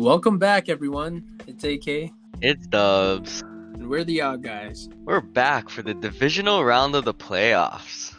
Welcome 0.00 0.38
back, 0.38 0.70
everyone. 0.70 1.38
It's 1.46 1.62
AK, 1.62 2.10
It's 2.40 2.66
Dubs. 2.68 3.42
and 3.42 3.86
we're 3.86 4.02
the 4.02 4.22
Odd 4.22 4.42
Guys. 4.42 4.88
We're 5.04 5.20
back 5.20 5.68
for 5.68 5.82
the 5.82 5.92
divisional 5.92 6.64
round 6.64 6.94
of 6.94 7.04
the 7.04 7.12
playoffs. 7.12 8.14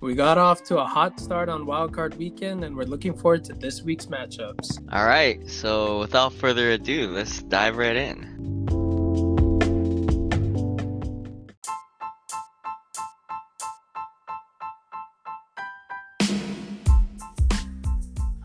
We 0.00 0.14
got 0.14 0.38
off 0.38 0.62
to 0.64 0.78
a 0.78 0.84
hot 0.84 1.18
start 1.18 1.48
on 1.48 1.64
Wildcard 1.64 2.16
Weekend, 2.18 2.62
and 2.62 2.76
we're 2.76 2.84
looking 2.84 3.14
forward 3.18 3.42
to 3.46 3.52
this 3.52 3.82
week's 3.82 4.06
matchups. 4.06 4.78
All 4.92 5.06
right, 5.06 5.50
so 5.50 5.98
without 5.98 6.32
further 6.34 6.70
ado, 6.70 7.08
let's 7.08 7.42
dive 7.42 7.78
right 7.78 7.96
in. 7.96 8.83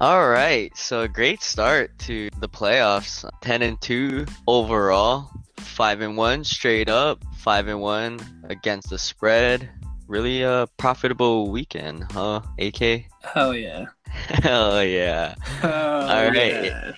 All 0.01 0.29
right, 0.29 0.71
so 0.77 1.01
a 1.01 1.09
great 1.09 1.43
start 1.43 1.91
to 1.99 2.29
the 2.39 2.47
playoffs. 2.47 3.29
10 3.41 3.61
and 3.63 3.81
2 3.81 4.25
overall, 4.47 5.29
5 5.57 5.99
and 5.99 6.15
1 6.15 6.45
straight 6.45 6.87
up, 6.87 7.21
5 7.39 7.67
and 7.67 7.81
1 7.81 8.45
against 8.47 8.91
the 8.91 8.97
spread. 8.97 9.69
Really 10.07 10.43
a 10.43 10.69
profitable 10.77 11.51
weekend, 11.51 12.09
huh? 12.13 12.39
AK? 12.59 13.07
Hell 13.33 13.53
yeah. 13.53 13.87
Hell 14.07 14.81
yeah. 14.85 15.35
Hell 15.59 16.31
right. 16.31 16.63
yeah. 16.63 16.91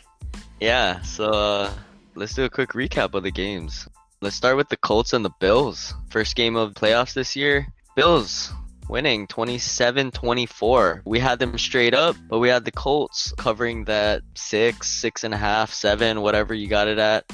Yeah, 0.60 1.02
so 1.02 1.32
uh, 1.32 1.74
let's 2.14 2.36
do 2.36 2.44
a 2.44 2.52
quick 2.52 2.74
recap 2.74 3.16
of 3.16 3.24
the 3.24 3.32
games. 3.32 3.88
Let's 4.22 4.36
start 4.36 4.58
with 4.58 4.70
the 4.70 4.78
Colts 4.78 5.14
and 5.14 5.26
the 5.26 5.34
Bills. 5.40 5.96
First 6.12 6.36
game 6.36 6.56
of 6.56 6.76
playoffs 6.76 7.16
this 7.16 7.36
year. 7.36 7.66
Bills 7.96 8.54
winning 8.90 9.28
27-24. 9.28 11.02
We 11.06 11.20
had 11.20 11.40
them 11.40 11.58
straight 11.58 11.94
up, 11.94 12.16
but 12.30 12.40
we 12.40 12.50
had 12.50 12.66
the 12.66 12.72
Colts 12.72 13.34
covering 13.38 13.86
that 13.86 14.22
six, 14.36 14.90
six 14.90 15.24
and 15.24 15.34
a 15.34 15.38
half, 15.38 15.72
seven, 15.72 16.22
whatever 16.22 16.54
you 16.54 16.68
got 16.68 16.88
it 16.88 16.98
at. 16.98 17.26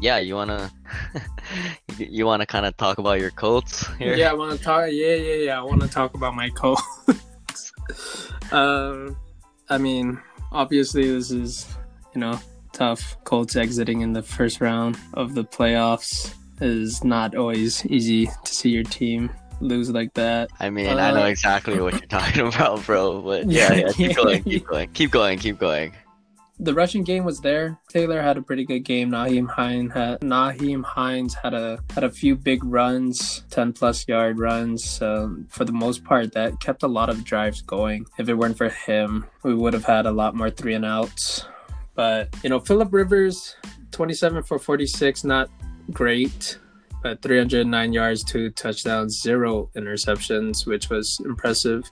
Yeah, 0.00 0.18
you 0.18 0.34
wanna 0.34 0.70
you 1.98 2.24
wanna 2.24 2.46
kind 2.46 2.64
of 2.64 2.74
talk 2.78 2.98
about 2.98 3.20
your 3.20 3.30
Colts 3.30 3.86
here? 3.98 4.14
Yeah, 4.14 4.30
I 4.30 4.32
want 4.32 4.56
to 4.56 4.64
talk. 4.64 4.88
Yeah, 4.90 5.14
yeah, 5.14 5.34
yeah. 5.34 5.58
I 5.58 5.62
want 5.62 5.82
to 5.82 5.88
talk 5.88 6.14
about 6.14 6.34
my 6.34 6.48
Colts. 6.50 6.82
um, 8.52 9.14
I 9.68 9.76
mean, 9.76 10.18
obviously, 10.52 11.10
this 11.10 11.30
is 11.30 11.76
you 12.14 12.20
know 12.22 12.40
tough. 12.72 13.22
Colts 13.24 13.56
exiting 13.56 14.00
in 14.00 14.14
the 14.14 14.22
first 14.22 14.62
round 14.62 14.96
of 15.12 15.34
the 15.34 15.44
playoffs 15.44 16.34
is 16.62 17.04
not 17.04 17.34
always 17.34 17.84
easy 17.86 18.26
to 18.26 18.54
see 18.54 18.70
your 18.70 18.84
team 18.84 19.30
lose 19.60 19.90
like 19.90 20.14
that. 20.14 20.50
I 20.58 20.70
mean, 20.70 20.86
I 20.88 21.10
know 21.12 21.22
Uh, 21.24 21.26
exactly 21.26 21.80
what 21.80 21.92
you're 21.94 22.06
talking 22.06 22.46
about, 22.54 22.84
bro. 22.86 23.20
But 23.22 23.50
yeah, 23.50 23.72
yeah, 23.72 23.92
keep 23.92 24.16
going, 24.16 24.42
keep 24.42 24.66
going, 24.72 24.90
keep 24.92 25.10
going, 25.10 25.38
keep 25.38 25.58
going. 25.58 25.92
the 26.62 26.74
rushing 26.74 27.04
game 27.04 27.24
was 27.24 27.40
there. 27.40 27.78
Taylor 27.88 28.20
had 28.20 28.36
a 28.36 28.42
pretty 28.42 28.64
good 28.66 28.80
game. 28.84 29.10
Nyheim 29.10 29.48
Hines 29.48 29.92
had 29.94 30.20
Nyheim 30.20 30.84
Hines 30.84 31.34
had 31.34 31.54
a 31.54 31.78
had 31.94 32.04
a 32.04 32.10
few 32.10 32.36
big 32.36 32.62
runs, 32.64 33.44
ten 33.50 33.72
plus 33.72 34.06
yard 34.08 34.38
runs. 34.38 35.00
Um, 35.00 35.46
for 35.48 35.64
the 35.64 35.72
most 35.72 36.04
part, 36.04 36.32
that 36.32 36.60
kept 36.60 36.82
a 36.82 36.88
lot 36.88 37.08
of 37.08 37.24
drives 37.24 37.62
going. 37.62 38.04
If 38.18 38.28
it 38.28 38.34
weren't 38.34 38.58
for 38.58 38.68
him, 38.68 39.24
we 39.42 39.54
would 39.54 39.72
have 39.72 39.84
had 39.84 40.04
a 40.06 40.12
lot 40.12 40.34
more 40.34 40.50
three 40.50 40.74
and 40.74 40.84
outs. 40.84 41.46
But 41.94 42.28
you 42.42 42.50
know, 42.50 42.60
Philip 42.60 42.92
Rivers, 42.92 43.56
twenty 43.90 44.14
seven 44.14 44.42
for 44.42 44.58
forty 44.58 44.86
six, 44.86 45.24
not 45.24 45.48
great. 45.92 46.58
But 47.02 47.22
309 47.22 47.92
yards, 47.92 48.22
two 48.22 48.50
touchdowns, 48.50 49.20
zero 49.20 49.70
interceptions, 49.74 50.66
which 50.66 50.90
was 50.90 51.18
impressive. 51.24 51.90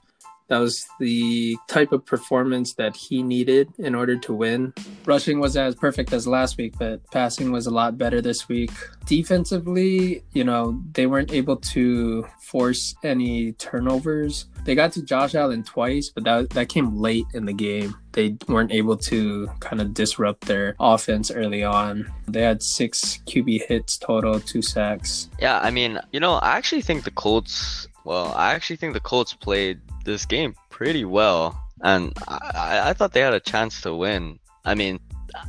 That 0.49 0.57
was 0.57 0.87
the 0.99 1.57
type 1.67 1.91
of 1.91 2.05
performance 2.05 2.73
that 2.73 2.95
he 2.95 3.21
needed 3.21 3.71
in 3.77 3.93
order 3.93 4.17
to 4.17 4.33
win. 4.33 4.73
Rushing 5.05 5.39
was 5.39 5.55
as 5.55 5.75
perfect 5.75 6.11
as 6.11 6.27
last 6.27 6.57
week, 6.57 6.73
but 6.77 7.05
passing 7.11 7.51
was 7.51 7.67
a 7.67 7.71
lot 7.71 7.97
better 7.97 8.19
this 8.19 8.49
week. 8.49 8.71
Defensively, 9.05 10.23
you 10.33 10.43
know, 10.43 10.81
they 10.93 11.05
weren't 11.05 11.31
able 11.31 11.57
to 11.57 12.25
force 12.41 12.95
any 13.03 13.53
turnovers. 13.53 14.45
They 14.65 14.73
got 14.73 14.91
to 14.93 15.03
Josh 15.03 15.35
Allen 15.35 15.63
twice, 15.63 16.09
but 16.09 16.23
that, 16.23 16.49
that 16.51 16.69
came 16.69 16.97
late 16.97 17.25
in 17.35 17.45
the 17.45 17.53
game. 17.53 17.95
They 18.13 18.35
weren't 18.47 18.71
able 18.71 18.97
to 18.97 19.47
kind 19.59 19.79
of 19.79 19.93
disrupt 19.93 20.45
their 20.45 20.75
offense 20.79 21.29
early 21.29 21.63
on. 21.63 22.11
They 22.27 22.41
had 22.41 22.63
six 22.63 23.19
QB 23.27 23.67
hits 23.67 23.97
total, 23.97 24.39
two 24.39 24.63
sacks. 24.63 25.29
Yeah, 25.39 25.59
I 25.59 25.69
mean, 25.69 25.99
you 26.11 26.19
know, 26.19 26.33
I 26.33 26.57
actually 26.57 26.81
think 26.81 27.03
the 27.03 27.11
Colts. 27.11 27.87
Well, 28.03 28.33
I 28.35 28.53
actually 28.53 28.77
think 28.77 28.93
the 28.93 28.99
Colts 28.99 29.33
played 29.33 29.79
this 30.05 30.25
game 30.25 30.53
pretty 30.69 31.05
well, 31.05 31.59
and 31.83 32.13
I, 32.27 32.89
I, 32.89 32.93
thought 32.93 33.13
they 33.13 33.21
had 33.21 33.33
a 33.33 33.39
chance 33.39 33.81
to 33.81 33.93
win. 33.93 34.39
I 34.65 34.75
mean, 34.75 34.99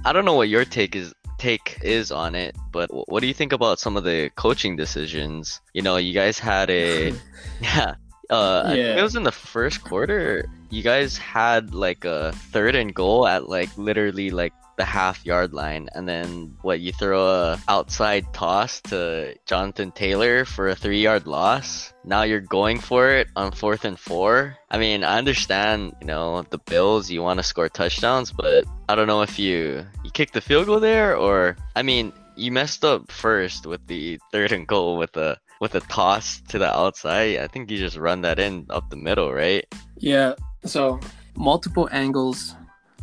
I 0.04 0.12
don't 0.12 0.24
know 0.24 0.34
what 0.34 0.48
your 0.48 0.64
take 0.64 0.94
is 0.96 1.14
take 1.38 1.78
is 1.82 2.12
on 2.12 2.34
it, 2.34 2.54
but 2.72 2.90
what 3.08 3.20
do 3.20 3.26
you 3.26 3.34
think 3.34 3.52
about 3.52 3.80
some 3.80 3.96
of 3.96 4.04
the 4.04 4.30
coaching 4.36 4.76
decisions? 4.76 5.60
You 5.72 5.82
know, 5.82 5.96
you 5.96 6.12
guys 6.12 6.38
had 6.38 6.70
a 6.70 7.12
yeah. 7.60 7.94
Uh, 8.30 8.62
I 8.64 8.68
think 8.68 8.78
Yeah. 8.78 8.98
it 9.00 9.02
was 9.02 9.16
in 9.16 9.24
the 9.24 9.32
first 9.32 9.82
quarter. 9.82 10.46
You 10.70 10.84
guys 10.84 11.18
had 11.18 11.74
like 11.74 12.04
a 12.04 12.30
third 12.54 12.76
and 12.76 12.94
goal 12.94 13.26
at 13.26 13.48
like 13.48 13.76
literally 13.76 14.30
like 14.30 14.52
the 14.80 14.84
half 14.86 15.26
yard 15.26 15.52
line, 15.52 15.91
and 15.94 16.08
then 16.08 16.56
what? 16.62 16.80
You 16.80 16.91
throw 16.91 17.20
a 17.28 17.60
outside 17.68 18.24
toss 18.32 18.80
to 18.88 19.36
Jonathan 19.44 19.92
Taylor 19.92 20.46
for 20.46 20.68
a 20.68 20.74
three 20.74 21.02
yard 21.02 21.26
loss. 21.26 21.92
Now 22.02 22.22
you're 22.22 22.41
going 22.41 22.80
for 22.80 23.12
it 23.12 23.28
on 23.36 23.52
fourth 23.52 23.84
and 23.84 24.00
four. 24.00 24.56
I 24.70 24.78
mean, 24.78 25.04
I 25.04 25.18
understand, 25.18 25.92
you 26.00 26.06
know, 26.06 26.42
the 26.48 26.56
Bills. 26.56 27.10
You 27.10 27.20
want 27.20 27.38
to 27.38 27.44
score 27.44 27.68
touchdowns, 27.68 28.32
but 28.32 28.64
I 28.88 28.94
don't 28.94 29.06
know 29.06 29.20
if 29.20 29.38
you 29.38 29.84
you 30.02 30.10
kicked 30.10 30.32
the 30.32 30.41
field 30.41 30.64
goal 30.64 30.80
there, 30.80 31.14
or 31.14 31.56
I 31.76 31.82
mean, 31.82 32.14
you 32.36 32.50
messed 32.50 32.82
up 32.82 33.12
first 33.12 33.66
with 33.66 33.86
the 33.86 34.18
third 34.32 34.52
and 34.52 34.66
goal 34.66 34.97
with 34.97 35.14
a 35.18 35.36
with 35.60 35.74
a 35.74 35.84
toss 35.92 36.41
to 36.48 36.56
the 36.56 36.72
outside. 36.72 37.36
I 37.36 37.48
think 37.48 37.70
you 37.70 37.76
just 37.76 37.98
run 38.00 38.22
that 38.22 38.38
in 38.38 38.64
up 38.70 38.88
the 38.88 38.97
middle, 38.97 39.30
right? 39.30 39.68
Yeah. 39.98 40.41
So 40.64 41.00
multiple 41.36 41.88
angles 41.92 42.56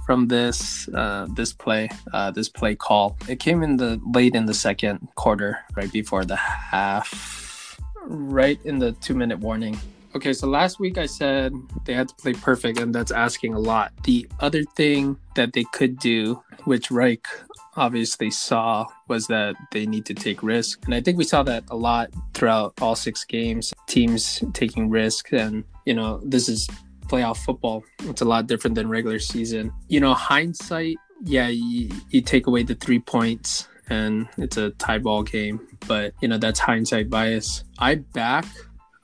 from 0.08 0.30
this 0.30 0.88
uh, 0.96 1.28
this 1.36 1.52
play, 1.52 1.90
uh, 2.14 2.32
this 2.32 2.48
play 2.48 2.74
call. 2.76 3.18
It 3.28 3.40
came 3.40 3.62
in 3.62 3.76
the 3.76 4.02
late 4.16 4.36
in 4.36 4.46
the 4.46 4.54
second 4.54 5.06
quarter, 5.16 5.60
right 5.76 5.92
before 5.92 6.24
the 6.24 6.38
half, 6.38 7.78
right 8.06 8.58
in 8.64 8.80
the 8.80 8.94
two 8.94 9.14
minute 9.14 9.40
warning. 9.40 9.78
Okay, 10.16 10.32
so 10.32 10.48
last 10.48 10.80
week 10.80 10.98
I 10.98 11.06
said 11.06 11.52
they 11.84 11.94
had 11.94 12.08
to 12.08 12.16
play 12.16 12.34
perfect, 12.34 12.80
and 12.80 12.96
that's 12.96 13.12
asking 13.12 13.54
a 13.54 13.60
lot. 13.60 13.92
The 14.04 14.26
other 14.40 14.64
thing 14.64 15.18
that 15.36 15.52
they 15.52 15.66
could 15.74 16.00
do, 16.00 16.42
which 16.64 16.90
Reich 16.90 17.28
obviously 17.76 18.32
saw, 18.32 18.86
was 19.10 19.28
that 19.28 19.56
they 19.74 19.86
need 19.86 20.06
to 20.06 20.14
take 20.14 20.42
risk. 20.42 20.86
And 20.86 20.96
I 20.96 21.02
think 21.02 21.18
we 21.18 21.26
saw 21.26 21.44
that 21.44 21.66
a 21.70 21.76
lot 21.76 22.10
throughout 22.34 22.74
all 22.82 22.96
six 22.96 23.26
games. 23.26 23.74
Teams 23.88 24.42
taking 24.54 24.90
risks, 24.90 25.34
and 25.34 25.66
you 25.84 25.94
know, 25.94 26.22
this 26.24 26.48
is 26.48 26.70
playoff 27.08 27.38
football. 27.38 27.84
It's 28.04 28.22
a 28.22 28.26
lot 28.26 28.48
different 28.48 28.76
than 28.76 28.90
regular 28.90 29.20
season. 29.20 29.72
You 29.88 30.00
know, 30.00 30.14
hindsight, 30.14 30.98
yeah, 31.24 31.48
you, 31.48 31.90
you 32.10 32.22
take 32.22 32.48
away 32.48 32.64
the 32.64 32.76
three 32.76 33.00
points 33.00 33.68
and 33.90 34.28
it's 34.38 34.58
a 34.58 34.72
tie 34.72 34.98
ball 35.00 35.24
game, 35.24 35.66
but 35.88 36.14
you 36.22 36.28
know, 36.28 36.38
that's 36.38 36.60
hindsight 36.60 37.10
bias. 37.10 37.64
I 37.80 37.96
back, 37.96 38.46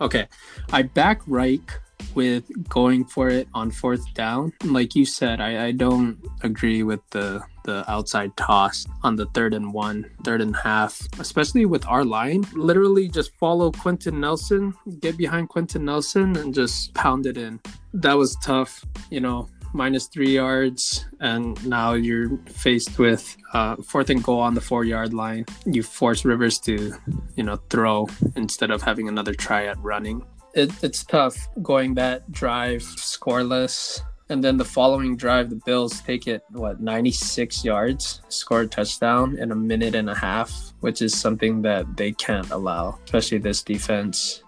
okay, 0.01 0.27
I 0.71 0.83
back 0.83 1.21
Reich 1.27 1.79
with 2.15 2.43
going 2.69 3.05
for 3.05 3.29
it 3.29 3.47
on 3.53 3.71
fourth 3.71 4.13
down. 4.13 4.53
Like 4.63 4.95
you 4.95 5.05
said, 5.05 5.41
I, 5.41 5.67
I 5.67 5.71
don't 5.71 6.17
agree 6.41 6.83
with 6.83 6.99
the 7.11 7.43
the 7.63 7.89
outside 7.89 8.35
toss 8.37 8.85
on 9.03 9.15
the 9.15 9.25
third 9.27 9.53
and 9.53 9.73
one, 9.73 10.09
third 10.23 10.41
and 10.41 10.55
half, 10.55 11.01
especially 11.19 11.65
with 11.65 11.85
our 11.87 12.05
line. 12.05 12.45
Literally 12.53 13.07
just 13.07 13.35
follow 13.37 13.71
Quenton 13.71 14.19
Nelson, 14.19 14.73
get 14.99 15.17
behind 15.17 15.49
Quenton 15.49 15.85
Nelson 15.85 16.35
and 16.37 16.53
just 16.53 16.93
pound 16.93 17.25
it 17.25 17.37
in. 17.37 17.59
That 17.93 18.17
was 18.17 18.35
tough, 18.37 18.83
you 19.09 19.19
know. 19.19 19.49
Minus 19.75 20.05
three 20.05 20.29
yards, 20.29 21.07
and 21.19 21.57
now 21.67 21.93
you're 21.93 22.37
faced 22.45 22.99
with 22.99 23.35
uh, 23.53 23.75
fourth 23.77 24.11
and 24.11 24.23
goal 24.23 24.39
on 24.39 24.53
the 24.53 24.61
four 24.61 24.85
yard 24.85 25.15
line. 25.15 25.45
You 25.65 25.81
force 25.81 26.23
Rivers 26.23 26.59
to, 26.59 26.93
you 27.35 27.43
know, 27.43 27.55
throw 27.71 28.07
instead 28.35 28.69
of 28.69 28.83
having 28.83 29.07
another 29.09 29.33
try 29.33 29.65
at 29.65 29.79
running 29.79 30.23
it, 30.53 30.71
it's 30.83 31.03
tough 31.03 31.49
going 31.61 31.95
that 31.95 32.31
drive 32.31 32.81
scoreless 32.81 34.01
and 34.29 34.43
then 34.43 34.57
the 34.57 34.65
following 34.65 35.15
drive 35.15 35.49
the 35.49 35.61
bills 35.65 36.01
take 36.01 36.27
it 36.27 36.43
what 36.49 36.81
96 36.81 37.63
yards 37.63 38.21
score 38.29 38.61
a 38.61 38.67
touchdown 38.67 39.37
in 39.37 39.51
a 39.51 39.55
minute 39.55 39.95
and 39.95 40.09
a 40.09 40.15
half 40.15 40.73
which 40.79 41.01
is 41.01 41.13
something 41.17 41.61
that 41.61 41.97
they 41.97 42.11
can't 42.11 42.49
allow 42.51 42.97
especially 43.05 43.37
this 43.37 43.63
defense 43.63 44.43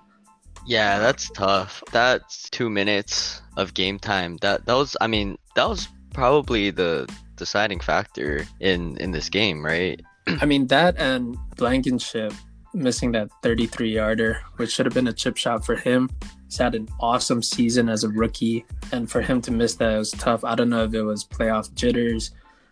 Yeah, 0.67 0.97
that's 0.97 1.29
tough. 1.29 1.83
That's 1.91 2.49
two 2.49 2.71
minutes 2.71 3.41
of 3.55 3.75
game 3.75 3.99
time. 3.99 4.37
That 4.41 4.65
that 4.65 4.73
was, 4.73 4.97
I 4.99 5.05
mean, 5.05 5.37
that 5.55 5.69
was 5.69 5.87
probably 6.11 6.71
the 6.71 7.07
deciding 7.35 7.79
factor 7.81 8.47
in 8.59 8.97
in 8.97 9.11
this 9.11 9.29
game, 9.29 9.63
right? 9.63 10.01
i 10.41 10.45
mean 10.45 10.67
that 10.67 10.97
and 10.97 11.37
blankenship 11.55 12.33
missing 12.75 13.11
that 13.11 13.29
33 13.41 13.93
yarder 13.93 14.41
which 14.57 14.71
should 14.71 14.85
have 14.85 14.93
been 14.93 15.07
a 15.07 15.13
chip 15.13 15.37
shot 15.37 15.65
for 15.65 15.75
him 15.75 16.09
he's 16.45 16.57
had 16.57 16.75
an 16.75 16.87
awesome 16.99 17.41
season 17.41 17.89
as 17.89 18.03
a 18.03 18.09
rookie 18.09 18.65
and 18.91 19.09
for 19.09 19.21
him 19.21 19.41
to 19.41 19.51
miss 19.51 19.75
that 19.75 19.97
was 19.97 20.11
tough 20.11 20.43
i 20.43 20.55
don't 20.55 20.69
know 20.69 20.83
if 20.83 20.93
it 20.93 21.03
was 21.03 21.23
playoff 21.23 21.73
jitters 21.73 22.31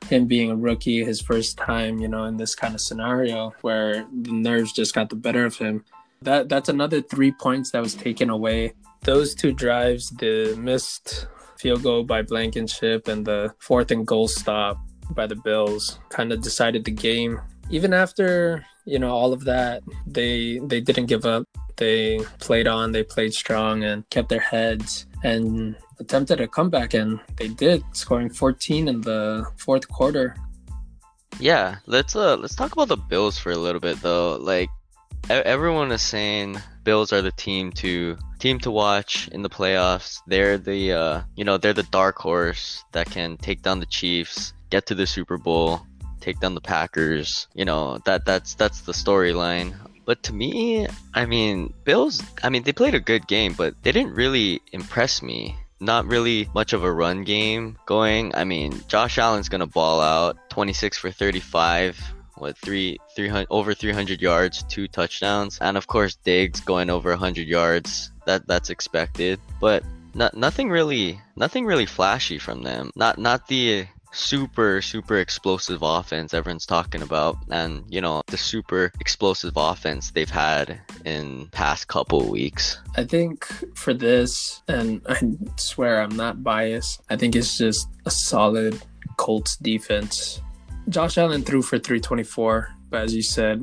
him 0.10 0.28
being 0.28 0.52
a 0.52 0.56
rookie, 0.56 1.04
his 1.04 1.22
first 1.22 1.58
time, 1.58 2.00
you 2.00 2.08
know, 2.08 2.26
in 2.26 2.38
this 2.38 2.56
kind 2.56 2.74
of 2.74 2.82
scenario 2.82 3.54
where 3.62 4.06
the 4.22 4.32
nerves 4.32 4.74
just 4.74 4.94
got 4.94 5.10
the 5.10 5.16
better 5.16 5.46
of 5.46 5.58
him. 5.58 5.84
That 6.22 6.50
that's 6.50 6.70
another 6.70 7.02
three 7.02 7.32
points 7.32 7.72
that 7.72 7.82
was 7.82 7.96
taken 7.96 8.30
away. 8.30 8.74
Those 9.02 9.36
two 9.36 9.52
drives, 9.52 10.10
the 10.12 10.56
missed 10.58 11.28
field 11.58 11.84
goal 11.84 12.04
by 12.04 12.22
Blankenship 12.22 13.08
and 13.08 13.26
the 13.26 13.54
fourth 13.60 13.92
and 13.92 14.08
goal 14.08 14.28
stop 14.28 14.78
by 15.12 15.28
the 15.28 15.36
Bills, 15.36 16.00
kind 16.10 16.32
of 16.32 16.42
decided 16.42 16.86
the 16.86 16.92
game. 16.92 17.42
Even 17.70 17.94
after 17.94 18.66
you 18.86 19.00
know 19.00 19.12
all 19.12 19.34
of 19.34 19.44
that, 19.46 19.84
they 20.06 20.60
they 20.64 20.82
didn't 20.82 21.08
give 21.08 21.26
up. 21.26 21.48
They 21.78 22.20
played 22.40 22.68
on, 22.68 22.92
they 22.92 23.04
played 23.04 23.34
strong, 23.34 23.84
and 23.84 24.08
kept 24.10 24.30
their 24.30 24.40
heads 24.40 25.08
and 25.24 25.76
attempted 26.00 26.42
a 26.42 26.48
comeback, 26.48 26.94
and 26.94 27.20
they 27.38 27.48
did, 27.48 27.84
scoring 27.94 28.30
14 28.30 28.88
in 28.88 29.02
the 29.02 29.46
fourth 29.58 29.88
quarter. 29.88 30.36
Yeah, 31.40 31.78
let's 31.88 32.16
uh 32.16 32.38
let's 32.38 32.56
talk 32.56 32.74
about 32.74 32.90
the 32.90 32.98
Bills 32.98 33.40
for 33.40 33.52
a 33.52 33.58
little 33.58 33.82
bit 33.82 34.02
though. 34.02 34.38
Like 34.40 34.70
everyone 35.30 35.92
is 35.92 36.02
saying 36.02 36.58
Bills 36.84 37.14
are 37.14 37.22
the 37.22 37.32
team 37.32 37.72
to 37.74 38.18
team 38.40 38.60
to 38.60 38.72
watch 38.72 39.30
in 39.30 39.42
the 39.42 39.50
playoffs. 39.50 40.20
They're 40.28 40.58
the 40.58 40.92
uh, 40.92 41.22
you 41.36 41.44
know 41.44 41.58
they're 41.58 41.74
the 41.74 41.84
dark 41.84 42.18
horse 42.18 42.84
that 42.92 43.10
can 43.10 43.38
take 43.38 43.62
down 43.62 43.80
the 43.80 43.86
Chiefs, 43.86 44.54
get 44.70 44.86
to 44.88 44.96
the 44.96 45.08
Super 45.08 45.38
Bowl, 45.38 45.82
take 46.24 46.40
down 46.40 46.56
the 46.56 46.62
Packers. 46.62 47.48
You 47.54 47.66
know 47.66 48.00
that 48.06 48.26
that's 48.26 48.56
that's 48.56 48.82
the 48.82 48.94
storyline. 48.94 49.76
But 50.06 50.24
to 50.24 50.34
me, 50.34 50.88
I 51.14 51.26
mean, 51.26 51.74
Bills. 51.84 52.22
I 52.44 52.50
mean, 52.50 52.64
they 52.64 52.74
played 52.74 52.96
a 52.96 53.00
good 53.00 53.28
game, 53.28 53.54
but 53.54 53.76
they 53.84 53.92
didn't 53.92 54.16
really 54.16 54.62
impress 54.72 55.22
me 55.22 55.56
not 55.80 56.06
really 56.06 56.50
much 56.56 56.72
of 56.72 56.84
a 56.84 56.92
run 56.92 57.24
game 57.26 57.78
going. 57.86 58.34
I 58.36 58.46
mean, 58.46 58.82
Josh 58.88 59.18
Allen's 59.18 59.50
gonna 59.50 59.68
ball 59.68 60.00
out, 60.00 60.38
26 60.50 60.98
for 60.98 61.12
35, 61.12 62.00
what 62.36 62.58
three 62.58 62.98
300 63.16 63.48
over 63.50 63.74
300 63.74 64.22
yards, 64.22 64.64
two 64.64 64.88
touchdowns, 64.88 65.60
and 65.60 65.78
of 65.78 65.88
course 65.88 66.16
Diggs 66.16 66.62
going 66.62 66.90
over 66.90 67.10
100 67.10 67.48
yards. 67.48 68.12
That 68.26 68.48
that's 68.48 68.70
expected, 68.70 69.40
but 69.60 69.84
not, 70.16 70.36
nothing 70.36 70.70
really 70.70 71.20
nothing 71.36 71.66
really 71.66 71.86
flashy 71.86 72.38
from 72.38 72.64
them. 72.64 72.92
Not 72.96 73.18
not 73.18 73.48
the 73.48 73.86
super 74.14 74.82
super 74.82 75.18
explosive 75.18 75.80
offense 75.82 76.34
everyone's 76.34 76.66
talking 76.66 77.02
about. 77.02 77.38
And 77.50 77.84
you 77.90 78.00
know 78.00 78.22
the 78.28 78.38
super 78.38 78.92
explosive 79.00 79.54
offense 79.56 80.12
they've 80.12 80.30
had 80.30 80.80
in 81.04 81.48
past 81.52 81.88
couple 81.88 82.30
weeks. 82.30 82.78
I 82.96 83.04
think 83.04 83.46
for 83.76 83.94
this 83.94 84.62
and 84.68 85.02
i 85.10 85.20
swear 85.58 86.02
i'm 86.02 86.16
not 86.16 86.44
biased 86.44 87.02
i 87.10 87.16
think 87.16 87.36
it's 87.36 87.58
just 87.58 87.88
a 88.06 88.12
solid 88.12 88.82
colts 89.18 89.58
defense. 89.58 90.42
Josh 90.90 91.18
allen 91.18 91.44
threw 91.44 91.62
for 91.62 91.80
324 91.80 92.70
but 92.90 93.02
as 93.02 93.16
you 93.16 93.24
said 93.24 93.62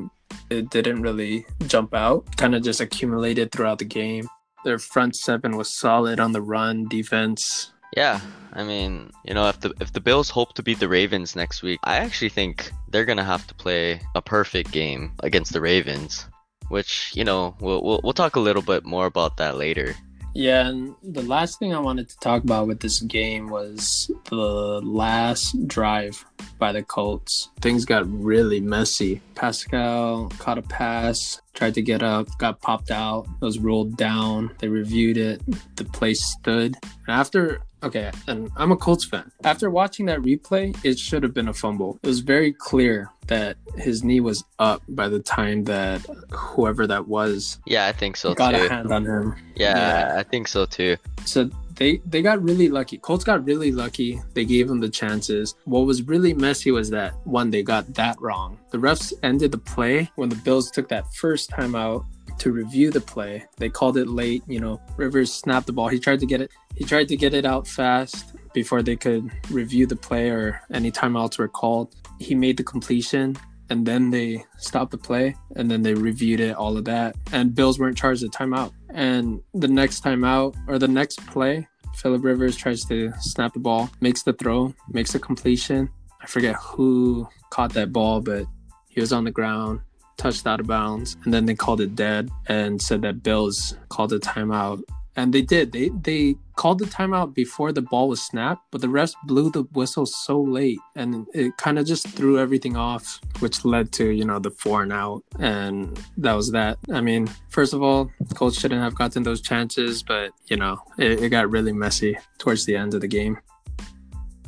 it 0.49 0.71
didn't 0.71 1.03
really 1.03 1.47
jump 1.67 1.95
out 1.95 2.25
kind 2.37 2.55
of 2.55 2.63
just 2.63 2.81
accumulated 2.81 3.53
throughout 3.53 3.79
the 3.79 3.85
game. 3.85 4.29
Their 4.65 4.79
front 4.79 5.17
seven 5.17 5.57
was 5.57 5.73
solid 5.73 6.21
on 6.21 6.33
the 6.33 6.43
run 6.43 6.87
defense 6.89 7.73
yeah, 7.97 8.21
I 8.53 8.65
mean, 8.65 9.11
you 9.25 9.35
know, 9.35 9.49
if 9.49 9.61
the 9.61 9.73
if 9.81 9.93
the 9.93 10.01
Bills 10.01 10.31
hope 10.31 10.55
to 10.55 10.63
beat 10.63 10.81
the 10.81 10.89
Ravens 10.89 11.37
next 11.37 11.63
week, 11.63 11.81
I 11.85 11.97
actually 11.97 12.31
think 12.31 12.71
they're 12.89 13.05
gonna 13.05 13.25
have 13.25 13.47
to 13.47 13.55
play 13.55 14.01
a 14.15 14.23
perfect 14.23 14.73
game 14.73 15.13
against 15.23 15.53
the 15.53 15.61
Ravens, 15.61 16.27
which 16.69 17.13
you 17.15 17.25
know 17.25 17.55
we'll 17.61 17.83
we'll, 17.83 18.01
we'll 18.03 18.13
talk 18.13 18.37
a 18.37 18.41
little 18.41 18.63
bit 18.63 18.85
more 18.85 19.07
about 19.07 19.37
that 19.37 19.57
later. 19.57 19.95
Yeah, 20.33 20.69
and 20.69 20.95
the 21.03 21.23
last 21.23 21.59
thing 21.59 21.75
I 21.75 21.81
wanted 21.81 22.09
to 22.09 22.17
talk 22.19 22.45
about 22.45 22.69
with 22.69 22.79
this 22.81 23.01
game 23.01 23.49
was 23.49 24.11
the 24.27 24.81
last 24.85 25.67
drive 25.67 26.25
by 26.59 26.71
the 26.71 26.85
Colts. 26.85 27.51
Things 27.61 27.85
got 27.85 28.09
really 28.09 28.61
messy. 28.61 29.21
Pascal 29.35 30.31
caught 30.39 30.59
a 30.59 30.63
pass, 30.63 31.41
tried 31.61 31.75
to 31.75 31.83
get 31.83 32.03
up, 32.03 32.27
got 32.39 32.59
popped 32.63 32.91
out, 32.91 33.27
was 33.41 33.59
rolled 33.59 33.95
down. 33.99 34.51
They 34.61 34.69
reviewed 34.69 35.19
it. 35.19 35.43
The 35.77 35.85
play 35.85 36.15
stood. 36.15 36.75
And 37.07 37.15
after 37.21 37.61
Okay, 37.83 38.11
and 38.29 38.51
I'm 38.57 38.73
a 38.73 38.77
Colts 38.77 39.07
fan. 39.07 39.33
After 39.43 39.71
watching 39.71 40.05
that 40.07 40.19
replay, 40.21 40.77
it 40.85 40.99
should 40.99 41.23
have 41.23 41.33
been 41.33 41.49
a 41.49 41.55
fumble. 41.55 41.99
It 42.03 42.07
was 42.07 42.21
very 42.21 42.53
clear 42.53 43.11
that 43.29 43.57
his 43.77 44.05
knee 44.05 44.21
was 44.21 44.45
up 44.59 44.83
by 44.87 45.09
the 45.09 45.21
time 45.21 45.65
that 45.65 46.05
whoever 46.31 46.87
that 46.87 47.09
was. 47.09 47.59
Yeah, 47.67 47.87
I 47.87 47.93
think 47.93 48.19
so 48.19 48.35
got 48.35 48.55
too. 48.55 48.67
a 48.67 48.69
hand 48.69 48.93
on 48.93 49.07
him. 49.07 49.35
Yeah, 49.57 49.79
yeah, 49.79 50.19
I 50.19 50.25
think 50.25 50.49
so 50.49 50.67
too. 50.67 50.99
So 51.25 51.49
they 51.81 52.03
they 52.05 52.21
got 52.21 52.43
really 52.43 52.69
lucky. 52.69 52.99
Colts 52.99 53.25
got 53.25 53.45
really 53.45 53.73
lucky. 53.73 54.21
They 54.35 54.45
gave 54.45 54.71
him 54.71 54.81
the 54.81 54.89
chances. 54.89 55.55
What 55.65 55.87
was 55.87 56.07
really 56.07 56.35
messy 56.35 56.71
was 56.71 56.91
that 56.91 57.15
one 57.25 57.51
they 57.51 57.63
got 57.63 57.95
that 57.95 58.21
wrong. 58.21 58.59
The 58.71 58.79
refs 58.79 59.15
ended 59.23 59.51
the 59.51 59.59
play 59.59 60.11
when 60.15 60.29
the 60.29 60.37
Bills 60.37 60.71
took 60.71 60.89
that 60.91 61.13
first 61.15 61.49
time 61.49 61.75
out 61.75 62.05
to 62.39 62.53
review 62.53 62.91
the 62.91 63.01
play. 63.01 63.45
They 63.57 63.71
called 63.71 63.97
it 63.97 64.09
late. 64.09 64.43
You 64.47 64.61
know, 64.61 64.81
Rivers 64.99 65.33
snapped 65.33 65.67
the 65.67 65.73
ball. 65.73 65.89
He 65.89 65.99
tried 65.99 66.21
to 66.21 66.27
get 66.27 66.43
it. 66.43 66.51
He 66.77 66.85
tried 66.85 67.09
to 67.09 67.17
get 67.17 67.33
it 67.33 67.47
out 67.47 67.67
fast 67.67 68.37
before 68.53 68.83
they 68.83 68.97
could 68.97 69.31
review 69.51 69.87
the 69.87 69.97
play 69.97 70.29
or 70.29 70.61
any 70.71 70.93
timeouts 70.93 71.39
were 71.39 71.49
called. 71.49 71.95
He 72.19 72.35
made 72.35 72.59
the 72.59 72.65
completion 72.65 73.37
and 73.71 73.87
then 73.87 74.11
they 74.11 74.45
stopped 74.59 74.91
the 74.91 74.99
play 74.99 75.35
and 75.57 75.71
then 75.71 75.83
they 75.83 75.95
reviewed 75.95 76.41
it, 76.41 76.57
all 76.57 76.77
of 76.77 76.85
that. 76.85 77.17
And 77.33 77.55
Bills 77.55 77.79
weren't 77.79 77.97
charged 77.97 78.23
a 78.23 78.29
timeout. 78.29 78.73
And 78.91 79.41
the 79.55 79.69
next 79.69 80.05
timeout 80.05 80.55
or 80.67 80.79
the 80.79 80.89
next 80.89 81.25
play, 81.27 81.67
Philip 81.95 82.23
Rivers 82.25 82.57
tries 82.57 82.85
to 82.85 83.13
snap 83.21 83.55
the 83.55 83.61
ball, 83.61 83.91
makes 84.01 84.23
the 84.23 84.33
throw, 84.33 84.75
makes 84.89 85.15
a 85.15 85.19
completion. 85.19 85.89
I 86.21 86.27
forget 86.27 86.57
who 86.57 87.27
caught 87.51 87.73
that 87.75 87.93
ball, 87.93 88.21
but 88.21 88.45
he 88.89 89.01
was 89.01 89.13
on 89.13 89.25
the 89.25 89.31
ground 89.31 89.81
touched 90.21 90.47
out 90.47 90.61
of 90.61 90.67
bounds, 90.67 91.17
and 91.25 91.33
then 91.33 91.47
they 91.47 91.55
called 91.55 91.81
it 91.81 91.97
dead 91.97 92.31
and 92.47 92.81
said 92.81 93.01
that 93.03 93.23
Bills 93.23 93.75
called 93.89 94.13
a 94.13 94.19
timeout. 94.19 94.83
And 95.17 95.33
they 95.33 95.43
did. 95.43 95.73
They 95.73 95.89
they 95.89 96.37
called 96.61 96.79
the 96.79 96.85
timeout 96.85 97.33
before 97.33 97.73
the 97.73 97.81
ball 97.81 98.07
was 98.07 98.21
snapped, 98.21 98.63
but 98.71 98.83
the 98.83 98.87
refs 98.87 99.15
blew 99.25 99.51
the 99.51 99.63
whistle 99.73 100.05
so 100.05 100.39
late, 100.39 100.79
and 100.95 101.27
it 101.33 101.57
kind 101.57 101.79
of 101.79 101.87
just 101.87 102.07
threw 102.07 102.39
everything 102.39 102.77
off, 102.77 103.19
which 103.39 103.65
led 103.65 103.91
to 103.93 104.11
you 104.11 104.27
know 104.27 104.39
the 104.39 104.51
four 104.51 104.83
and 104.83 104.93
out, 104.93 105.23
and 105.39 105.99
that 106.19 106.35
was 106.35 106.51
that. 106.51 106.77
I 106.93 107.01
mean, 107.01 107.31
first 107.49 107.73
of 107.73 107.83
all, 107.83 108.11
Colts 108.35 108.61
shouldn't 108.61 108.83
have 108.83 108.95
gotten 108.95 109.23
those 109.23 109.41
chances, 109.41 110.03
but 110.03 110.33
you 110.49 110.59
know 110.59 110.77
it, 110.99 111.23
it 111.23 111.31
got 111.31 111.51
really 111.51 111.73
messy 111.73 112.19
towards 112.37 112.67
the 112.67 112.77
end 112.77 112.93
of 112.93 113.01
the 113.01 113.09
game. 113.09 113.39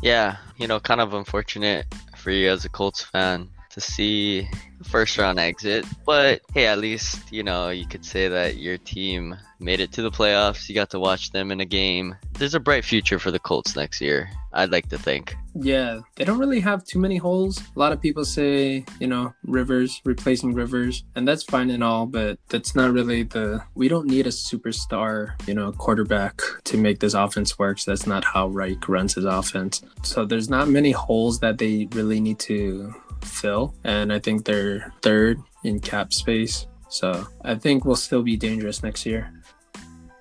Yeah, 0.02 0.36
you 0.58 0.66
know, 0.66 0.80
kind 0.80 1.00
of 1.00 1.14
unfortunate 1.14 1.86
for 2.18 2.30
you 2.30 2.50
as 2.50 2.66
a 2.66 2.68
Colts 2.68 3.02
fan 3.02 3.48
to 3.72 3.80
see 3.80 4.48
first 4.84 5.18
round 5.18 5.38
exit. 5.38 5.84
But 6.04 6.42
hey, 6.54 6.66
at 6.66 6.78
least, 6.78 7.32
you 7.32 7.42
know, 7.42 7.70
you 7.70 7.86
could 7.86 8.04
say 8.04 8.28
that 8.28 8.56
your 8.56 8.78
team 8.78 9.36
made 9.60 9.80
it 9.80 9.92
to 9.92 10.02
the 10.02 10.10
playoffs. 10.10 10.68
You 10.68 10.74
got 10.74 10.90
to 10.90 11.00
watch 11.00 11.30
them 11.30 11.50
in 11.50 11.60
a 11.60 11.64
game. 11.64 12.16
There's 12.38 12.54
a 12.54 12.60
bright 12.60 12.84
future 12.84 13.18
for 13.18 13.30
the 13.30 13.38
Colts 13.38 13.76
next 13.76 14.00
year, 14.00 14.28
I'd 14.52 14.72
like 14.72 14.88
to 14.88 14.98
think. 14.98 15.36
Yeah, 15.54 16.00
they 16.16 16.24
don't 16.24 16.38
really 16.38 16.60
have 16.60 16.84
too 16.84 16.98
many 16.98 17.16
holes. 17.16 17.62
A 17.76 17.78
lot 17.78 17.92
of 17.92 18.00
people 18.00 18.24
say, 18.24 18.84
you 18.98 19.06
know, 19.06 19.34
Rivers, 19.44 20.00
replacing 20.04 20.54
Rivers, 20.54 21.04
and 21.14 21.28
that's 21.28 21.44
fine 21.44 21.70
and 21.70 21.84
all, 21.84 22.06
but 22.06 22.38
that's 22.48 22.74
not 22.74 22.92
really 22.92 23.22
the. 23.22 23.62
We 23.74 23.88
don't 23.88 24.06
need 24.06 24.26
a 24.26 24.30
superstar, 24.30 25.34
you 25.46 25.54
know, 25.54 25.72
quarterback 25.72 26.40
to 26.64 26.76
make 26.76 27.00
this 27.00 27.14
offense 27.14 27.58
work. 27.58 27.78
So 27.78 27.90
that's 27.90 28.06
not 28.06 28.24
how 28.24 28.48
Reich 28.48 28.88
runs 28.88 29.14
his 29.14 29.26
offense. 29.26 29.82
So 30.02 30.24
there's 30.24 30.48
not 30.48 30.68
many 30.68 30.92
holes 30.92 31.40
that 31.40 31.58
they 31.58 31.86
really 31.92 32.18
need 32.18 32.38
to 32.40 32.94
fill, 33.24 33.74
and 33.84 34.12
I 34.12 34.18
think 34.18 34.44
they're 34.44 34.92
third 35.02 35.38
in 35.64 35.80
cap 35.80 36.12
space. 36.12 36.66
So 36.88 37.26
I 37.44 37.54
think 37.54 37.84
we'll 37.84 37.96
still 37.96 38.22
be 38.22 38.36
dangerous 38.36 38.82
next 38.82 39.06
year. 39.06 39.32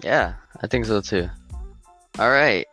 Yeah, 0.01 0.36
I 0.62 0.67
think 0.67 0.86
so 0.86 1.01
too. 1.01 1.29
All 2.20 2.29
right, 2.29 2.65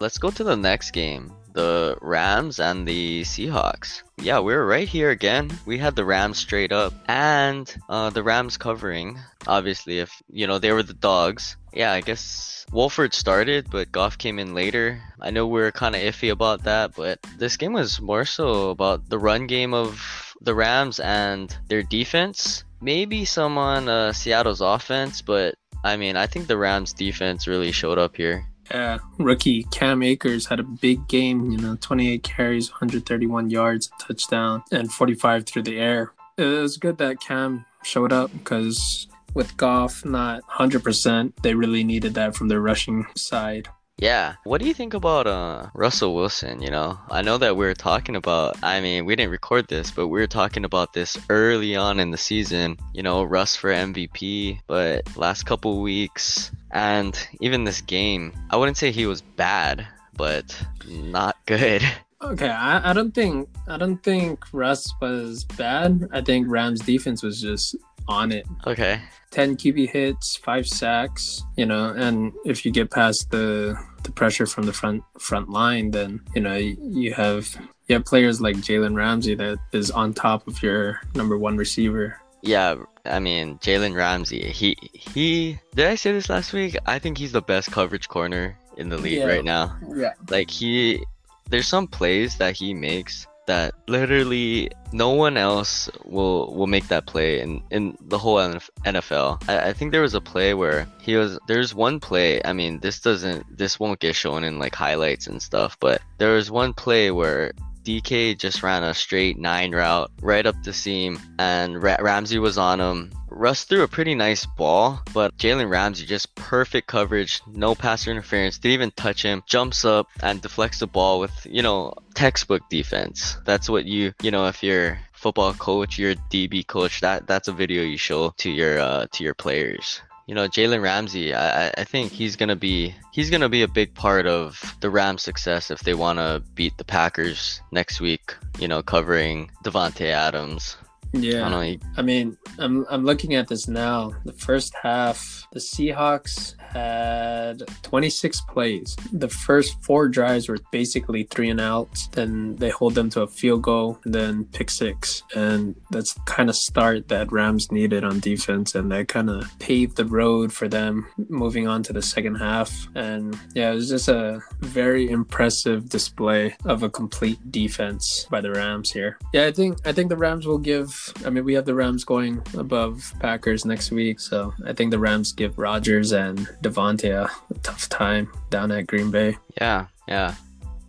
let's 0.00 0.18
go 0.18 0.30
to 0.30 0.44
the 0.44 0.56
next 0.56 0.90
game 0.90 1.32
the 1.54 1.96
Rams 2.02 2.58
and 2.60 2.86
the 2.86 3.22
Seahawks. 3.22 4.02
Yeah, 4.18 4.40
we 4.40 4.52
are 4.52 4.66
right 4.66 4.88
here 4.88 5.10
again. 5.10 5.50
We 5.64 5.78
had 5.78 5.96
the 5.96 6.04
Rams 6.04 6.38
straight 6.38 6.72
up 6.72 6.92
and 7.08 7.74
uh, 7.88 8.10
the 8.10 8.22
Rams 8.22 8.58
covering. 8.58 9.18
Obviously, 9.46 10.00
if 10.00 10.10
you 10.28 10.46
know 10.46 10.58
they 10.58 10.72
were 10.72 10.82
the 10.82 10.94
dogs. 10.94 11.56
Yeah, 11.72 11.92
I 11.92 12.02
guess 12.02 12.66
Wolford 12.70 13.14
started, 13.14 13.70
but 13.70 13.90
Goff 13.90 14.18
came 14.18 14.38
in 14.38 14.54
later. 14.54 15.00
I 15.20 15.30
know 15.30 15.46
we 15.46 15.62
are 15.62 15.72
kind 15.72 15.94
of 15.94 16.02
iffy 16.02 16.30
about 16.30 16.64
that, 16.64 16.94
but 16.94 17.18
this 17.38 17.56
game 17.56 17.72
was 17.72 18.00
more 18.00 18.24
so 18.24 18.70
about 18.70 19.08
the 19.08 19.18
run 19.18 19.46
game 19.46 19.74
of 19.74 20.34
the 20.40 20.54
Rams 20.54 21.00
and 21.00 21.56
their 21.68 21.82
defense. 21.82 22.64
Maybe 22.80 23.24
some 23.24 23.58
on 23.58 23.88
uh, 23.88 24.12
Seattle's 24.12 24.60
offense, 24.60 25.22
but 25.22 25.54
I 25.84 25.96
mean, 25.96 26.16
I 26.16 26.26
think 26.26 26.46
the 26.46 26.56
Rams 26.56 26.92
defense 26.92 27.46
really 27.46 27.72
showed 27.72 27.98
up 27.98 28.16
here. 28.16 28.46
Yeah, 28.70 28.98
rookie 29.18 29.64
Cam 29.64 30.02
Akers 30.02 30.46
had 30.46 30.60
a 30.60 30.64
big 30.64 31.06
game, 31.08 31.50
you 31.50 31.58
know, 31.58 31.76
28 31.80 32.22
carries, 32.22 32.70
131 32.70 33.50
yards, 33.50 33.90
touchdown, 34.00 34.62
and 34.72 34.90
45 34.90 35.46
through 35.46 35.62
the 35.62 35.78
air. 35.78 36.12
It 36.36 36.44
was 36.44 36.76
good 36.76 36.98
that 36.98 37.20
Cam 37.20 37.64
showed 37.82 38.12
up 38.12 38.32
because 38.32 39.06
with 39.34 39.56
Goff 39.56 40.04
not 40.04 40.42
100%, 40.48 41.32
they 41.42 41.54
really 41.54 41.84
needed 41.84 42.14
that 42.14 42.34
from 42.34 42.48
their 42.48 42.60
rushing 42.60 43.06
side. 43.16 43.68
Yeah. 43.96 44.34
What 44.42 44.60
do 44.60 44.66
you 44.66 44.74
think 44.74 44.92
about 44.92 45.28
uh 45.28 45.68
Russell 45.72 46.16
Wilson, 46.16 46.60
you 46.60 46.70
know? 46.70 46.98
I 47.10 47.22
know 47.22 47.38
that 47.38 47.56
we 47.56 47.64
are 47.66 47.74
talking 47.74 48.16
about 48.16 48.56
I 48.62 48.80
mean, 48.80 49.04
we 49.04 49.14
didn't 49.14 49.30
record 49.30 49.68
this, 49.68 49.92
but 49.92 50.08
we 50.08 50.18
were 50.18 50.26
talking 50.26 50.64
about 50.64 50.92
this 50.92 51.16
early 51.30 51.76
on 51.76 52.00
in 52.00 52.10
the 52.10 52.16
season, 52.16 52.76
you 52.92 53.04
know, 53.04 53.22
Russ 53.22 53.54
for 53.54 53.70
MVP, 53.70 54.60
but 54.66 55.16
last 55.16 55.44
couple 55.44 55.80
weeks 55.80 56.50
and 56.74 57.16
even 57.40 57.64
this 57.64 57.80
game, 57.80 58.32
I 58.50 58.56
wouldn't 58.56 58.76
say 58.76 58.90
he 58.90 59.06
was 59.06 59.22
bad, 59.22 59.86
but 60.16 60.60
not 60.88 61.36
good. 61.46 61.82
Okay, 62.22 62.48
I, 62.48 62.90
I 62.90 62.92
don't 62.94 63.14
think 63.14 63.50
I 63.68 63.76
don't 63.76 64.02
think 64.02 64.46
Russ 64.50 64.90
was 64.98 65.44
bad. 65.44 66.08
I 66.10 66.22
think 66.22 66.46
Rams 66.48 66.80
defense 66.80 67.22
was 67.22 67.38
just 67.38 67.76
on 68.08 68.32
it. 68.32 68.46
Okay. 68.66 68.98
10 69.30 69.56
QB 69.58 69.90
hits, 69.90 70.36
five 70.36 70.66
sacks, 70.66 71.42
you 71.58 71.66
know, 71.66 71.92
and 71.94 72.32
if 72.46 72.64
you 72.64 72.70
get 72.70 72.90
past 72.90 73.30
the 73.30 73.78
the 74.04 74.12
pressure 74.12 74.46
from 74.46 74.64
the 74.64 74.72
front 74.72 75.02
front 75.18 75.50
line, 75.50 75.90
then 75.90 76.20
you 76.34 76.40
know 76.40 76.56
you 76.56 77.12
have 77.12 77.54
you 77.88 77.96
have 77.96 78.06
players 78.06 78.40
like 78.40 78.56
Jalen 78.56 78.94
Ramsey 78.94 79.34
that 79.34 79.58
is 79.72 79.90
on 79.90 80.14
top 80.14 80.48
of 80.48 80.62
your 80.62 81.00
number 81.14 81.36
one 81.36 81.58
receiver. 81.58 82.20
Yeah, 82.44 82.76
I 83.04 83.18
mean 83.20 83.58
Jalen 83.58 83.94
Ramsey. 83.96 84.42
He 84.50 84.76
he. 84.92 85.58
Did 85.74 85.86
I 85.86 85.94
say 85.96 86.12
this 86.12 86.28
last 86.28 86.52
week? 86.52 86.76
I 86.86 86.98
think 86.98 87.18
he's 87.18 87.32
the 87.32 87.42
best 87.42 87.70
coverage 87.72 88.08
corner 88.08 88.56
in 88.76 88.88
the 88.88 88.98
league 88.98 89.18
Yeah. 89.18 89.26
right 89.26 89.44
now. 89.44 89.76
Yeah. 89.94 90.12
Like 90.30 90.50
he, 90.50 91.02
there's 91.50 91.66
some 91.66 91.86
plays 91.86 92.36
that 92.38 92.56
he 92.56 92.74
makes 92.74 93.26
that 93.46 93.74
literally 93.88 94.70
no 94.92 95.10
one 95.10 95.36
else 95.36 95.90
will 96.04 96.54
will 96.54 96.66
make 96.66 96.88
that 96.88 97.06
play 97.06 97.40
in 97.40 97.62
in 97.70 97.96
the 98.08 98.18
whole 98.18 98.38
NFL. 98.38 99.42
I, 99.48 99.68
I 99.68 99.72
think 99.74 99.92
there 99.92 100.00
was 100.00 100.14
a 100.14 100.20
play 100.20 100.54
where 100.54 100.86
he 101.00 101.16
was. 101.16 101.38
There's 101.46 101.74
one 101.74 102.00
play. 102.00 102.40
I 102.44 102.52
mean, 102.52 102.80
this 102.80 103.00
doesn't. 103.00 103.44
This 103.56 103.78
won't 103.78 104.00
get 104.00 104.16
shown 104.16 104.44
in 104.44 104.58
like 104.58 104.74
highlights 104.74 105.26
and 105.26 105.42
stuff. 105.42 105.76
But 105.80 106.00
there 106.18 106.34
was 106.34 106.50
one 106.50 106.72
play 106.72 107.10
where. 107.10 107.52
DK 107.84 108.38
just 108.38 108.62
ran 108.62 108.82
a 108.82 108.94
straight 108.94 109.38
nine 109.38 109.74
route 109.74 110.10
right 110.22 110.46
up 110.46 110.54
the 110.62 110.72
seam, 110.72 111.20
and 111.38 111.82
Ra- 111.82 111.98
Ramsey 112.00 112.38
was 112.38 112.56
on 112.56 112.80
him. 112.80 113.10
Russ 113.28 113.64
threw 113.64 113.82
a 113.82 113.88
pretty 113.88 114.14
nice 114.14 114.46
ball, 114.46 115.02
but 115.12 115.36
Jalen 115.36 115.68
Ramsey 115.68 116.06
just 116.06 116.34
perfect 116.34 116.86
coverage, 116.86 117.42
no 117.46 117.74
passer 117.74 118.10
interference, 118.10 118.58
didn't 118.58 118.74
even 118.74 118.90
touch 118.92 119.22
him, 119.22 119.42
jumps 119.46 119.84
up 119.84 120.08
and 120.22 120.40
deflects 120.40 120.78
the 120.78 120.86
ball 120.86 121.20
with, 121.20 121.46
you 121.50 121.62
know, 121.62 121.94
textbook 122.14 122.62
defense. 122.70 123.36
That's 123.44 123.68
what 123.68 123.84
you, 123.84 124.14
you 124.22 124.30
know, 124.30 124.46
if 124.46 124.62
you're 124.62 124.98
football 125.12 125.52
coach, 125.54 125.98
you're 125.98 126.14
DB 126.30 126.66
coach, 126.66 127.00
that 127.00 127.26
that's 127.26 127.48
a 127.48 127.52
video 127.52 127.82
you 127.82 127.96
show 127.96 128.30
to 128.38 128.50
your 128.50 128.78
uh, 128.78 129.06
to 129.12 129.24
your 129.24 129.34
players. 129.34 130.00
You 130.26 130.34
know, 130.34 130.48
Jalen 130.48 130.80
Ramsey, 130.82 131.34
I, 131.34 131.66
I- 131.68 131.72
I 131.78 131.84
think 131.84 132.10
he's 132.12 132.36
gonna 132.36 132.56
be 132.56 132.94
he's 133.12 133.28
gonna 133.30 133.48
be 133.50 133.62
a 133.62 133.68
big 133.68 133.94
part 133.94 134.26
of 134.26 134.74
the 134.80 134.88
Rams' 134.90 135.22
success 135.22 135.70
if 135.70 135.80
they 135.80 135.94
want 135.94 136.18
to 136.18 136.42
beat 136.54 136.76
the 136.78 136.84
Packers 136.84 137.60
next 137.72 138.00
week. 138.00 138.34
You 138.58 138.68
know, 138.68 138.82
covering 138.82 139.50
Davante 139.64 140.06
Adams. 140.06 140.76
I 141.14 141.18
Yeah. 141.18 141.62
he- 141.62 141.78
I 141.96 142.02
mean, 142.02 142.36
I'm 142.58 142.86
I'm 142.90 143.04
looking 143.04 143.34
at 143.34 143.48
this 143.48 143.68
now. 143.68 144.12
The 144.24 144.32
first 144.32 144.72
half, 144.82 145.46
the 145.52 145.60
Seahawks 145.60 146.54
had 146.74 147.62
26 147.82 148.40
plays. 148.42 148.96
The 149.12 149.28
first 149.28 149.82
four 149.82 150.08
drives 150.08 150.48
were 150.48 150.58
basically 150.72 151.24
three 151.24 151.50
and 151.50 151.60
outs. 151.60 152.08
Then 152.08 152.56
they 152.56 152.70
hold 152.70 152.94
them 152.94 153.10
to 153.10 153.22
a 153.22 153.26
field 153.26 153.62
goal, 153.62 153.98
and 154.04 154.14
then 154.14 154.44
pick 154.46 154.70
six, 154.70 155.22
and 155.34 155.74
that's 155.90 156.14
kind 156.26 156.50
of 156.50 156.56
start 156.56 157.08
that 157.08 157.32
Rams 157.32 157.70
needed 157.70 158.04
on 158.04 158.20
defense, 158.20 158.74
and 158.74 158.90
that 158.92 159.08
kind 159.08 159.30
of 159.30 159.50
paved 159.58 159.96
the 159.96 160.04
road 160.04 160.52
for 160.52 160.68
them 160.68 161.06
moving 161.28 161.68
on 161.68 161.82
to 161.84 161.92
the 161.92 162.02
second 162.02 162.36
half. 162.36 162.88
And 162.94 163.38
yeah, 163.54 163.70
it 163.70 163.74
was 163.74 163.88
just 163.88 164.08
a 164.08 164.40
very 164.60 165.10
impressive 165.10 165.88
display 165.88 166.56
of 166.64 166.82
a 166.82 166.90
complete 166.90 167.38
defense 167.50 168.26
by 168.30 168.40
the 168.40 168.50
Rams 168.50 168.90
here. 168.90 169.18
Yeah, 169.32 169.46
I 169.46 169.52
think 169.52 169.78
I 169.86 169.92
think 169.92 170.08
the 170.08 170.16
Rams 170.16 170.46
will 170.46 170.58
give. 170.58 171.12
I 171.24 171.30
mean, 171.30 171.44
we 171.44 171.54
have 171.54 171.66
the 171.66 171.74
Rams 171.74 172.04
going 172.04 172.42
above 172.56 173.12
Packers 173.20 173.64
next 173.64 173.90
week, 173.90 174.20
so 174.20 174.52
I 174.66 174.72
think 174.72 174.90
the 174.90 174.98
Rams 174.98 175.32
give 175.32 175.58
Rodgers 175.58 176.12
and 176.12 176.48
Davante 176.64 177.10
a, 177.12 177.30
tough 177.62 177.88
time 177.88 178.32
down 178.50 178.72
at 178.72 178.86
Green 178.86 179.10
Bay. 179.10 179.36
Yeah, 179.60 179.86
yeah. 180.08 180.34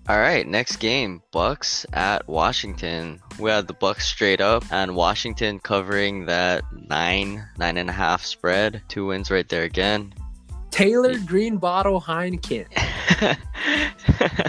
All 0.07 0.19
right, 0.19 0.47
next 0.47 0.77
game, 0.77 1.21
Bucks 1.31 1.85
at 1.91 2.27
Washington. 2.27 3.21
We 3.39 3.49
had 3.51 3.67
the 3.67 3.73
Bucks 3.73 4.05
straight 4.05 4.39
up, 4.39 4.63
and 4.71 4.95
Washington 4.95 5.59
covering 5.59 6.27
that 6.27 6.63
nine, 6.71 7.45
nine 7.57 7.77
and 7.77 7.89
a 7.89 7.93
half 7.93 8.23
spread. 8.23 8.83
Two 8.87 9.07
wins 9.07 9.29
right 9.29 9.49
there 9.49 9.63
again. 9.63 10.13
Taylor 10.71 11.17
Green 11.19 11.57
Bottle 11.57 11.99
Heineken. 11.99 12.67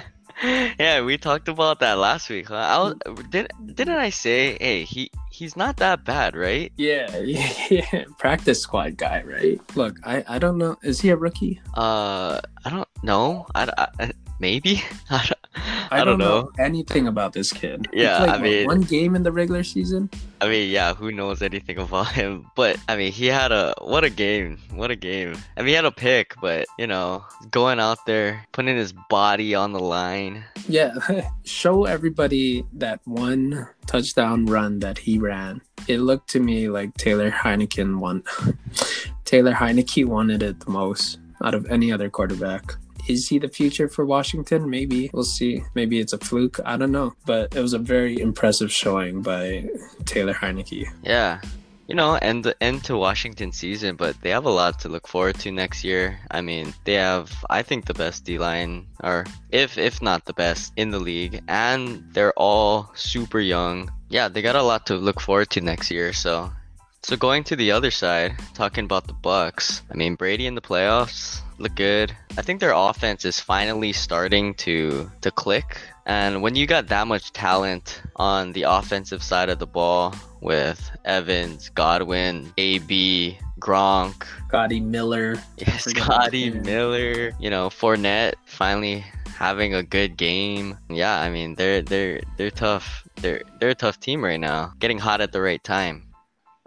yeah, 0.79 1.03
we 1.03 1.17
talked 1.17 1.49
about 1.49 1.81
that 1.81 1.99
last 1.99 2.29
week. 2.29 2.49
Huh? 2.49 2.57
I 2.57 2.79
was, 2.79 2.95
did 3.31 3.51
didn't 3.75 3.97
I 3.97 4.11
say, 4.11 4.59
hey, 4.61 4.85
he 4.85 5.11
he's 5.31 5.57
not 5.57 5.79
that 5.79 6.05
bad, 6.05 6.37
right? 6.37 6.73
Yeah, 6.77 7.17
yeah, 7.25 7.53
yeah. 7.71 8.05
Practice 8.19 8.61
squad 8.61 8.97
guy, 8.97 9.23
right? 9.23 9.61
Look, 9.77 9.97
I, 10.05 10.25
I 10.29 10.39
don't 10.39 10.59
know. 10.59 10.77
Is 10.83 11.01
he 11.01 11.09
a 11.11 11.17
rookie? 11.17 11.61
Uh, 11.75 12.41
I 12.65 12.71
don't 12.71 12.89
know. 13.03 13.47
I, 13.55 13.87
I 13.99 14.13
maybe. 14.39 14.83
I 15.11 15.31
don't, 15.57 15.93
I, 16.01 16.05
don't, 16.05 16.19
know. 16.19 16.51
anything 16.59 17.07
about 17.09 17.33
this 17.33 17.53
kid. 17.53 17.89
He 17.93 18.03
Yeah, 18.03 18.19
played, 18.19 18.31
I 18.31 18.39
mean- 18.39 18.67
one 18.67 18.81
game 18.83 19.15
in 19.17 19.23
the 19.23 19.33
regular 19.33 19.63
season. 19.65 20.11
I 20.41 20.49
mean, 20.49 20.71
yeah, 20.71 20.93
who 20.95 21.11
knows 21.13 21.41
anything 21.41 21.79
about 21.87 22.13
him? 22.13 22.47
But 22.55 22.79
I 22.89 22.97
mean, 22.97 23.11
he 23.13 23.27
had 23.27 23.53
a 23.53 23.75
what 23.81 24.05
a 24.05 24.11
game, 24.11 24.59
what 24.75 24.91
a 24.91 24.97
game. 24.97 25.37
I 25.57 25.61
mean, 25.61 25.69
he 25.69 25.73
had 25.75 25.85
a 25.87 25.91
pick, 25.91 26.35
but 26.41 26.67
you 26.79 26.87
know, 26.87 27.25
going 27.51 27.81
out 27.81 28.05
there, 28.07 28.45
putting 28.53 28.77
his 28.77 28.93
body 29.09 29.55
on 29.55 29.73
the 29.73 29.81
line. 29.81 30.45
Yeah, 30.69 30.95
show 31.45 31.85
everybody 31.85 32.65
that 32.75 33.01
one 33.05 33.67
touchdown 33.87 34.47
run 34.47 34.81
that 34.81 34.99
he 34.99 35.19
ran. 35.19 35.63
It 35.89 35.99
looked 36.01 36.29
to 36.31 36.41
me 36.41 36.69
like 36.69 36.95
Taylor 36.97 37.31
Heineken 37.31 37.99
won. 37.99 38.23
Taylor 39.25 39.53
Heineke 39.53 40.05
wanted 40.05 40.43
it 40.43 40.61
the 40.61 40.71
most 40.71 41.19
out 41.43 41.55
of 41.55 41.67
any 41.71 41.93
other 41.93 42.09
quarterback. 42.11 42.75
Is 43.09 43.29
he 43.29 43.39
the 43.39 43.49
future 43.49 43.89
for 43.89 44.05
Washington? 44.05 44.69
Maybe. 44.69 45.11
We'll 45.13 45.25
see. 45.25 45.63
Maybe 45.75 46.01
it's 46.01 46.13
a 46.13 46.19
fluke. 46.19 46.59
I 46.65 46.77
don't 46.77 46.93
know. 46.93 47.15
But 47.25 47.55
it 47.55 47.61
was 47.61 47.73
a 47.73 47.79
very 47.79 48.19
impressive 48.21 48.73
showing 48.73 49.23
by 49.23 49.69
Taylor 50.05 50.35
Heineke. 50.35 50.87
Yeah. 51.03 51.41
You 51.89 51.95
know, 51.95 52.15
end 52.15 52.43
the 52.43 52.61
end 52.61 52.83
to 52.85 52.97
Washington 52.97 53.53
season, 53.53 53.95
but 53.95 54.21
they 54.21 54.31
have 54.31 54.45
a 54.45 54.51
lot 54.51 54.81
to 54.81 54.89
look 54.89 55.07
forward 55.07 55.39
to 55.41 55.53
next 55.53 55.85
year. 55.85 56.19
I 56.33 56.41
mean, 56.41 56.75
they 56.83 56.95
have 56.95 57.33
I 57.49 57.63
think 57.63 57.87
the 57.87 57.95
best 57.95 58.25
D 58.25 58.39
line 58.39 58.89
or 59.05 59.25
if 59.53 59.79
if 59.79 60.03
not 60.03 60.25
the 60.25 60.33
best 60.33 60.73
in 60.77 60.91
the 60.91 60.99
league 60.99 61.43
and 61.47 62.03
they're 62.13 62.35
all 62.37 62.91
super 62.97 63.39
young. 63.39 63.93
Yeah, 64.09 64.29
they 64.29 64.43
got 64.43 64.57
a 64.57 64.63
lot 64.63 64.87
to 64.87 64.97
look 64.97 65.21
forward 65.21 65.51
to 65.51 65.61
next 65.61 65.93
year, 65.93 66.13
so 66.13 66.51
so 67.07 67.17
going 67.17 67.45
to 67.45 67.55
the 67.55 67.71
other 67.71 67.93
side, 67.93 68.35
talking 68.55 68.85
about 68.85 69.07
the 69.07 69.13
Bucks. 69.13 69.83
I 69.93 69.95
mean, 69.95 70.17
Brady 70.17 70.49
in 70.49 70.57
the 70.57 70.61
playoffs 70.61 71.41
look 71.57 71.77
good. 71.77 72.13
I 72.37 72.43
think 72.43 72.59
their 72.59 72.73
offense 72.75 73.25
is 73.25 73.39
finally 73.39 73.93
starting 73.93 74.55
to 74.55 75.09
to 75.21 75.31
click. 75.31 75.79
And 76.07 76.43
when 76.43 76.57
you 76.57 76.67
got 76.67 76.89
that 76.89 77.07
much 77.07 77.33
talent 77.33 78.03
on 78.17 78.53
the 78.55 78.65
offensive 78.65 79.23
side 79.23 79.51
of 79.51 79.61
the 79.61 79.69
ball 79.69 80.17
with 80.41 80.91
Evans, 81.05 81.69
Godwin, 81.69 82.53
AB, 82.59 83.39
Gronk, 83.61 84.27
Scotty 84.49 84.81
Miller. 84.81 85.37
yeah, 85.59 85.77
Scotty. 85.77 86.51
Miller, 86.51 87.31
you 87.39 87.51
know, 87.51 87.69
Fournette 87.69 88.35
finally 88.47 89.05
having 89.27 89.75
a 89.75 89.85
good 89.85 90.17
game. 90.17 90.77
Yeah, 90.91 91.21
I 91.21 91.31
mean 91.31 91.55
they're 91.55 91.83
they're 91.83 92.23
they're 92.37 92.51
tough. 92.51 93.07
They're 93.23 93.43
they're 93.61 93.71
a 93.71 93.77
tough 93.77 94.01
team 94.01 94.25
right 94.25 94.41
now. 94.41 94.73
Getting 94.81 94.99
hot 94.99 95.21
at 95.21 95.31
the 95.31 95.41
right 95.41 95.63
time. 95.63 96.06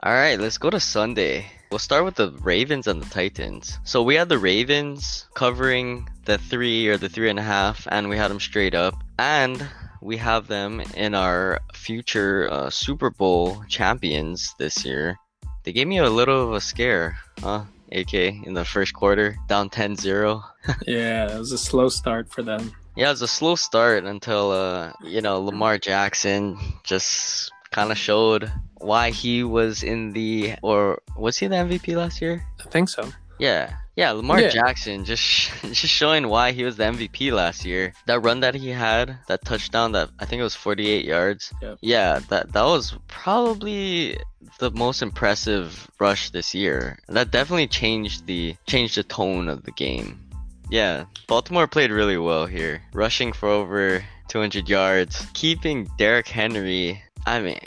All 0.02 0.14
right, 0.14 0.40
let's 0.40 0.58
go 0.58 0.70
to 0.70 0.80
Sunday. 0.80 1.52
We'll 1.72 1.80
start 1.80 2.06
with 2.06 2.16
the 2.16 2.32
Ravens 2.40 2.88
and 2.88 3.02
the 3.02 3.10
Titans. 3.10 3.80
So 3.84 4.02
we 4.02 4.16
had 4.16 4.30
the 4.30 4.38
Ravens 4.38 5.28
covering 5.34 6.08
the 6.24 6.38
three 6.38 6.88
or 6.88 6.96
the 6.96 7.10
three 7.10 7.30
and 7.30 7.38
a 7.38 7.44
half, 7.44 7.86
and 7.92 8.08
we 8.08 8.16
had 8.16 8.32
them 8.32 8.40
straight 8.40 8.74
up. 8.74 8.96
And 9.18 9.68
we 10.02 10.16
have 10.16 10.48
them 10.48 10.82
in 10.96 11.16
our 11.16 11.60
future 11.74 12.48
uh, 12.50 12.70
Super 12.70 13.10
Bowl 13.10 13.62
champions 13.68 14.56
this 14.58 14.86
year. 14.86 15.18
They 15.64 15.74
gave 15.74 15.88
me 15.88 15.98
a 15.98 16.10
little 16.10 16.48
of 16.48 16.54
a 16.54 16.62
scare, 16.62 17.18
huh? 17.42 17.66
AK 17.92 18.14
in 18.14 18.54
the 18.54 18.64
first 18.64 18.94
quarter, 18.94 19.36
down 19.50 19.70
10 19.70 19.98
0. 19.98 20.42
Yeah, 20.88 21.36
it 21.36 21.38
was 21.38 21.52
a 21.52 21.58
slow 21.58 21.90
start 21.90 22.32
for 22.32 22.42
them. 22.42 22.72
Yeah, 22.96 23.08
it 23.08 23.20
was 23.20 23.22
a 23.22 23.28
slow 23.28 23.56
start 23.56 24.06
until, 24.06 24.52
uh, 24.52 24.94
you 25.04 25.20
know, 25.20 25.42
Lamar 25.42 25.78
Jackson 25.78 26.58
just 26.86 27.52
kind 27.72 27.92
of 27.92 27.98
showed 27.98 28.52
why 28.80 29.12
he 29.12 29.44
was 29.44 29.84
in 29.84 30.14
the, 30.14 30.56
or 30.62 31.02
was 31.18 31.38
he 31.38 31.48
the 31.48 31.56
MVP 31.56 31.96
last 31.96 32.22
year? 32.22 32.44
I 32.60 32.70
think 32.70 32.90
so. 32.90 33.10
Yeah, 33.40 33.74
yeah, 33.96 34.12
Lamar 34.12 34.42
Yeah. 34.42 34.50
Jackson 34.50 35.06
just 35.06 35.24
just 35.64 35.88
showing 35.94 36.28
why 36.28 36.52
he 36.52 36.64
was 36.66 36.76
the 36.76 36.84
MVP 36.84 37.32
last 37.32 37.64
year. 37.64 37.94
That 38.06 38.20
run 38.20 38.42
that 38.42 38.54
he 38.56 38.70
had, 38.70 39.18
that 39.28 39.46
touchdown, 39.46 39.94
that 39.94 40.10
I 40.20 40.26
think 40.26 40.42
it 40.42 40.44
was 40.44 40.56
48 40.56 41.06
yards. 41.06 41.54
Yep. 41.62 41.78
Yeah, 41.82 42.20
that 42.30 42.52
that 42.52 42.64
was 42.66 42.96
probably 43.08 44.18
the 44.60 44.72
most 44.72 45.02
impressive 45.02 45.90
rush 46.00 46.32
this 46.32 46.54
year. 46.54 46.98
That 47.08 47.32
definitely 47.32 47.68
changed 47.68 48.26
the 48.26 48.56
changed 48.68 48.98
the 48.98 49.04
tone 49.04 49.48
of 49.48 49.64
the 49.64 49.72
game. 49.72 50.20
yeah, 50.70 51.06
Baltimore 51.28 51.68
played 51.68 51.92
really 51.92 52.18
well 52.18 52.46
here, 52.46 52.82
rushing 52.94 53.32
for 53.34 53.48
over 53.50 54.04
200 54.28 54.68
yards, 54.68 55.26
keeping 55.34 55.88
Derrick 55.98 56.28
Henry. 56.28 57.02
I 57.26 57.40
mean, 57.40 57.60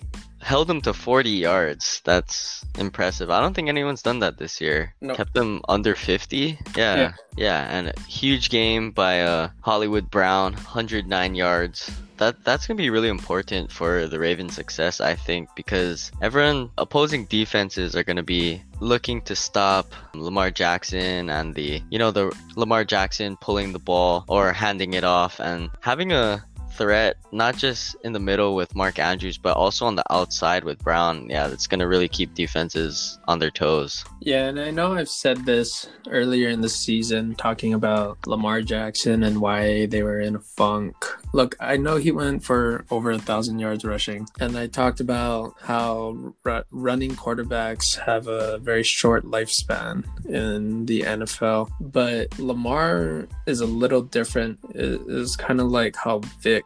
held 0.42 0.66
them 0.68 0.80
to 0.82 0.92
40 0.92 1.30
yards. 1.30 2.02
That's 2.04 2.64
impressive. 2.78 3.30
I 3.30 3.40
don't 3.40 3.54
think 3.54 3.68
anyone's 3.68 4.02
done 4.02 4.18
that 4.20 4.38
this 4.38 4.60
year. 4.60 4.92
Nope. 5.00 5.16
Kept 5.16 5.34
them 5.34 5.62
under 5.68 5.94
50. 5.94 6.58
Yeah, 6.76 6.96
Yeah. 6.96 7.12
yeah, 7.36 7.66
and 7.70 7.88
a 7.88 8.00
huge 8.08 8.50
game 8.50 8.90
by 8.90 9.22
uh, 9.22 9.48
Hollywood 9.62 10.10
Brown, 10.10 10.54
109 10.54 11.34
yards. 11.34 11.90
That 12.18 12.44
that's 12.44 12.66
gonna 12.68 12.78
be 12.78 12.90
really 12.90 13.08
important 13.08 13.72
for 13.72 14.06
the 14.06 14.18
Ravens' 14.18 14.54
success, 14.54 15.00
I 15.00 15.14
think, 15.16 15.48
because 15.56 16.12
everyone 16.20 16.70
opposing 16.78 17.24
defenses 17.24 17.96
are 17.96 18.04
gonna 18.04 18.22
be 18.22 18.62
looking 18.78 19.22
to 19.22 19.34
stop 19.34 19.92
Lamar 20.14 20.50
Jackson 20.52 21.30
and 21.30 21.52
the 21.54 21.82
you 21.90 21.98
know 21.98 22.12
the 22.12 22.30
Lamar 22.54 22.84
Jackson 22.84 23.36
pulling 23.40 23.72
the 23.72 23.80
ball 23.80 24.24
or 24.28 24.52
handing 24.52 24.92
it 24.94 25.02
off 25.02 25.40
and 25.40 25.70
having 25.80 26.12
a 26.12 26.44
threat 26.72 27.16
not 27.32 27.56
just 27.56 27.96
in 28.04 28.12
the 28.12 28.20
middle 28.20 28.54
with 28.54 28.74
Mark 28.74 28.98
Andrews 28.98 29.38
but 29.38 29.56
also 29.56 29.86
on 29.86 29.96
the 29.96 30.04
outside 30.12 30.64
with 30.64 30.78
Brown. 30.78 31.28
Yeah, 31.28 31.48
that's 31.48 31.66
gonna 31.66 31.86
really 31.86 32.08
keep 32.08 32.34
defenses 32.34 33.18
on 33.28 33.38
their 33.38 33.50
toes. 33.50 34.04
Yeah, 34.20 34.46
and 34.46 34.60
I 34.60 34.70
know 34.70 34.94
I've 34.94 35.08
said 35.08 35.44
this 35.44 35.88
earlier 36.08 36.48
in 36.48 36.60
the 36.60 36.68
season, 36.68 37.34
talking 37.34 37.74
about 37.74 38.18
Lamar 38.26 38.62
Jackson 38.62 39.22
and 39.22 39.40
why 39.40 39.86
they 39.86 40.02
were 40.02 40.20
in 40.20 40.36
a 40.36 40.40
funk. 40.40 40.94
Look, 41.32 41.56
I 41.60 41.76
know 41.76 41.96
he 41.96 42.12
went 42.12 42.44
for 42.44 42.84
over 42.90 43.10
a 43.10 43.18
thousand 43.18 43.58
yards 43.58 43.84
rushing, 43.84 44.28
and 44.38 44.56
I 44.56 44.66
talked 44.66 45.00
about 45.00 45.54
how 45.62 46.34
ru- 46.44 46.62
running 46.70 47.12
quarterbacks 47.12 47.98
have 47.98 48.26
a 48.26 48.58
very 48.58 48.82
short 48.82 49.24
lifespan 49.24 50.04
in 50.26 50.86
the 50.86 51.00
NFL. 51.00 51.70
But 51.80 52.38
Lamar 52.38 53.28
is 53.46 53.60
a 53.60 53.66
little 53.66 54.02
different. 54.02 54.58
It 54.74 55.00
is 55.08 55.36
kind 55.36 55.60
of 55.60 55.68
like 55.68 55.96
how 55.96 56.20
Vic 56.40 56.64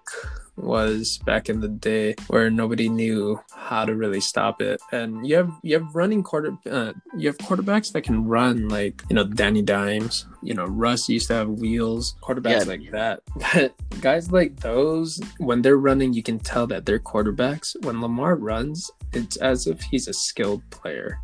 was 0.57 1.19
back 1.25 1.49
in 1.49 1.61
the 1.61 1.69
day 1.69 2.15
where 2.29 2.51
nobody 2.51 2.89
knew 2.89 3.39
how 3.53 3.85
to 3.85 3.95
really 3.95 4.21
stop 4.21 4.61
it. 4.63 4.81
And 4.93 5.27
you 5.27 5.37
have 5.37 5.53
you 5.63 5.75
have 5.79 5.95
running 5.95 6.23
quarter 6.23 6.57
uh, 6.71 6.93
you 7.17 7.29
have 7.29 7.39
quarterbacks 7.39 7.93
that 7.93 8.03
can 8.03 8.25
run 8.27 8.69
like 8.69 9.03
you 9.11 9.15
know 9.17 9.25
danny 9.25 9.63
dimes 9.63 10.27
you 10.43 10.55
know 10.55 10.65
russ 10.65 11.09
used 11.09 11.29
to 11.29 11.35
have 11.35 11.49
wheels 11.49 12.15
quarterbacks 12.23 12.65
Yeah. 12.65 12.71
like 12.73 12.91
that. 12.93 13.21
But 13.53 13.75
guys 14.01 14.33
like 14.33 14.61
those 14.61 15.21
when 15.39 15.63
they're 15.63 15.77
running 15.79 16.13
you 16.15 16.23
can 16.23 16.39
tell 16.39 16.67
that 16.69 16.87
they're 16.87 16.99
quarterbacks. 16.99 17.77
When 17.85 18.01
lamar 18.01 18.37
runs 18.37 18.91
it's 19.13 19.37
as 19.37 19.67
if 19.67 19.81
he's 19.83 20.09
a 20.09 20.13
skilled 20.13 20.63
player. 20.71 21.19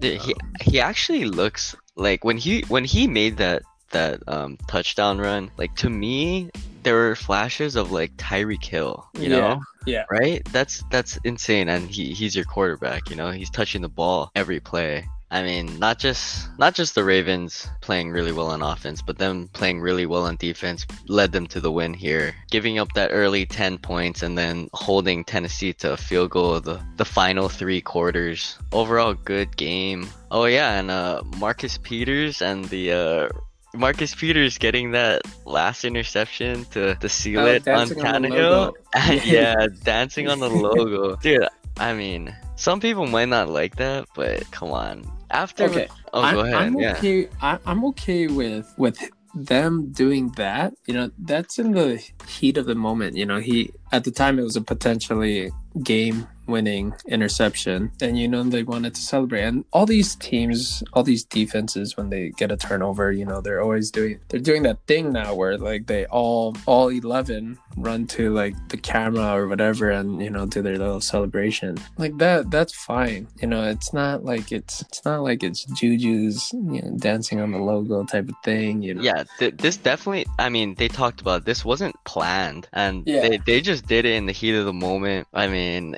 Dude, 0.00 0.20
he 0.20 0.34
he 0.62 0.80
actually 0.80 1.24
looks 1.24 1.74
like 1.96 2.24
when 2.24 2.36
he 2.36 2.62
when 2.68 2.84
he 2.84 3.06
made 3.06 3.36
that 3.38 3.62
that 3.90 4.20
um 4.28 4.58
touchdown 4.66 5.18
run, 5.18 5.50
like 5.56 5.74
to 5.76 5.88
me 5.88 6.50
there 6.84 6.94
were 6.94 7.16
flashes 7.16 7.74
of 7.76 7.90
like 7.90 8.14
Tyreek 8.16 8.64
Hill, 8.64 9.08
you 9.14 9.30
Yeah, 9.30 9.40
know? 9.40 9.60
yeah. 9.86 10.04
Right? 10.10 10.44
That's 10.52 10.84
that's 10.90 11.18
insane 11.24 11.68
and 11.68 11.88
he 11.90 12.12
he's 12.14 12.36
your 12.36 12.44
quarterback, 12.44 13.10
you 13.10 13.16
know? 13.16 13.30
He's 13.30 13.50
touching 13.50 13.82
the 13.82 13.88
ball 13.88 14.30
every 14.36 14.60
play. 14.60 15.08
I 15.30 15.42
mean, 15.42 15.80
not 15.80 15.98
just 15.98 16.46
not 16.58 16.74
just 16.76 16.94
the 16.94 17.02
Ravens 17.02 17.66
playing 17.80 18.10
really 18.12 18.30
well 18.30 18.50
on 18.52 18.62
offense, 18.62 19.02
but 19.02 19.18
them 19.18 19.48
playing 19.52 19.80
really 19.80 20.06
well 20.06 20.26
on 20.26 20.36
defense 20.36 20.86
led 21.08 21.32
them 21.32 21.48
to 21.48 21.60
the 21.60 21.72
win 21.72 21.92
here. 21.92 22.34
Giving 22.52 22.78
up 22.78 22.92
that 22.94 23.10
early 23.10 23.44
10 23.44 23.78
points 23.78 24.22
and 24.22 24.38
then 24.38 24.68
holding 24.74 25.24
Tennessee 25.24 25.72
to 25.82 25.94
a 25.94 25.96
field 25.96 26.30
goal 26.30 26.60
the 26.60 26.78
the 26.98 27.04
final 27.04 27.48
3 27.48 27.80
quarters. 27.80 28.56
Overall 28.70 29.14
good 29.14 29.56
game. 29.56 30.06
Oh 30.30 30.44
yeah, 30.44 30.78
and 30.78 30.90
uh 30.90 31.22
Marcus 31.38 31.78
Peters 31.78 32.40
and 32.40 32.66
the 32.66 32.92
uh 32.92 33.28
Marcus 33.74 34.14
Peters 34.14 34.58
getting 34.58 34.92
that 34.92 35.22
last 35.44 35.84
interception 35.84 36.64
to, 36.66 36.94
to 36.96 37.08
seal 37.08 37.40
Oh, 37.40 37.46
it 37.46 37.66
on 37.68 37.80
on 37.80 37.88
Tannehill. 37.88 38.50
logo. 38.50 38.72
yeah, 39.24 39.54
dancing 39.82 40.28
on 40.28 40.40
the 40.40 40.48
logo. 40.48 41.16
Dude, 41.16 41.46
I 41.78 41.92
mean, 41.94 42.34
some 42.56 42.80
people 42.80 43.06
might 43.06 43.28
not 43.28 43.48
like 43.48 43.76
that, 43.76 44.06
but 44.14 44.50
come 44.50 44.70
on. 44.70 45.04
After 45.30 45.64
Okay, 45.64 45.88
Oh, 46.12 46.22
I'm, 46.22 46.34
go 46.34 46.40
ahead. 46.40 46.54
I'm 46.54 46.78
yeah. 46.78 46.92
okay. 46.92 47.28
I, 47.42 47.58
I'm 47.66 47.84
okay 47.86 48.28
with 48.28 48.72
with 48.78 48.98
them 49.34 49.90
doing 49.90 50.28
that. 50.36 50.74
You 50.86 50.94
know, 50.94 51.10
that's 51.18 51.58
in 51.58 51.72
the 51.72 52.00
heat 52.28 52.56
of 52.56 52.66
the 52.66 52.76
moment. 52.76 53.16
You 53.16 53.26
know, 53.26 53.40
he 53.40 53.72
at 53.90 54.04
the 54.04 54.12
time 54.12 54.38
it 54.38 54.42
was 54.44 54.54
a 54.56 54.60
potentially 54.62 55.50
game 55.82 56.28
winning 56.46 56.92
interception 57.08 57.90
and 58.00 58.18
you 58.18 58.28
know 58.28 58.42
they 58.42 58.62
wanted 58.62 58.94
to 58.94 59.00
celebrate 59.00 59.42
and 59.42 59.64
all 59.72 59.86
these 59.86 60.14
teams 60.16 60.82
all 60.92 61.02
these 61.02 61.24
defenses 61.24 61.96
when 61.96 62.10
they 62.10 62.30
get 62.36 62.50
a 62.52 62.56
turnover 62.56 63.10
you 63.12 63.24
know 63.24 63.40
they're 63.40 63.62
always 63.62 63.90
doing 63.90 64.18
they're 64.28 64.40
doing 64.40 64.62
that 64.62 64.78
thing 64.86 65.12
now 65.12 65.34
where 65.34 65.56
like 65.56 65.86
they 65.86 66.04
all 66.06 66.54
all 66.66 66.88
11 66.88 67.58
run 67.76 68.06
to 68.06 68.32
like 68.32 68.54
the 68.68 68.76
camera 68.76 69.32
or 69.34 69.48
whatever 69.48 69.90
and 69.90 70.22
you 70.22 70.30
know 70.30 70.46
do 70.46 70.62
their 70.62 70.76
little 70.78 71.00
celebration 71.00 71.76
like 71.98 72.16
that 72.18 72.50
that's 72.50 72.74
fine 72.74 73.26
you 73.40 73.48
know 73.48 73.64
it's 73.64 73.92
not 73.92 74.24
like 74.24 74.52
it's 74.52 74.82
it's 74.82 75.04
not 75.04 75.22
like 75.22 75.42
it's 75.42 75.64
juju's 75.74 76.50
you 76.52 76.82
know 76.82 76.96
dancing 76.98 77.40
on 77.40 77.50
the 77.52 77.58
logo 77.58 78.04
type 78.04 78.28
of 78.28 78.34
thing 78.44 78.82
you 78.82 78.94
know 78.94 79.02
Yeah, 79.02 79.24
th- 79.38 79.56
this 79.58 79.76
definitely. 79.76 80.26
I 80.38 80.48
mean, 80.48 80.74
they 80.76 80.88
talked 80.88 81.20
about 81.20 81.44
this 81.44 81.64
wasn't 81.64 81.94
planned, 82.04 82.68
and 82.72 83.02
Yeah. 83.06 83.20
they 83.28 83.36
they 83.38 83.60
just 83.60 83.86
did 83.86 84.04
it 84.04 84.14
in 84.14 84.26
the 84.26 84.32
heat 84.32 84.54
of 84.54 84.64
the 84.64 84.72
moment. 84.72 85.26
I 85.34 85.46
mean, 85.48 85.96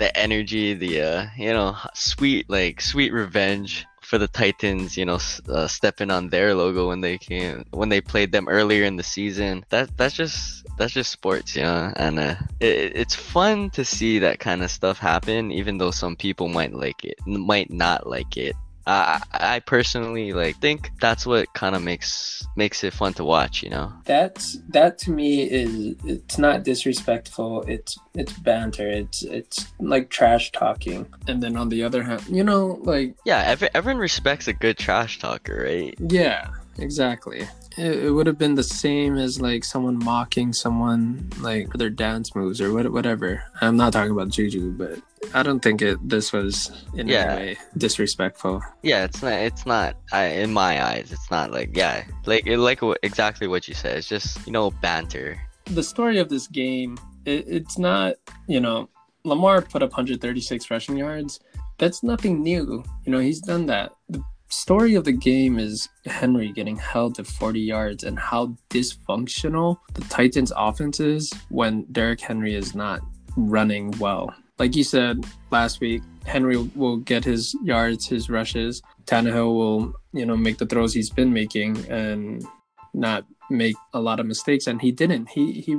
the 0.00 0.16
energy, 0.16 0.74
the 0.74 1.02
uh, 1.02 1.26
you 1.36 1.52
know, 1.52 1.76
sweet 1.94 2.50
like 2.50 2.80
sweet 2.80 3.12
revenge 3.12 3.86
for 4.00 4.18
the 4.18 4.26
Titans. 4.26 4.96
You 4.96 5.04
know, 5.04 5.18
uh, 5.48 5.68
stepping 5.68 6.10
on 6.10 6.30
their 6.30 6.54
logo 6.54 6.88
when 6.88 7.02
they 7.02 7.18
came 7.18 7.64
when 7.70 7.90
they 7.90 8.00
played 8.00 8.32
them 8.32 8.48
earlier 8.48 8.84
in 8.84 8.96
the 8.96 9.04
season. 9.04 9.64
That 9.68 9.96
that's 9.96 10.16
just 10.16 10.66
that's 10.78 10.94
just 10.94 11.12
sports, 11.12 11.54
you 11.54 11.62
know, 11.62 11.92
and 11.96 12.18
uh, 12.18 12.34
it, 12.58 12.96
it's 12.96 13.14
fun 13.14 13.70
to 13.70 13.84
see 13.84 14.18
that 14.18 14.40
kind 14.40 14.62
of 14.64 14.70
stuff 14.70 14.98
happen, 14.98 15.52
even 15.52 15.78
though 15.78 15.92
some 15.92 16.16
people 16.16 16.48
might 16.48 16.72
like 16.72 17.04
it, 17.04 17.18
might 17.26 17.70
not 17.70 18.08
like 18.08 18.36
it. 18.36 18.56
I 18.90 19.22
I 19.32 19.56
I 19.56 19.60
personally 19.60 20.32
like 20.32 20.56
think 20.60 20.90
that's 21.00 21.24
what 21.26 21.52
kind 21.54 21.74
of 21.76 21.82
makes 21.82 22.42
makes 22.56 22.82
it 22.84 22.92
fun 22.92 23.12
to 23.14 23.24
watch, 23.24 23.62
you 23.62 23.70
know. 23.70 23.92
that's 24.04 24.58
that 24.76 24.98
to 25.02 25.10
me 25.10 25.42
is 25.62 25.94
it's 26.04 26.38
not 26.38 26.64
disrespectful 26.64 27.62
it's 27.74 27.92
it's 28.14 28.32
banter 28.48 28.88
it's 28.88 29.22
it's 29.22 29.58
like 29.78 30.10
trash 30.10 30.50
talking 30.52 31.06
and 31.28 31.42
then 31.42 31.56
on 31.56 31.68
the 31.68 31.82
other 31.82 32.02
hand 32.02 32.22
you 32.28 32.44
know 32.44 32.78
like 32.82 33.14
Yeah, 33.24 33.42
every, 33.46 33.68
everyone 33.74 34.00
respects 34.00 34.48
a 34.48 34.52
good 34.64 34.76
trash 34.78 35.18
talker, 35.18 35.56
right? 35.70 35.94
yeah 36.10 36.48
exactly 36.78 37.42
it, 37.78 38.04
it 38.04 38.10
would 38.10 38.26
have 38.26 38.38
been 38.38 38.54
the 38.54 38.62
same 38.62 39.16
as 39.16 39.40
like 39.40 39.64
someone 39.64 39.98
mocking 39.98 40.52
someone 40.52 41.28
like 41.40 41.70
for 41.70 41.78
their 41.78 41.90
dance 41.90 42.34
moves 42.34 42.60
or 42.60 42.72
what, 42.72 42.90
whatever 42.92 43.42
i'm 43.60 43.76
not 43.76 43.92
talking 43.92 44.10
about 44.12 44.28
juju 44.28 44.72
but 44.72 44.98
i 45.34 45.42
don't 45.42 45.60
think 45.60 45.80
it 45.82 45.96
this 46.08 46.32
was 46.32 46.84
in 46.94 47.06
Yeah. 47.08 47.18
any 47.34 47.40
way 47.46 47.58
disrespectful 47.76 48.62
Yeah, 48.82 49.04
it's 49.04 49.22
not. 49.22 49.32
It's 49.34 49.66
not. 49.66 49.96
I, 50.12 50.24
in 50.42 50.52
my 50.52 50.82
eyes, 50.82 51.12
it's 51.12 51.30
not 51.30 51.50
like 51.52 51.76
yeah, 51.76 52.04
like 52.26 52.46
it, 52.46 52.58
like 52.58 52.80
exactly 53.02 53.46
what 53.46 53.68
you 53.68 53.74
said. 53.74 53.98
It's 53.98 54.08
just 54.08 54.44
you 54.46 54.52
know 54.52 54.70
banter. 54.82 55.38
the 55.66 55.82
story 55.82 56.18
of 56.18 56.28
this 56.28 56.46
game, 56.48 56.96
it, 57.26 57.44
it's 57.46 57.76
not, 57.78 58.14
you 58.48 58.60
know, 58.60 58.88
Lamar 59.24 59.60
put 59.60 59.82
up 59.82 59.90
136 59.90 60.70
rushing 60.70 60.96
yards. 60.96 61.38
That's 61.78 62.02
nothing 62.02 62.42
new. 62.42 62.82
You 63.04 63.12
know, 63.12 63.18
he's 63.20 63.40
done 63.40 63.66
that. 63.66 63.92
The 64.08 64.22
story 64.50 64.94
of 64.94 65.04
the 65.04 65.12
game 65.12 65.58
is 65.58 65.88
Henry 66.06 66.52
getting 66.52 66.76
held 66.76 67.14
to 67.16 67.24
40 67.24 67.60
yards 67.60 68.04
and 68.04 68.18
how 68.18 68.56
dysfunctional 68.68 69.78
the 69.94 70.02
Titans' 70.02 70.52
offense 70.56 71.00
is 71.00 71.32
when 71.48 71.84
Derrick 71.92 72.20
Henry 72.20 72.54
is 72.54 72.74
not 72.74 73.00
running 73.36 73.92
well. 73.98 74.34
Like 74.58 74.76
you 74.76 74.84
said 74.84 75.24
last 75.50 75.80
week, 75.80 76.02
Henry 76.26 76.56
will 76.74 76.98
get 76.98 77.24
his 77.24 77.54
yards, 77.62 78.06
his 78.06 78.28
rushes. 78.28 78.82
Tannehill 79.06 79.54
will, 79.54 79.94
you 80.12 80.26
know, 80.26 80.36
make 80.36 80.58
the 80.58 80.66
throws 80.66 80.92
he's 80.92 81.08
been 81.10 81.32
making 81.32 81.78
and 81.88 82.44
not 82.92 83.24
make 83.48 83.74
a 83.94 84.00
lot 84.00 84.20
of 84.20 84.26
mistakes. 84.26 84.66
And 84.66 84.80
he 84.82 84.92
didn't. 84.92 85.28
He 85.30 85.52
he 85.52 85.62
he 85.62 85.74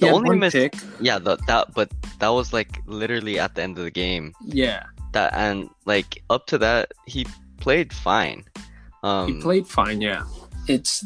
The 0.00 0.06
had 0.06 0.14
only 0.14 0.28
one 0.30 0.38
mis- 0.40 0.52
pick. 0.52 0.74
Yeah, 1.00 1.18
the, 1.18 1.36
that 1.46 1.72
but 1.74 1.90
that 2.18 2.28
was 2.28 2.52
like 2.52 2.78
literally 2.86 3.38
at 3.38 3.54
the 3.54 3.62
end 3.62 3.78
of 3.78 3.84
the 3.84 3.90
game. 3.90 4.34
Yeah, 4.44 4.84
That 5.12 5.32
and 5.34 5.70
like 5.86 6.22
up 6.28 6.46
to 6.48 6.58
that, 6.58 6.92
he 7.06 7.26
played 7.58 7.92
fine. 7.92 8.44
Um, 9.02 9.34
he 9.36 9.40
played 9.40 9.66
fine. 9.66 10.00
Yeah, 10.00 10.24
it's 10.68 11.04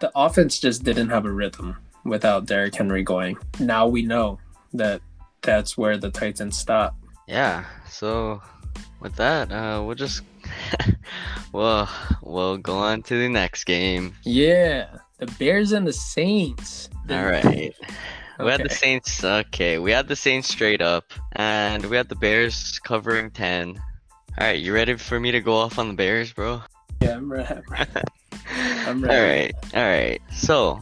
the 0.00 0.10
offense 0.14 0.58
just 0.58 0.84
didn't 0.84 1.10
have 1.10 1.24
a 1.26 1.30
rhythm 1.32 1.76
without 2.04 2.46
Derrick 2.46 2.74
Henry 2.74 3.02
going. 3.02 3.36
Now 3.60 3.86
we 3.86 4.02
know 4.02 4.38
that 4.72 5.00
that's 5.42 5.76
where 5.76 5.96
the 5.96 6.10
Titans 6.10 6.58
stop. 6.58 6.96
Yeah. 7.28 7.64
So 7.88 8.42
with 9.00 9.14
that, 9.16 9.52
uh, 9.52 9.82
we'll 9.84 9.94
just 9.94 10.22
well 11.52 11.88
we'll 12.22 12.58
go 12.58 12.78
on 12.78 13.02
to 13.02 13.16
the 13.18 13.28
next 13.28 13.64
game. 13.64 14.14
Yeah, 14.24 14.86
the 15.18 15.26
Bears 15.38 15.72
and 15.72 15.86
the 15.86 15.92
Saints. 15.92 16.88
The- 17.06 17.18
All 17.18 17.26
right. 17.26 17.74
We 18.38 18.50
had 18.50 18.64
the 18.64 18.70
Saints. 18.70 19.22
Okay, 19.22 19.78
we 19.78 19.92
had 19.92 20.08
the 20.08 20.16
Saints 20.16 20.48
straight 20.48 20.80
up, 20.82 21.12
and 21.32 21.84
we 21.86 21.96
had 21.96 22.08
the 22.08 22.16
Bears 22.16 22.80
covering 22.82 23.30
ten. 23.30 23.80
All 24.38 24.46
right, 24.46 24.58
you 24.58 24.72
ready 24.72 24.96
for 24.96 25.20
me 25.20 25.30
to 25.32 25.40
go 25.40 25.56
off 25.56 25.78
on 25.78 25.88
the 25.88 25.94
Bears, 25.94 26.32
bro? 26.32 26.62
Yeah, 27.02 27.16
I'm 27.16 27.30
ready. 27.30 27.60
I'm 28.86 29.02
All 29.04 29.08
ready. 29.10 29.52
right, 29.52 29.54
all 29.74 29.82
right. 29.82 30.22
So, 30.34 30.80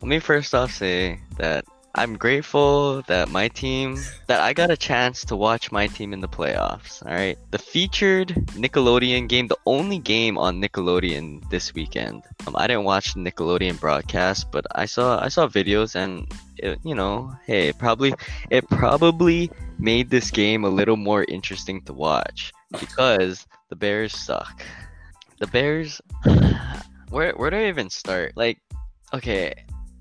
let 0.00 0.08
me 0.08 0.18
first 0.18 0.54
off 0.54 0.72
say 0.72 1.20
that 1.38 1.64
I'm 1.94 2.16
grateful 2.16 3.02
that 3.02 3.28
my 3.30 3.46
team, 3.48 3.96
that 4.26 4.40
I 4.40 4.52
got 4.52 4.72
a 4.72 4.76
chance 4.76 5.24
to 5.26 5.36
watch 5.36 5.70
my 5.70 5.86
team 5.86 6.12
in 6.12 6.20
the 6.20 6.28
playoffs. 6.28 7.06
All 7.06 7.12
right, 7.12 7.38
the 7.52 7.58
featured 7.58 8.28
Nickelodeon 8.58 9.28
game, 9.28 9.46
the 9.46 9.58
only 9.66 9.98
game 10.00 10.36
on 10.36 10.60
Nickelodeon 10.60 11.48
this 11.50 11.72
weekend. 11.74 12.24
Um, 12.48 12.56
I 12.56 12.66
didn't 12.66 12.84
watch 12.84 13.14
the 13.14 13.20
Nickelodeon 13.20 13.78
broadcast, 13.78 14.50
but 14.50 14.66
I 14.74 14.86
saw 14.86 15.22
I 15.22 15.28
saw 15.28 15.46
videos, 15.46 15.94
and 15.94 16.26
it, 16.58 16.78
you 16.84 16.94
know, 16.94 17.34
hey, 17.46 17.72
probably 17.72 18.14
it 18.50 18.68
probably 18.68 19.50
made 19.78 20.10
this 20.10 20.30
game 20.30 20.64
a 20.64 20.68
little 20.68 20.96
more 20.96 21.24
interesting 21.24 21.82
to 21.82 21.92
watch 21.92 22.52
because 22.78 23.46
the 23.70 23.76
Bears 23.76 24.14
suck. 24.14 24.62
The 25.40 25.46
Bears, 25.48 26.00
where 27.10 27.32
where 27.32 27.50
do 27.50 27.56
I 27.56 27.68
even 27.68 27.90
start? 27.90 28.32
Like, 28.36 28.58
okay, 29.12 29.54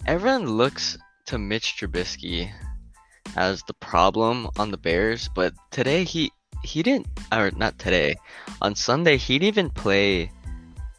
everyone 0.05 0.47
looks 0.47 0.97
to 1.27 1.37
Mitch 1.37 1.75
Trubisky 1.77 2.51
as 3.35 3.63
the 3.63 3.73
problem 3.75 4.49
on 4.57 4.71
the 4.71 4.77
Bears, 4.77 5.29
but 5.33 5.53
today 5.71 6.03
he 6.03 6.31
he 6.63 6.81
didn't, 6.83 7.07
or 7.31 7.51
not 7.51 7.77
today, 7.79 8.15
on 8.61 8.75
Sunday 8.75 9.17
he 9.17 9.39
didn't 9.39 9.47
even 9.47 9.69
play 9.69 10.31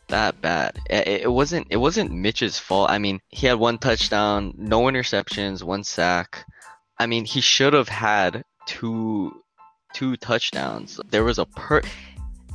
that 0.08 0.40
bad. 0.40 0.78
It, 0.88 1.22
it 1.22 1.32
wasn't 1.32 1.66
it 1.70 1.76
wasn't 1.76 2.12
Mitch's 2.12 2.58
fault. 2.58 2.90
I 2.90 2.98
mean, 2.98 3.20
he 3.28 3.46
had 3.46 3.58
one 3.58 3.78
touchdown, 3.78 4.54
no 4.56 4.82
interceptions, 4.82 5.62
one 5.62 5.84
sack. 5.84 6.44
I 6.98 7.06
mean, 7.06 7.24
he 7.24 7.40
should 7.40 7.72
have 7.72 7.88
had 7.88 8.44
two 8.66 9.42
two 9.92 10.16
touchdowns. 10.16 11.00
There 11.10 11.24
was 11.24 11.38
a 11.38 11.46
per 11.46 11.82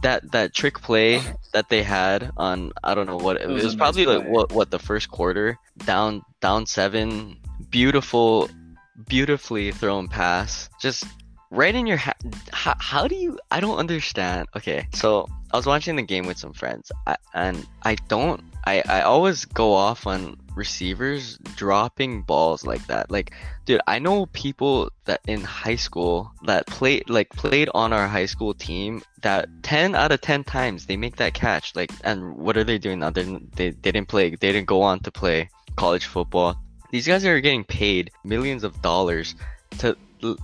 that 0.02 0.32
that 0.32 0.54
trick 0.54 0.82
play 0.82 1.22
that 1.54 1.70
they 1.70 1.84
had 1.84 2.32
on 2.38 2.72
I 2.84 2.96
don't 2.96 3.06
know 3.06 3.18
what 3.18 3.38
it, 3.38 3.44
It 3.44 3.48
was 3.50 3.64
was, 3.64 3.74
a 3.74 3.78
nice 3.78 3.96
probably 3.96 4.06
like 4.06 4.28
what 4.28 4.52
what 4.52 4.72
the 4.72 4.80
first 4.80 5.10
quarter 5.10 5.58
down 5.86 6.22
down 6.42 6.66
seven 6.66 7.38
beautiful 7.70 8.50
beautifully 9.08 9.72
thrown 9.72 10.08
pass 10.08 10.70
just 10.80 11.06
right 11.52 11.74
in 11.74 11.88
your 11.88 11.98
ha- 11.98 12.14
how, 12.52 12.76
how 12.80 13.08
do 13.08 13.16
you 13.16 13.38
I 13.52 13.60
don't 13.60 13.78
understand 13.78 14.48
okay 14.56 14.88
so 14.94 15.28
I 15.52 15.58
was 15.58 15.66
watching 15.66 15.96
the 15.96 16.04
game 16.04 16.28
with 16.28 16.38
some 16.38 16.54
friends. 16.54 16.92
I, 17.08 17.18
and 17.34 17.66
I 17.84 17.96
don't 18.08 18.44
I 18.66 18.84
I 18.88 19.02
always 19.02 19.46
go 19.46 19.74
off 19.74 20.06
on 20.06 20.38
receivers 20.56 21.38
dropping 21.56 22.22
balls 22.22 22.66
like 22.66 22.86
that. 22.88 23.10
Like 23.10 23.34
dude 23.66 23.82
i 23.88 24.00
know 24.00 24.26
people 24.28 24.90
that 25.06 25.22
in 25.28 25.42
high 25.42 25.76
school 25.76 26.32
that 26.44 26.66
played 26.68 27.10
like 27.10 27.30
played 27.30 27.70
on 27.74 27.94
our 27.94 28.08
high 28.08 28.26
school 28.26 28.54
team 28.54 29.02
that 29.22 29.48
10 29.64 29.96
out 29.96 30.12
of 30.12 30.22
10 30.22 30.44
times 30.44 30.86
they 30.86 30.98
make 30.98 31.16
that 31.18 31.34
catch. 31.34 31.76
Like 31.76 31.92
and 32.04 32.36
what 32.36 32.58
are 32.58 32.64
they 32.64 32.78
doing 32.78 33.00
now? 33.00 33.10
They're, 33.10 33.40
they, 33.56 33.72
they 33.72 33.92
didn't 33.92 34.08
play 34.08 34.30
they 34.30 34.52
didn't 34.52 34.68
go 34.68 34.82
on 34.82 35.00
to 35.02 35.12
play 35.12 35.50
college 35.76 36.06
football. 36.06 36.58
These 36.92 37.08
guys 37.08 37.26
are 37.26 37.40
getting 37.40 37.64
paid 37.64 38.12
millions 38.24 38.64
of 38.64 38.82
dollars 38.82 39.36
to 39.80 39.96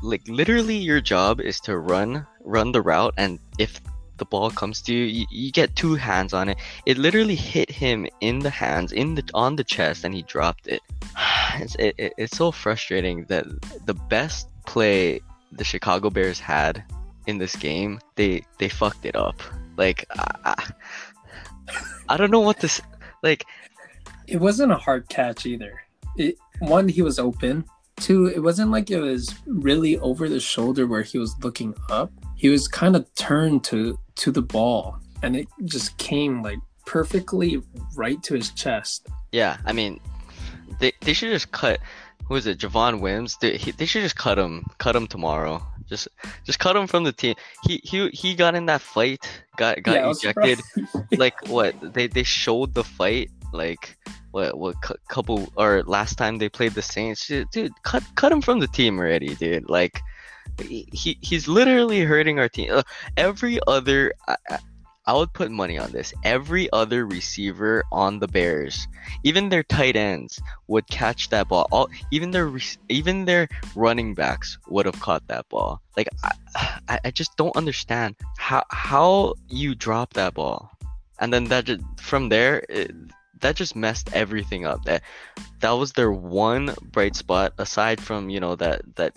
like 0.02 0.22
literally 0.28 0.78
your 0.78 1.02
job 1.02 1.42
is 1.42 1.60
to 1.62 1.78
run 1.78 2.26
run 2.44 2.72
the 2.72 2.82
route. 2.82 3.14
And 3.18 3.40
if 3.60 3.82
the 4.18 4.26
ball 4.26 4.50
comes 4.50 4.82
to 4.82 4.94
you, 4.94 5.04
you 5.06 5.26
you 5.30 5.52
get 5.52 5.76
two 5.76 5.96
hands 5.96 6.34
on 6.34 6.50
it 6.50 6.58
it 6.86 6.98
literally 6.98 7.36
hit 7.36 7.70
him 7.70 8.08
in 8.22 8.40
the 8.40 8.50
hands 8.50 8.92
in 8.92 9.16
the 9.16 9.24
on 9.34 9.56
the 9.56 9.64
chest 9.64 10.04
and 10.04 10.14
he 10.14 10.22
dropped 10.24 10.68
it 10.68 10.82
it's, 11.56 11.76
it, 11.76 11.96
it- 11.98 12.14
it's 12.18 12.38
so 12.38 12.52
frustrating 12.52 13.26
that 13.26 13.46
the 13.86 13.94
best 13.94 14.50
play 14.66 15.20
the 15.52 15.64
chicago 15.64 16.10
bears 16.10 16.40
had 16.40 16.84
in 17.28 17.38
this 17.38 17.56
game 17.56 18.00
they 18.16 18.44
they 18.60 18.70
fucked 18.70 19.06
it 19.06 19.16
up 19.16 19.42
like 19.78 20.06
i, 20.46 20.72
I, 22.10 22.18
don't 22.18 22.32
know 22.32 22.42
what 22.42 22.60
this 22.60 22.82
like 23.24 23.46
It 24.28 24.38
wasn't 24.40 24.72
a 24.72 24.78
hard 24.78 25.08
catch 25.10 25.46
either. 25.46 25.82
It 26.18 26.38
one, 26.60 26.88
he 26.88 27.02
was 27.02 27.20
open. 27.20 27.66
Two, 27.98 28.28
it 28.28 28.42
wasn't 28.42 28.72
like 28.72 28.90
it 28.92 29.00
was 29.00 29.34
really 29.46 29.98
over 30.00 30.28
the 30.30 30.40
shoulder 30.40 30.86
where 30.88 31.02
he 31.02 31.18
was 31.18 31.36
looking 31.44 31.74
up. 31.90 32.12
He 32.36 32.50
was 32.50 32.68
kind 32.68 32.96
of 32.96 33.06
turned 33.16 33.64
to 33.66 33.98
to 34.16 34.32
the 34.32 34.42
ball, 34.42 34.98
and 35.24 35.36
it 35.36 35.48
just 35.66 35.98
came 35.98 36.42
like 36.42 36.60
perfectly 36.86 37.62
right 37.96 38.22
to 38.24 38.34
his 38.36 38.52
chest. 38.52 39.08
Yeah, 39.32 39.58
I 39.66 39.74
mean, 39.74 40.00
they 40.80 40.94
they 41.02 41.14
should 41.14 41.32
just 41.32 41.52
cut. 41.52 41.80
Who 42.28 42.36
is 42.36 42.48
it? 42.48 42.58
Javon 42.58 43.02
Wims. 43.02 43.38
They 43.40 43.58
he, 43.58 43.72
they 43.72 43.86
should 43.86 44.02
just 44.02 44.16
cut 44.16 44.38
him. 44.40 44.66
Cut 44.80 44.96
him 44.96 45.08
tomorrow. 45.08 45.62
Just 45.88 46.08
just 46.44 46.58
cut 46.60 46.76
him 46.76 46.88
from 46.88 47.04
the 47.04 47.12
team. 47.12 47.36
He 47.64 47.80
he 47.84 48.10
he 48.10 48.34
got 48.34 48.56
in 48.56 48.66
that 48.66 48.82
fight. 48.82 49.22
Got 49.58 49.84
got 49.84 49.96
Yeah, 49.96 50.10
ejected. 50.12 50.60
like 51.18 51.48
what? 51.50 51.76
They 51.94 52.08
they 52.08 52.24
showed 52.24 52.74
the 52.74 52.84
fight. 52.84 53.30
Like 53.54 53.96
what 54.32 54.58
what 54.58 54.82
cou- 54.82 54.98
couple 55.08 55.48
or 55.56 55.84
last 55.84 56.18
time 56.18 56.40
they 56.40 56.50
played 56.50 56.74
the 56.74 56.82
Saints. 56.82 57.28
Dude, 57.28 57.72
cut 57.84 58.04
cut 58.16 58.32
him 58.32 58.42
from 58.42 58.60
the 58.60 58.68
team 58.68 58.98
already, 59.00 59.36
dude. 59.36 59.70
Like 59.70 60.02
he 60.62 60.88
he- 60.94 61.18
he's 61.22 61.48
literally 61.48 62.02
hurting 62.02 62.40
our 62.40 62.50
team. 62.50 62.82
Every 63.18 63.60
other. 63.68 64.14
I, 64.28 64.38
I- 64.50 64.60
would 65.14 65.34
put 65.34 65.52
money 65.52 65.78
on 65.78 65.92
this. 65.92 66.16
Every 66.24 66.68
other 66.74 67.06
receiver 67.06 67.84
on 67.92 68.18
the 68.18 68.28
Bears, 68.28 68.88
even 69.24 69.50
their 69.50 69.62
tight 69.62 69.96
ends, 69.96 70.42
would 70.68 70.88
catch 70.88 71.30
that 71.30 71.48
ball. 71.48 71.68
All 71.72 71.88
even 72.10 72.32
their 72.32 72.52
even 72.90 73.26
their 73.26 73.48
running 73.76 74.16
backs 74.16 74.58
would 74.68 74.88
have 74.88 75.00
caught 75.00 75.22
that 75.28 75.48
ball. 75.50 75.80
Like 75.96 76.10
I, 76.24 76.32
I, 76.90 77.00
I 77.06 77.12
just 77.12 77.38
don't 77.38 77.56
understand 77.56 78.16
how 78.40 78.64
how 78.72 79.36
you 79.48 79.76
drop 79.76 80.14
that 80.14 80.34
ball, 80.34 80.72
and 81.20 81.32
then 81.32 81.44
that 81.46 81.66
just, 81.66 81.82
from 82.02 82.30
there 82.30 82.66
it, 82.68 82.90
that 83.42 83.56
just 83.56 83.76
messed 83.76 84.10
everything 84.14 84.66
up. 84.66 84.86
That 84.86 85.04
that 85.60 85.78
was 85.78 85.94
their 85.94 86.12
one 86.12 86.74
bright 86.82 87.16
spot 87.16 87.54
aside 87.60 88.02
from 88.02 88.32
you 88.32 88.40
know 88.40 88.56
that 88.56 88.82
that. 88.96 89.14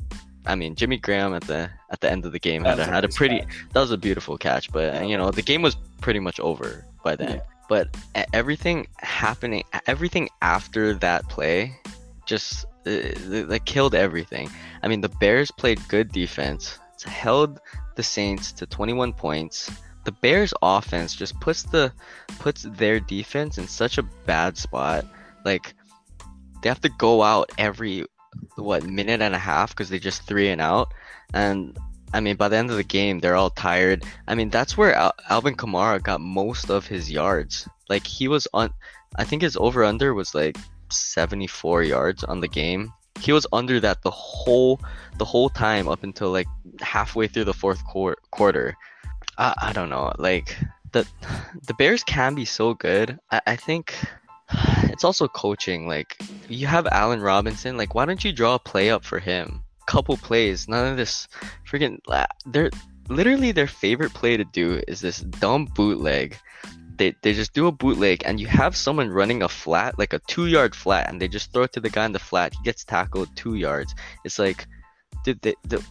I 0.48 0.54
mean, 0.54 0.74
Jimmy 0.74 0.96
Graham 0.96 1.34
at 1.34 1.42
the 1.44 1.70
at 1.90 2.00
the 2.00 2.10
end 2.10 2.24
of 2.24 2.32
the 2.32 2.38
game 2.38 2.64
had 2.64 2.80
a, 2.80 2.84
had 2.84 3.04
a 3.04 3.08
pretty 3.08 3.40
catch. 3.40 3.66
that 3.74 3.80
was 3.80 3.90
a 3.90 3.98
beautiful 3.98 4.38
catch, 4.38 4.72
but 4.72 5.06
you 5.06 5.16
know 5.16 5.30
the 5.30 5.42
game 5.42 5.62
was 5.62 5.76
pretty 6.00 6.20
much 6.20 6.40
over 6.40 6.84
by 7.04 7.14
then. 7.14 7.36
Yeah. 7.36 7.42
But 7.68 7.94
everything 8.32 8.86
happening, 8.96 9.64
everything 9.86 10.30
after 10.40 10.94
that 10.94 11.28
play, 11.28 11.76
just 12.24 12.64
uh, 12.86 13.12
that 13.46 13.60
killed 13.66 13.94
everything. 13.94 14.50
I 14.82 14.88
mean, 14.88 15.02
the 15.02 15.10
Bears 15.10 15.50
played 15.50 15.86
good 15.88 16.10
defense, 16.10 16.78
held 17.04 17.60
the 17.96 18.02
Saints 18.02 18.52
to 18.52 18.66
21 18.66 19.12
points. 19.12 19.70
The 20.04 20.12
Bears 20.12 20.54
offense 20.62 21.14
just 21.14 21.38
puts 21.40 21.64
the 21.64 21.92
puts 22.38 22.62
their 22.62 23.00
defense 23.00 23.58
in 23.58 23.68
such 23.68 23.98
a 23.98 24.02
bad 24.24 24.56
spot. 24.56 25.04
Like 25.44 25.74
they 26.62 26.70
have 26.70 26.80
to 26.80 26.88
go 26.88 27.22
out 27.22 27.52
every 27.58 28.06
what 28.56 28.84
minute 28.84 29.20
and 29.20 29.34
a 29.34 29.38
half 29.38 29.70
because 29.70 29.88
they 29.88 29.98
just 29.98 30.22
three 30.22 30.48
and 30.48 30.60
out. 30.60 30.92
And 31.34 31.76
I 32.12 32.20
mean, 32.20 32.36
by 32.36 32.48
the 32.48 32.56
end 32.56 32.70
of 32.70 32.76
the 32.76 32.84
game, 32.84 33.18
they're 33.18 33.36
all 33.36 33.50
tired. 33.50 34.04
I 34.26 34.34
mean, 34.34 34.50
that's 34.50 34.76
where 34.76 34.94
Al- 34.94 35.14
Alvin 35.28 35.56
Kamara 35.56 36.02
got 36.02 36.20
most 36.20 36.70
of 36.70 36.86
his 36.86 37.10
yards. 37.10 37.68
Like 37.88 38.06
he 38.06 38.28
was 38.28 38.48
on, 38.54 38.72
I 39.16 39.24
think 39.24 39.42
his 39.42 39.56
over 39.56 39.84
under 39.84 40.14
was 40.14 40.34
like 40.34 40.56
74 40.90 41.82
yards 41.82 42.24
on 42.24 42.40
the 42.40 42.48
game. 42.48 42.92
He 43.20 43.32
was 43.32 43.46
under 43.52 43.80
that 43.80 44.02
the 44.02 44.10
whole 44.10 44.80
the 45.18 45.24
whole 45.24 45.50
time 45.50 45.88
up 45.88 46.04
until 46.04 46.30
like 46.30 46.46
halfway 46.80 47.26
through 47.26 47.44
the 47.44 47.54
fourth 47.54 47.84
quar- 47.84 48.18
quarter. 48.30 48.76
I, 49.36 49.54
I 49.60 49.72
don't 49.72 49.90
know. 49.90 50.12
Like 50.18 50.56
the 50.92 51.06
the 51.66 51.74
Bears 51.74 52.04
can 52.04 52.34
be 52.34 52.44
so 52.44 52.74
good. 52.74 53.18
I, 53.30 53.40
I 53.46 53.56
think 53.56 53.94
it's 54.84 55.04
also 55.04 55.28
coaching. 55.28 55.86
Like 55.86 56.16
you 56.48 56.66
have 56.66 56.86
Allen 56.86 57.20
Robinson. 57.20 57.76
Like 57.76 57.94
why 57.94 58.04
don't 58.04 58.24
you 58.24 58.32
draw 58.32 58.54
a 58.54 58.58
play 58.58 58.90
up 58.90 59.04
for 59.04 59.18
him? 59.18 59.62
Couple 59.86 60.16
plays. 60.16 60.68
None 60.68 60.86
of 60.86 60.96
this 60.96 61.28
freaking. 61.66 61.98
Ah, 62.08 62.26
they're 62.46 62.70
literally 63.08 63.52
their 63.52 63.66
favorite 63.66 64.12
play 64.14 64.36
to 64.36 64.44
do 64.44 64.82
is 64.86 65.00
this 65.00 65.20
dumb 65.20 65.66
bootleg. 65.66 66.36
They, 66.96 67.14
they 67.22 67.32
just 67.32 67.52
do 67.52 67.68
a 67.68 67.72
bootleg 67.72 68.22
and 68.24 68.40
you 68.40 68.48
have 68.48 68.74
someone 68.74 69.08
running 69.08 69.42
a 69.42 69.48
flat 69.48 69.96
like 70.00 70.12
a 70.12 70.18
two 70.26 70.46
yard 70.46 70.74
flat 70.74 71.08
and 71.08 71.20
they 71.22 71.28
just 71.28 71.52
throw 71.52 71.62
it 71.62 71.72
to 71.74 71.80
the 71.80 71.90
guy 71.90 72.04
in 72.04 72.10
the 72.10 72.18
flat 72.18 72.54
he 72.54 72.64
gets 72.64 72.84
tackled 72.84 73.28
two 73.36 73.54
yards 73.54 73.94
it's 74.24 74.36
like 74.36 74.66
dude 75.34 75.42
the, 75.42 75.54
the 75.64 75.84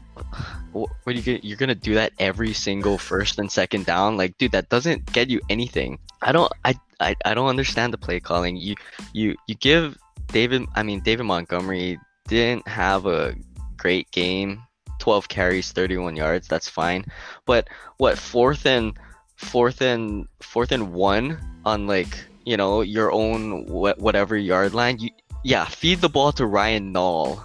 what 0.74 0.90
are 1.06 1.12
you 1.12 1.22
gonna 1.22 1.40
you're 1.44 1.58
gonna 1.58 1.76
do 1.76 1.94
that 1.94 2.14
every 2.20 2.54
single 2.54 2.98
first 2.98 3.40
and 3.40 3.52
second 3.52 3.86
down 3.86 4.18
like 4.18 4.38
dude 4.38 4.52
that 4.52 4.70
doesn't 4.70 5.12
get 5.14 5.30
you 5.30 5.40
anything. 5.50 6.00
I 6.22 6.32
don't 6.32 6.52
i 6.66 6.76
i, 7.00 7.16
I 7.26 7.34
don't 7.34 7.50
understand 7.50 7.94
the 7.94 7.98
play 7.98 8.20
calling. 8.20 8.58
You 8.58 8.76
you 9.14 9.36
you 9.48 9.56
give 9.56 9.98
david 10.28 10.66
i 10.76 10.84
mean 10.84 11.00
david 11.02 11.24
montgomery 11.24 12.00
didn't 12.28 12.68
have 12.68 13.06
a 13.06 13.36
great 13.78 14.10
game. 14.12 14.64
12 15.00 15.30
carries 15.30 15.72
31 15.72 16.16
yards 16.16 16.48
that's 16.48 16.68
fine. 16.68 17.06
But 17.46 17.68
what 17.98 18.18
fourth 18.18 18.66
and 18.66 18.98
fourth 19.36 19.82
and 19.82 20.28
fourth 20.42 20.72
and 20.72 20.92
one 20.94 21.38
on 21.66 21.86
like 21.86 22.18
you 22.46 22.58
know 22.58 22.82
your 22.82 23.12
own 23.12 23.66
wha- 23.68 23.94
whatever 23.98 24.36
yard 24.36 24.74
line 24.74 24.98
you 24.98 25.10
yeah 25.44 25.66
feed 25.66 26.02
the 26.02 26.10
ball 26.10 26.32
to 26.32 26.46
ryan 26.48 26.92
Nall. 26.92 27.44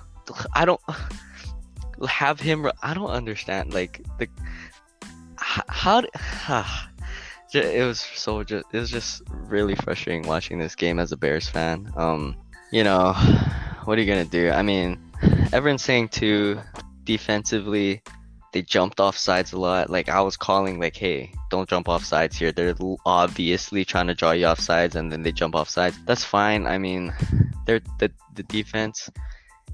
i 0.54 0.64
don't 0.64 0.80
have 2.06 2.40
him 2.40 2.70
i 2.82 2.94
don't 2.94 3.10
understand 3.10 3.72
like 3.72 4.04
the 4.18 4.28
how 5.42 6.00
d- 6.00 6.08
it 7.54 7.86
was 7.86 8.00
so 8.00 8.42
just 8.42 8.64
it 8.72 8.78
was 8.78 8.90
just 8.90 9.22
really 9.28 9.74
frustrating 9.74 10.26
watching 10.26 10.58
this 10.58 10.74
game 10.74 10.98
as 10.98 11.12
a 11.12 11.16
Bears 11.16 11.48
fan. 11.48 11.92
Um, 11.96 12.36
you 12.70 12.84
know, 12.84 13.12
what 13.84 13.98
are 13.98 14.00
you 14.00 14.06
gonna 14.06 14.24
do? 14.24 14.50
I 14.50 14.62
mean, 14.62 14.98
everyone's 15.52 15.82
saying 15.82 16.08
too 16.08 16.60
defensively 17.04 18.02
they 18.52 18.62
jumped 18.62 19.00
off 19.00 19.16
sides 19.16 19.52
a 19.52 19.58
lot. 19.58 19.88
Like 19.88 20.10
I 20.10 20.20
was 20.20 20.36
calling 20.36 20.78
like, 20.78 20.94
hey, 20.94 21.32
don't 21.50 21.68
jump 21.68 21.88
off 21.88 22.04
sides 22.04 22.36
here. 22.36 22.52
They're 22.52 22.74
obviously 23.06 23.82
trying 23.82 24.08
to 24.08 24.14
draw 24.14 24.32
you 24.32 24.44
off 24.44 24.60
sides 24.60 24.94
and 24.94 25.10
then 25.10 25.22
they 25.22 25.32
jump 25.32 25.54
off 25.54 25.70
sides. 25.70 25.98
That's 26.04 26.24
fine. 26.24 26.66
I 26.66 26.76
mean, 26.78 27.14
they're 27.66 27.80
the 27.98 28.12
the 28.34 28.42
defense 28.44 29.10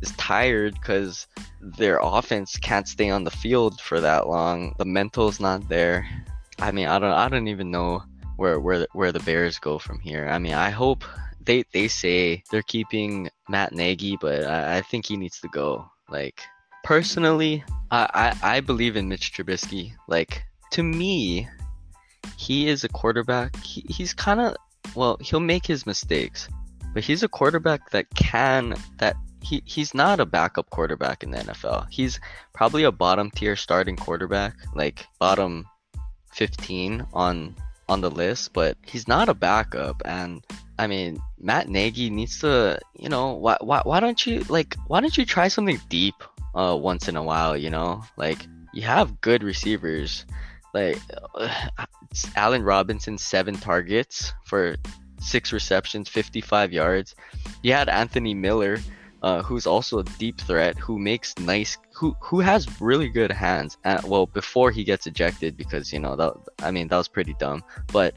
is 0.00 0.12
tired 0.12 0.74
because 0.74 1.26
their 1.60 1.98
offense 2.02 2.56
can't 2.56 2.88
stay 2.88 3.10
on 3.10 3.24
the 3.24 3.30
field 3.30 3.80
for 3.80 4.00
that 4.00 4.28
long. 4.28 4.74
The 4.78 4.84
mental's 4.84 5.40
not 5.40 5.68
there. 5.68 6.08
I 6.58 6.72
mean, 6.72 6.88
I 6.88 6.98
don't 6.98 7.12
I 7.12 7.28
don't 7.28 7.48
even 7.48 7.70
know 7.70 8.02
where 8.36 8.60
where 8.60 8.86
where 8.92 9.12
the 9.12 9.20
Bears 9.20 9.58
go 9.58 9.78
from 9.78 9.98
here. 10.00 10.28
I 10.28 10.38
mean, 10.38 10.54
I 10.54 10.70
hope 10.70 11.04
they 11.44 11.64
they 11.72 11.88
say 11.88 12.42
they're 12.50 12.62
keeping 12.62 13.30
Matt 13.48 13.72
Nagy, 13.72 14.16
but 14.20 14.44
I, 14.44 14.78
I 14.78 14.82
think 14.82 15.06
he 15.06 15.16
needs 15.16 15.40
to 15.40 15.48
go. 15.48 15.90
Like 16.08 16.40
personally, 16.84 17.64
I, 17.90 18.34
I 18.42 18.56
I 18.56 18.60
believe 18.60 18.96
in 18.96 19.08
Mitch 19.08 19.32
Trubisky. 19.32 19.92
Like 20.08 20.42
to 20.72 20.82
me, 20.82 21.48
he 22.36 22.68
is 22.68 22.84
a 22.84 22.88
quarterback. 22.88 23.56
He, 23.62 23.84
he's 23.88 24.14
kind 24.14 24.40
of 24.40 24.56
well, 24.94 25.18
he'll 25.20 25.40
make 25.40 25.66
his 25.66 25.86
mistakes, 25.86 26.48
but 26.94 27.04
he's 27.04 27.22
a 27.22 27.28
quarterback 27.28 27.90
that 27.90 28.06
can 28.14 28.74
that 28.98 29.16
he 29.48 29.62
he's 29.64 29.94
not 29.94 30.20
a 30.20 30.26
backup 30.26 30.68
quarterback 30.70 31.22
in 31.22 31.30
the 31.30 31.38
NFL. 31.38 31.86
He's 31.90 32.20
probably 32.52 32.84
a 32.84 32.92
bottom 32.92 33.30
tier 33.30 33.56
starting 33.56 33.96
quarterback, 33.96 34.54
like 34.74 35.06
bottom 35.18 35.64
15 36.34 37.06
on 37.14 37.56
on 37.88 38.02
the 38.02 38.10
list, 38.10 38.52
but 38.52 38.76
he's 38.82 39.08
not 39.08 39.30
a 39.30 39.34
backup 39.34 40.02
and 40.04 40.44
I 40.80 40.86
mean, 40.86 41.20
Matt 41.40 41.68
Nagy 41.68 42.08
needs 42.08 42.38
to, 42.40 42.78
you 42.94 43.08
know, 43.08 43.32
why, 43.32 43.56
why, 43.60 43.80
why 43.84 43.98
don't 43.98 44.24
you 44.26 44.44
like 44.48 44.76
why 44.86 45.00
don't 45.00 45.16
you 45.16 45.24
try 45.24 45.48
something 45.48 45.80
deep 45.88 46.14
uh 46.54 46.76
once 46.78 47.08
in 47.08 47.16
a 47.16 47.22
while, 47.22 47.56
you 47.56 47.70
know? 47.70 48.04
Like 48.16 48.46
you 48.74 48.82
have 48.82 49.20
good 49.22 49.42
receivers. 49.42 50.26
Like 50.74 51.00
uh, 51.34 51.48
Allen 52.36 52.62
Robinson 52.62 53.16
7 53.16 53.56
targets 53.56 54.34
for 54.44 54.76
6 55.20 55.52
receptions, 55.52 56.10
55 56.10 56.72
yards. 56.72 57.16
You 57.62 57.72
had 57.72 57.88
Anthony 57.88 58.34
Miller 58.34 58.78
uh, 59.22 59.42
who's 59.42 59.66
also 59.66 59.98
a 59.98 60.04
deep 60.04 60.40
threat, 60.40 60.76
who 60.78 60.98
makes 60.98 61.36
nice, 61.38 61.76
who 61.92 62.16
who 62.20 62.40
has 62.40 62.80
really 62.80 63.08
good 63.08 63.32
hands. 63.32 63.76
Uh, 63.84 64.00
well, 64.06 64.26
before 64.26 64.70
he 64.70 64.84
gets 64.84 65.06
ejected, 65.06 65.56
because 65.56 65.92
you 65.92 65.98
know 65.98 66.16
that 66.16 66.34
I 66.62 66.70
mean 66.70 66.88
that 66.88 66.96
was 66.96 67.08
pretty 67.08 67.34
dumb. 67.38 67.62
But 67.92 68.14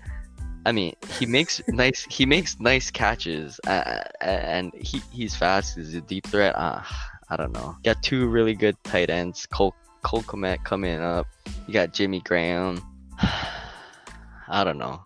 I 0.65 0.71
mean 0.71 0.95
he 1.19 1.25
makes 1.25 1.61
nice 1.67 2.05
he 2.09 2.25
makes 2.25 2.59
nice 2.59 2.91
catches, 2.91 3.59
uh, 3.67 4.03
and 4.21 4.73
he 4.75 5.01
he's 5.11 5.35
fast. 5.35 5.75
He's 5.75 5.95
a 5.95 6.01
deep 6.01 6.27
threat. 6.27 6.55
Uh, 6.55 6.81
I 7.29 7.37
don't 7.37 7.53
know. 7.53 7.77
Got 7.83 8.03
two 8.03 8.27
really 8.27 8.53
good 8.53 8.75
tight 8.83 9.09
ends. 9.09 9.45
Cole 9.45 9.75
Cole 10.03 10.23
Kmet 10.23 10.63
coming 10.63 10.99
up. 10.99 11.27
You 11.67 11.73
got 11.73 11.93
Jimmy 11.93 12.21
Graham. 12.21 12.81
I 14.47 14.63
don't 14.63 14.77
know. 14.77 15.03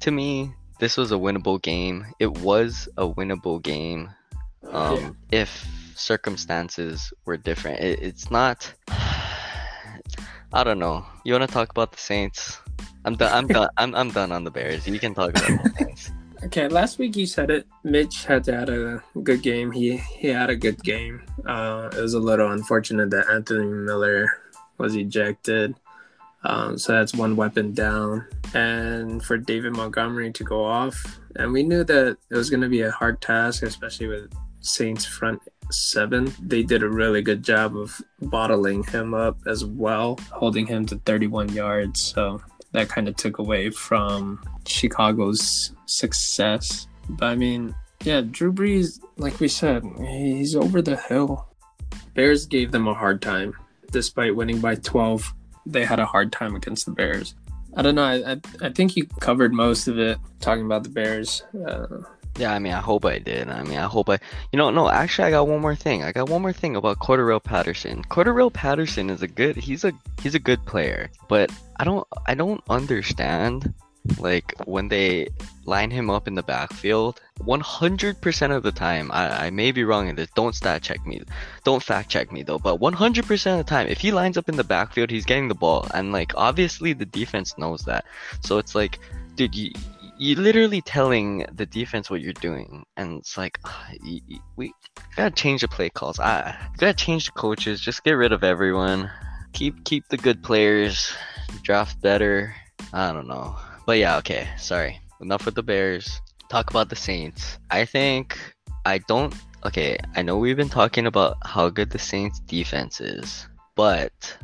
To 0.00 0.10
me, 0.10 0.52
this 0.78 0.96
was 0.96 1.12
a 1.12 1.16
winnable 1.16 1.60
game. 1.60 2.06
It 2.20 2.38
was 2.38 2.88
a 2.96 3.06
winnable 3.06 3.60
game 3.60 4.10
um, 4.70 5.16
yeah. 5.30 5.40
if 5.40 5.66
circumstances 5.94 7.12
were 7.24 7.36
different. 7.36 7.80
It, 7.80 8.00
it's 8.00 8.30
not. 8.30 8.72
I 10.52 10.64
don't 10.64 10.78
know. 10.78 11.04
You 11.24 11.32
want 11.34 11.48
to 11.48 11.52
talk 11.52 11.70
about 11.70 11.92
the 11.92 11.98
Saints? 11.98 12.58
I'm 13.04 13.16
done. 13.16 13.32
I'm 13.32 13.46
done. 13.46 13.68
I'm, 13.76 13.94
I'm 13.94 14.10
done 14.10 14.32
on 14.32 14.44
the 14.44 14.50
Bears. 14.50 14.86
You 14.86 14.98
can 14.98 15.14
talk 15.14 15.30
about 15.30 15.46
the 15.64 15.72
Saints. 15.78 16.10
Okay, 16.44 16.68
last 16.68 17.00
week 17.00 17.16
you 17.16 17.26
said 17.26 17.50
it. 17.50 17.66
Mitch 17.82 18.24
had 18.24 18.44
to 18.44 18.56
had 18.56 18.68
a 18.68 19.02
good 19.24 19.42
game. 19.42 19.72
He 19.72 19.96
he 19.96 20.28
had 20.28 20.50
a 20.50 20.56
good 20.56 20.80
game. 20.84 21.20
Uh, 21.44 21.90
it 21.92 22.00
was 22.00 22.14
a 22.14 22.20
little 22.20 22.52
unfortunate 22.52 23.10
that 23.10 23.28
Anthony 23.28 23.66
Miller 23.66 24.30
was 24.78 24.94
ejected. 24.94 25.74
Um, 26.44 26.78
so 26.78 26.92
that's 26.92 27.12
one 27.12 27.34
weapon 27.34 27.74
down. 27.74 28.24
And 28.54 29.20
for 29.20 29.36
David 29.36 29.74
Montgomery 29.74 30.30
to 30.32 30.44
go 30.44 30.64
off, 30.64 31.18
and 31.34 31.52
we 31.52 31.64
knew 31.64 31.82
that 31.82 32.16
it 32.30 32.34
was 32.34 32.50
going 32.50 32.62
to 32.62 32.68
be 32.68 32.82
a 32.82 32.92
hard 32.92 33.20
task, 33.20 33.64
especially 33.64 34.06
with 34.06 34.32
Saints 34.60 35.04
front 35.04 35.40
seven. 35.70 36.32
They 36.40 36.62
did 36.62 36.82
a 36.82 36.88
really 36.88 37.22
good 37.22 37.42
job 37.42 37.76
of 37.76 38.00
bottling 38.20 38.84
him 38.84 39.14
up 39.14 39.38
as 39.46 39.64
well, 39.64 40.18
holding 40.30 40.66
him 40.66 40.86
to 40.86 40.96
31 40.96 41.50
yards. 41.50 42.02
So 42.02 42.42
that 42.72 42.88
kind 42.88 43.08
of 43.08 43.16
took 43.16 43.38
away 43.38 43.70
from 43.70 44.42
Chicago's 44.66 45.72
success. 45.86 46.86
But 47.08 47.26
I 47.26 47.34
mean, 47.36 47.74
yeah, 48.04 48.20
Drew 48.20 48.52
Brees, 48.52 49.00
like 49.16 49.40
we 49.40 49.48
said, 49.48 49.84
he's 49.98 50.54
over 50.54 50.82
the 50.82 50.96
hill. 50.96 51.48
Bears 52.14 52.46
gave 52.46 52.72
them 52.72 52.88
a 52.88 52.94
hard 52.94 53.22
time. 53.22 53.54
Despite 53.90 54.36
winning 54.36 54.60
by 54.60 54.74
12, 54.74 55.34
they 55.64 55.84
had 55.84 55.98
a 55.98 56.06
hard 56.06 56.30
time 56.30 56.54
against 56.54 56.84
the 56.84 56.92
Bears. 56.92 57.34
I 57.74 57.82
don't 57.82 57.94
know. 57.94 58.04
I, 58.04 58.32
I, 58.32 58.40
I 58.62 58.70
think 58.70 58.96
you 58.96 59.06
covered 59.20 59.52
most 59.52 59.88
of 59.88 59.98
it 59.98 60.18
talking 60.40 60.64
about 60.64 60.82
the 60.82 60.90
Bears. 60.90 61.42
Uh, 61.66 61.86
yeah, 62.38 62.54
I 62.54 62.58
mean, 62.58 62.72
I 62.72 62.80
hope 62.80 63.04
I 63.04 63.18
did. 63.18 63.48
I 63.48 63.64
mean, 63.64 63.78
I 63.78 63.86
hope 63.86 64.08
I. 64.08 64.18
You 64.52 64.58
know, 64.58 64.70
no, 64.70 64.88
actually, 64.88 65.26
I 65.26 65.30
got 65.30 65.48
one 65.48 65.60
more 65.60 65.74
thing. 65.74 66.04
I 66.04 66.12
got 66.12 66.28
one 66.28 66.42
more 66.42 66.52
thing 66.52 66.76
about 66.76 67.00
Cordarrelle 67.00 67.42
Patterson. 67.42 68.04
Cordarrelle 68.04 68.52
Patterson 68.52 69.10
is 69.10 69.22
a 69.22 69.28
good. 69.28 69.56
He's 69.56 69.84
a 69.84 69.92
he's 70.22 70.36
a 70.36 70.38
good 70.38 70.64
player, 70.64 71.10
but 71.28 71.50
I 71.76 71.84
don't 71.84 72.06
I 72.26 72.34
don't 72.34 72.62
understand 72.70 73.74
like 74.18 74.54
when 74.64 74.88
they 74.88 75.28
line 75.66 75.90
him 75.90 76.08
up 76.08 76.26
in 76.26 76.34
the 76.34 76.42
backfield 76.42 77.20
100% 77.40 78.56
of 78.56 78.62
the 78.62 78.72
time 78.72 79.10
I, 79.12 79.46
I 79.46 79.50
may 79.50 79.70
be 79.70 79.84
wrong 79.84 80.08
in 80.08 80.16
this 80.16 80.30
don't 80.34 80.54
stat 80.54 80.82
check 80.82 81.04
me 81.06 81.22
don't 81.64 81.82
fact 81.82 82.08
check 82.08 82.32
me 82.32 82.42
though 82.42 82.58
but 82.58 82.80
100% 82.80 83.52
of 83.52 83.58
the 83.58 83.64
time 83.64 83.86
if 83.88 83.98
he 83.98 84.10
lines 84.10 84.38
up 84.38 84.48
in 84.48 84.56
the 84.56 84.64
backfield 84.64 85.10
he's 85.10 85.26
getting 85.26 85.48
the 85.48 85.54
ball 85.54 85.86
and 85.92 86.10
like 86.10 86.32
obviously 86.36 86.94
the 86.94 87.04
defense 87.04 87.58
knows 87.58 87.82
that 87.82 88.06
so 88.40 88.56
it's 88.56 88.74
like 88.74 88.98
dude 89.34 89.54
you 89.54 89.72
you're 90.18 90.40
literally 90.40 90.82
telling 90.82 91.46
the 91.52 91.64
defense 91.64 92.10
what 92.10 92.20
you're 92.20 92.32
doing, 92.34 92.84
and 92.96 93.18
it's 93.18 93.38
like 93.38 93.58
uh, 93.64 93.70
you, 94.02 94.20
you, 94.26 94.38
we 94.56 94.72
gotta 95.16 95.30
change 95.30 95.60
the 95.60 95.68
play 95.68 95.88
calls. 95.88 96.18
I 96.18 96.56
gotta 96.76 96.94
change 96.94 97.26
the 97.26 97.32
coaches. 97.32 97.80
Just 97.80 98.02
get 98.04 98.12
rid 98.12 98.32
of 98.32 98.42
everyone. 98.42 99.10
Keep 99.52 99.84
keep 99.84 100.08
the 100.08 100.16
good 100.16 100.42
players. 100.42 101.12
Draft 101.62 102.00
better. 102.02 102.54
I 102.92 103.12
don't 103.12 103.28
know, 103.28 103.56
but 103.86 103.98
yeah, 103.98 104.16
okay. 104.18 104.48
Sorry. 104.58 105.00
Enough 105.20 105.46
with 105.46 105.54
the 105.54 105.62
Bears. 105.62 106.20
Talk 106.48 106.70
about 106.70 106.88
the 106.88 106.96
Saints. 106.96 107.58
I 107.70 107.84
think 107.84 108.38
I 108.84 108.98
don't. 108.98 109.34
Okay, 109.64 109.98
I 110.14 110.22
know 110.22 110.36
we've 110.36 110.56
been 110.56 110.68
talking 110.68 111.06
about 111.06 111.36
how 111.44 111.68
good 111.68 111.90
the 111.90 111.98
Saints 111.98 112.40
defense 112.40 113.00
is, 113.00 113.46
but 113.76 114.36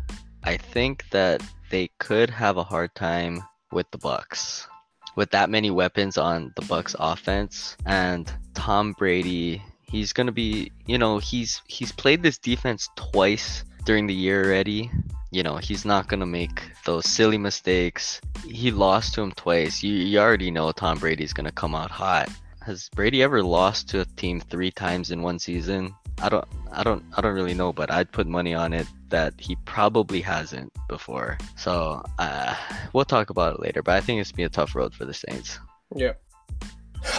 I 0.44 0.56
think 0.56 1.08
that 1.10 1.42
they 1.70 1.90
could 1.98 2.30
have 2.30 2.56
a 2.56 2.64
hard 2.64 2.94
time 2.94 3.42
with 3.72 3.90
the 3.90 3.98
Bucks 3.98 4.68
with 5.16 5.30
that 5.30 5.50
many 5.50 5.70
weapons 5.70 6.18
on 6.18 6.52
the 6.56 6.62
Bucks 6.62 6.94
offense 6.98 7.76
and 7.86 8.32
Tom 8.54 8.92
Brady, 8.92 9.62
he's 9.82 10.12
going 10.12 10.26
to 10.26 10.32
be, 10.32 10.72
you 10.86 10.98
know, 10.98 11.18
he's 11.18 11.62
he's 11.66 11.92
played 11.92 12.22
this 12.22 12.38
defense 12.38 12.88
twice 12.96 13.64
during 13.84 14.06
the 14.06 14.14
year 14.14 14.44
already. 14.44 14.90
You 15.30 15.42
know, 15.42 15.56
he's 15.56 15.84
not 15.84 16.08
going 16.08 16.20
to 16.20 16.26
make 16.26 16.62
those 16.84 17.06
silly 17.06 17.38
mistakes. 17.38 18.20
He 18.46 18.70
lost 18.70 19.14
to 19.14 19.22
him 19.22 19.32
twice. 19.32 19.82
You, 19.82 19.92
you 19.92 20.18
already 20.20 20.50
know 20.50 20.70
Tom 20.70 20.98
Brady's 20.98 21.32
going 21.32 21.46
to 21.46 21.52
come 21.52 21.74
out 21.74 21.90
hot. 21.90 22.28
Has 22.62 22.88
Brady 22.94 23.22
ever 23.22 23.42
lost 23.42 23.88
to 23.90 24.00
a 24.00 24.04
team 24.04 24.40
3 24.40 24.70
times 24.70 25.10
in 25.10 25.22
one 25.22 25.38
season? 25.38 25.94
I 26.22 26.28
don't 26.28 26.46
I 26.72 26.82
don't 26.82 27.04
I 27.16 27.20
don't 27.20 27.34
really 27.34 27.54
know, 27.54 27.72
but 27.72 27.90
I'd 27.90 28.10
put 28.12 28.26
money 28.26 28.54
on 28.54 28.72
it 28.72 28.86
that 29.10 29.34
he 29.38 29.56
probably 29.64 30.20
hasn't 30.20 30.72
before. 30.88 31.38
So 31.56 32.02
uh, 32.18 32.54
we'll 32.92 33.04
talk 33.04 33.30
about 33.30 33.54
it 33.54 33.60
later. 33.60 33.82
But 33.82 33.96
I 33.96 34.00
think 34.00 34.20
it's 34.20 34.32
been 34.32 34.46
a 34.46 34.50
tough 34.50 34.74
road 34.74 34.94
for 34.94 35.04
the 35.04 35.14
Saints. 35.14 35.58
Yeah. 35.94 36.12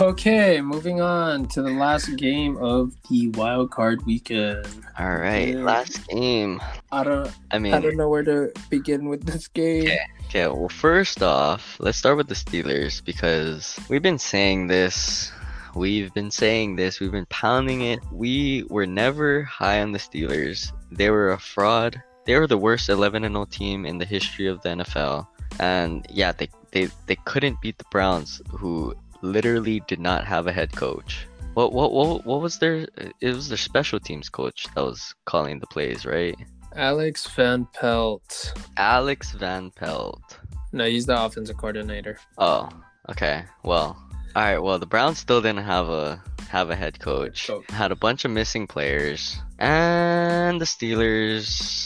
Okay, 0.01 0.61
moving 0.61 0.99
on 0.99 1.45
to 1.49 1.61
the 1.61 1.69
last 1.69 2.17
game 2.17 2.57
of 2.57 2.93
the 3.09 3.29
wild 3.29 3.69
card 3.69 4.03
weekend. 4.05 4.65
All 4.97 5.15
right, 5.15 5.49
yeah. 5.49 5.61
last 5.61 6.07
game. 6.07 6.59
I 6.91 7.03
don't. 7.03 7.31
I 7.51 7.59
mean, 7.59 7.73
I 7.73 7.79
don't 7.79 7.95
know 7.95 8.09
where 8.09 8.23
to 8.23 8.51
begin 8.69 9.07
with 9.07 9.25
this 9.25 9.47
game. 9.47 9.83
Okay. 9.83 9.99
Okay. 10.27 10.47
Well, 10.47 10.69
first 10.69 11.21
off, 11.21 11.77
let's 11.79 11.97
start 11.97 12.17
with 12.17 12.27
the 12.27 12.35
Steelers 12.35 13.03
because 13.05 13.79
we've 13.87 14.01
been 14.01 14.17
saying 14.17 14.67
this 14.67 15.31
We've 15.75 16.13
been 16.13 16.31
saying 16.31 16.77
this, 16.77 16.99
we've 16.99 17.11
been 17.11 17.25
pounding 17.25 17.81
it. 17.81 17.99
We 18.11 18.63
were 18.69 18.85
never 18.85 19.43
high 19.43 19.81
on 19.81 19.91
the 19.91 19.99
Steelers. 19.99 20.71
They 20.89 21.09
were 21.09 21.31
a 21.31 21.39
fraud. 21.39 22.01
They 22.25 22.37
were 22.39 22.47
the 22.47 22.57
worst 22.57 22.87
11 22.87 23.23
0 23.23 23.45
team 23.45 23.85
in 23.85 23.97
the 23.97 24.05
history 24.05 24.47
of 24.47 24.61
the 24.61 24.69
NFL. 24.69 25.27
And 25.59 26.07
yeah, 26.09 26.31
they, 26.31 26.49
they, 26.71 26.87
they 27.07 27.17
couldn't 27.25 27.61
beat 27.61 27.77
the 27.77 27.85
Browns, 27.91 28.41
who 28.49 28.95
literally 29.21 29.81
did 29.87 29.99
not 29.99 30.25
have 30.25 30.47
a 30.47 30.53
head 30.53 30.71
coach. 30.71 31.27
What, 31.55 31.71
what 31.71 31.93
what 31.93 32.25
what 32.25 32.41
was 32.41 32.59
their? 32.59 32.85
It 33.21 33.33
was 33.33 33.47
their 33.47 33.57
special 33.57 33.97
teams 33.97 34.27
coach 34.27 34.67
that 34.75 34.83
was 34.83 35.15
calling 35.23 35.59
the 35.59 35.67
plays, 35.67 36.05
right? 36.05 36.35
Alex 36.75 37.27
Van 37.27 37.65
Pelt. 37.73 38.53
Alex 38.75 39.31
Van 39.31 39.71
Pelt. 39.71 40.39
No, 40.73 40.85
he's 40.85 41.05
the 41.05 41.21
offensive 41.21 41.55
coordinator. 41.55 42.19
Oh, 42.37 42.67
okay. 43.09 43.45
Well, 43.63 43.95
all 44.35 44.43
right. 44.43 44.59
Well, 44.59 44.79
the 44.79 44.85
Browns 44.85 45.17
still 45.17 45.41
didn't 45.41 45.65
have 45.65 45.89
a 45.89 46.21
have 46.49 46.69
a 46.69 46.75
head 46.75 46.99
coach. 46.99 47.47
Coach. 47.47 47.69
Had 47.71 47.91
a 47.91 47.95
bunch 47.95 48.25
of 48.25 48.31
missing 48.31 48.67
players, 48.67 49.37
and 49.57 50.59
the 50.59 50.65
Steelers 50.65 51.85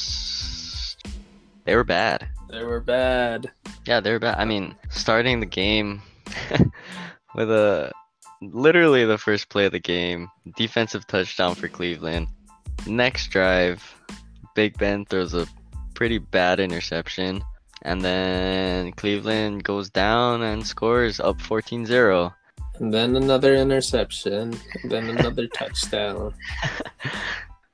they 1.70 1.76
were 1.76 1.84
bad. 1.84 2.28
They 2.50 2.64
were 2.64 2.80
bad. 2.80 3.52
Yeah, 3.86 4.00
they 4.00 4.12
were 4.12 4.18
bad. 4.18 4.40
I 4.40 4.46
mean, 4.46 4.76
starting 4.90 5.40
the 5.40 5.46
game 5.46 6.02
with 7.36 7.52
a 7.52 7.92
literally 8.42 9.06
the 9.06 9.20
first 9.20 9.50
play 9.50 9.68
of 9.68 9.72
the 9.72 9.80
game, 9.80 10.30
defensive 10.58 11.06
touchdown 11.06 11.54
for 11.54 11.68
Cleveland. 11.68 12.28
Next 12.88 13.28
drive, 13.28 13.84
Big 14.56 14.80
Ben 14.80 15.06
throws 15.06 15.36
a 15.36 15.46
pretty 15.94 16.18
bad 16.18 16.60
interception. 16.60 17.44
And 17.84 18.02
then 18.02 18.92
Cleveland 18.94 19.64
goes 19.64 19.92
down 19.92 20.42
and 20.42 20.66
scores 20.66 21.20
up 21.20 21.40
14 21.40 21.86
0. 21.86 22.34
And 22.80 22.94
then 22.94 23.16
another 23.16 23.56
interception. 23.56 24.58
And 24.82 24.92
then 24.92 25.10
another 25.10 25.48
touchdown. 25.54 26.34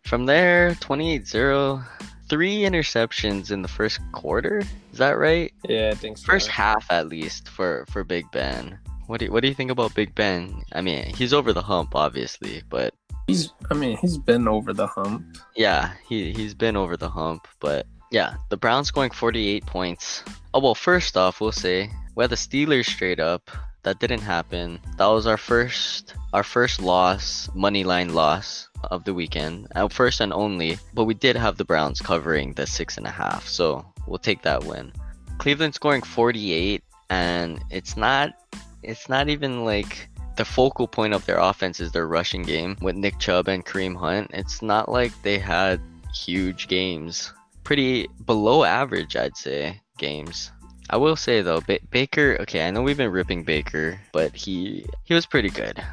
From 0.04 0.26
there, 0.26 0.76
28 0.76 1.28
0. 1.28 1.84
Three 2.28 2.62
interceptions 2.62 3.52
in 3.52 3.62
the 3.62 3.68
first 3.68 4.00
quarter. 4.12 4.64
Is 4.92 4.98
that 4.98 5.12
right? 5.18 5.54
Yeah, 5.68 5.90
I 5.92 5.96
think 5.96 6.18
so. 6.18 6.26
First 6.26 6.48
half, 6.48 6.86
at 6.90 7.08
least, 7.08 7.50
for, 7.50 7.86
for 7.90 8.04
Big 8.04 8.26
Ben. 8.32 8.80
What 9.06 9.20
do, 9.20 9.26
you, 9.26 9.32
what 9.32 9.42
do 9.42 9.48
you 9.48 9.54
think 9.54 9.70
about 9.70 9.94
Big 9.94 10.16
Ben? 10.16 10.64
I 10.74 10.82
mean, 10.82 11.06
he's 11.16 11.34
over 11.34 11.54
the 11.54 11.62
hump, 11.62 11.96
obviously, 11.96 12.64
but 12.70 12.96
He's 13.28 13.52
I 13.72 13.74
mean, 13.74 13.98
he's 13.98 14.18
been 14.20 14.48
over 14.48 14.72
the 14.74 14.86
hump. 14.88 15.38
yeah, 15.56 15.94
he, 16.08 16.32
he's 16.34 16.54
been 16.54 16.76
over 16.76 16.96
the 16.96 17.10
hump. 17.10 17.48
But 17.60 17.88
yeah, 18.12 18.36
the 18.50 18.58
Browns 18.58 18.88
scoring 18.88 19.12
48 19.12 19.66
points. 19.66 20.24
Oh, 20.54 20.60
well, 20.60 20.76
first 20.76 21.18
off, 21.18 21.42
we'll 21.42 21.52
say 21.52 21.90
we 22.16 22.24
had 22.24 22.30
the 22.30 22.36
Steelers 22.36 22.86
straight 22.86 23.20
up. 23.20 23.50
That 23.86 24.00
didn't 24.00 24.22
happen. 24.22 24.80
That 24.98 25.06
was 25.06 25.28
our 25.28 25.38
first 25.38 26.16
our 26.34 26.42
first 26.42 26.82
loss, 26.82 27.50
money 27.54 27.84
line 27.84 28.16
loss 28.16 28.68
of 28.90 29.04
the 29.04 29.14
weekend. 29.14 29.68
Our 29.76 29.90
first 29.90 30.22
and 30.22 30.34
only. 30.34 30.80
But 30.96 31.06
we 31.06 31.14
did 31.14 31.36
have 31.36 31.58
the 31.58 31.66
Browns 31.66 32.02
covering 32.02 32.54
the 32.54 32.66
six 32.66 32.98
and 32.98 33.06
a 33.06 33.12
half, 33.12 33.48
so 33.48 33.86
we'll 34.08 34.18
take 34.18 34.42
that 34.42 34.64
win. 34.64 34.92
Cleveland 35.38 35.76
scoring 35.76 36.02
48, 36.02 36.84
and 37.12 37.64
it's 37.70 37.96
not 37.96 38.34
it's 38.82 39.08
not 39.08 39.30
even 39.30 39.64
like 39.66 40.10
the 40.36 40.46
focal 40.46 40.88
point 40.88 41.14
of 41.14 41.24
their 41.28 41.38
offense 41.38 41.80
is 41.80 41.92
their 41.92 42.08
rushing 42.08 42.42
game 42.42 42.78
with 42.82 42.96
Nick 42.96 43.20
Chubb 43.20 43.48
and 43.48 43.64
Kareem 43.64 43.96
Hunt. 43.96 44.32
It's 44.34 44.64
not 44.64 44.90
like 44.90 45.14
they 45.22 45.38
had 45.38 45.80
huge 46.12 46.68
games. 46.68 47.32
Pretty 47.64 48.08
below 48.26 48.64
average, 48.64 49.16
I'd 49.16 49.38
say, 49.38 49.80
games. 50.00 50.52
I 50.90 50.98
will 50.98 51.16
say 51.16 51.42
though, 51.42 51.62
ba- 51.62 51.80
Baker. 51.90 52.38
Okay, 52.42 52.68
I 52.68 52.72
know 52.72 52.82
we've 52.82 52.98
been 52.98 53.12
ripping 53.12 53.44
Baker, 53.44 54.00
but 54.12 54.36
he 54.36 54.86
he 55.04 55.14
was 55.14 55.26
pretty 55.26 55.50
good. 55.50 55.84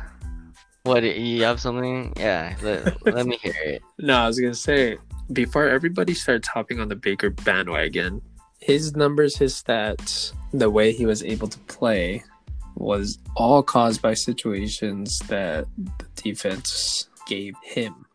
What 0.85 1.03
you 1.05 1.45
have 1.45 1.61
something? 1.61 2.13
Yeah, 2.17 2.57
let, 2.63 3.07
let 3.15 3.27
me 3.27 3.39
hear 3.41 3.55
it. 3.65 3.83
No, 3.99 4.17
I 4.17 4.27
was 4.27 4.39
gonna 4.41 4.55
say 4.55 4.99
before 5.33 5.69
everybody 5.69 6.15
starts 6.15 6.49
hopping 6.49 6.81
on 6.81 6.89
the 6.89 6.97
Baker 6.97 7.31
bandwagon, 7.31 8.21
his 8.59 8.95
numbers, 8.95 9.37
his 9.37 9.55
stats, 9.55 10.33
the 10.53 10.71
way 10.71 10.93
he 10.93 11.07
was 11.07 11.23
able 11.23 11.49
to 11.49 11.59
play 11.61 12.23
was 12.77 13.19
all 13.37 13.63
caused 13.63 14.03
by 14.03 14.15
situations 14.15 15.19
that 15.29 15.67
the 15.99 16.07
defense 16.23 17.09
gave 17.27 17.55
him. 17.63 18.07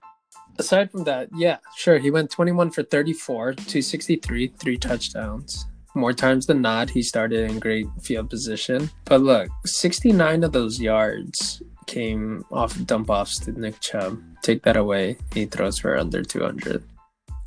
Aside 0.60 0.92
from 0.92 1.04
that, 1.04 1.30
yeah, 1.36 1.58
sure, 1.76 2.00
he 2.00 2.10
went 2.10 2.32
21 2.32 2.72
for 2.72 2.84
34, 2.84 3.54
263, 3.54 4.48
three 4.48 4.78
touchdowns. 4.78 5.68
More 5.98 6.14
times 6.14 6.46
than 6.46 6.62
not, 6.62 6.92
he 6.92 7.02
started 7.02 7.50
in 7.50 7.58
great 7.58 7.88
field 8.04 8.30
position. 8.30 8.92
But 9.06 9.22
look, 9.22 9.50
69 9.66 10.44
of 10.44 10.52
those 10.52 10.80
yards 10.80 11.64
came 11.88 12.46
off 12.52 12.78
dump 12.86 13.10
offs 13.10 13.40
to 13.40 13.52
Nick 13.52 13.80
Chubb. 13.80 14.22
Take 14.44 14.62
that 14.64 14.78
away, 14.78 15.18
he 15.34 15.48
throws 15.48 15.80
for 15.80 15.98
under 15.98 16.22
200. 16.22 16.84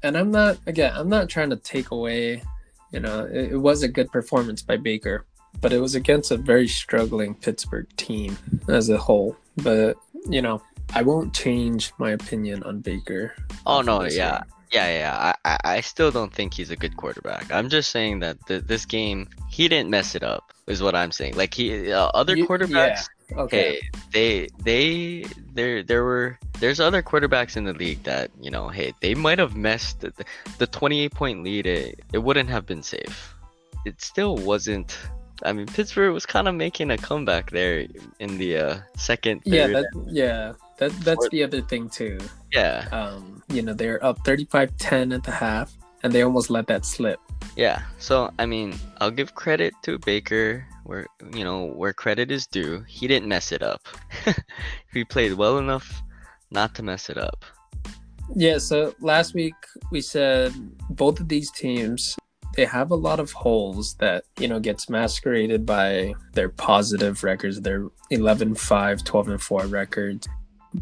And 0.02 0.18
I'm 0.18 0.32
not, 0.32 0.58
again, 0.66 0.92
I'm 0.96 1.08
not 1.08 1.28
trying 1.28 1.50
to 1.50 1.56
take 1.56 1.92
away, 1.92 2.42
you 2.92 2.98
know, 2.98 3.24
it, 3.26 3.52
it 3.52 3.56
was 3.56 3.84
a 3.84 3.88
good 3.88 4.10
performance 4.10 4.62
by 4.62 4.76
Baker, 4.76 5.26
but 5.60 5.72
it 5.72 5.78
was 5.78 5.94
against 5.94 6.32
a 6.32 6.36
very 6.36 6.66
struggling 6.66 7.36
Pittsburgh 7.36 7.86
team 7.96 8.36
as 8.68 8.88
a 8.88 8.98
whole. 8.98 9.36
But, 9.58 9.96
you 10.28 10.42
know, 10.42 10.60
I 10.92 11.02
won't 11.02 11.32
change 11.32 11.92
my 11.98 12.10
opinion 12.10 12.64
on 12.64 12.80
Baker. 12.80 13.36
Oh 13.64 13.80
no, 13.80 14.02
yeah, 14.02 14.38
game. 14.38 14.50
Yeah, 14.72 14.88
yeah. 14.98 15.32
I, 15.44 15.58
I, 15.64 15.80
still 15.80 16.10
don't 16.10 16.32
think 16.32 16.54
he's 16.54 16.70
a 16.70 16.76
good 16.76 16.96
quarterback. 16.96 17.50
I'm 17.52 17.68
just 17.68 17.90
saying 17.90 18.20
that 18.20 18.44
th- 18.46 18.64
this 18.64 18.84
game 18.84 19.28
he 19.48 19.68
didn't 19.68 19.90
mess 19.90 20.14
it 20.14 20.22
up. 20.22 20.52
Is 20.66 20.80
what 20.80 20.94
I'm 20.94 21.10
saying. 21.10 21.36
Like 21.36 21.52
he, 21.54 21.90
uh, 21.92 22.06
other 22.14 22.36
You- 22.36 22.46
quarterbacks, 22.46 23.08
Okay. 23.36 23.80
hey, 23.80 23.90
they, 24.12 24.48
they, 24.62 25.24
there, 25.54 25.82
there 25.82 26.04
were, 26.04 26.38
there's 26.60 26.78
other 26.78 27.02
quarterbacks 27.02 27.56
in 27.56 27.64
the 27.64 27.72
league 27.72 28.02
that 28.04 28.30
you 28.40 28.50
know, 28.50 28.68
hey, 28.68 28.92
they 29.00 29.14
might 29.14 29.38
have 29.40 29.56
messed 29.56 30.00
the, 30.00 30.12
the 30.58 30.66
28 30.68 31.12
point 31.12 31.42
lead. 31.42 31.66
It, 31.66 32.00
it 32.12 32.18
wouldn't 32.18 32.48
have 32.50 32.66
been 32.66 32.82
safe. 32.84 33.34
It 33.84 34.00
still 34.00 34.36
wasn't. 34.36 34.96
I 35.44 35.52
mean, 35.54 35.66
Pittsburgh 35.66 36.12
was 36.12 36.26
kind 36.26 36.46
of 36.46 36.54
making 36.54 36.90
a 36.90 36.98
comeback 36.98 37.50
there 37.50 37.86
in 38.20 38.38
the 38.38 38.56
uh, 38.58 38.78
second, 38.96 39.40
Yeah, 39.44 39.68
that, 39.68 39.86
yeah, 40.06 40.52
that 40.80 40.90
that's 41.00 41.28
the 41.28 41.44
other 41.44 41.60
thing 41.60 41.88
too. 41.88 42.18
yeah. 42.52 42.88
Um, 42.90 43.42
you 43.48 43.62
know, 43.62 43.74
they're 43.74 44.02
up 44.04 44.18
35-10 44.24 45.14
at 45.14 45.22
the 45.22 45.30
half, 45.30 45.76
and 46.02 46.12
they 46.12 46.22
almost 46.22 46.50
let 46.50 46.66
that 46.68 46.84
slip. 46.84 47.20
Yeah, 47.56 47.82
so 47.98 48.32
I 48.38 48.46
mean, 48.46 48.74
I'll 49.00 49.10
give 49.10 49.34
credit 49.34 49.74
to 49.82 49.98
Baker 49.98 50.66
where 50.84 51.06
you 51.34 51.44
know 51.44 51.66
where 51.66 51.92
credit 51.92 52.30
is 52.30 52.46
due. 52.46 52.82
He 52.88 53.06
didn't 53.06 53.28
mess 53.28 53.52
it 53.52 53.62
up. 53.62 53.86
he 54.92 55.04
played 55.04 55.34
well 55.34 55.58
enough 55.58 56.02
not 56.50 56.74
to 56.76 56.82
mess 56.82 57.10
it 57.10 57.18
up. 57.18 57.44
Yeah, 58.34 58.58
so 58.58 58.94
last 59.00 59.34
week 59.34 59.54
we 59.92 60.00
said 60.00 60.52
both 60.88 61.20
of 61.20 61.28
these 61.28 61.50
teams 61.50 62.16
they 62.56 62.64
have 62.64 62.90
a 62.90 62.96
lot 62.96 63.20
of 63.20 63.30
holes 63.32 63.94
that, 64.00 64.24
you 64.38 64.48
know, 64.48 64.58
gets 64.58 64.90
masqueraded 64.90 65.64
by 65.64 66.14
their 66.32 66.48
positive 66.48 67.22
records, 67.22 67.60
their 67.60 67.88
11-5, 68.10 69.04
12 69.04 69.28
and 69.28 69.40
4 69.40 69.66
records. 69.66 70.28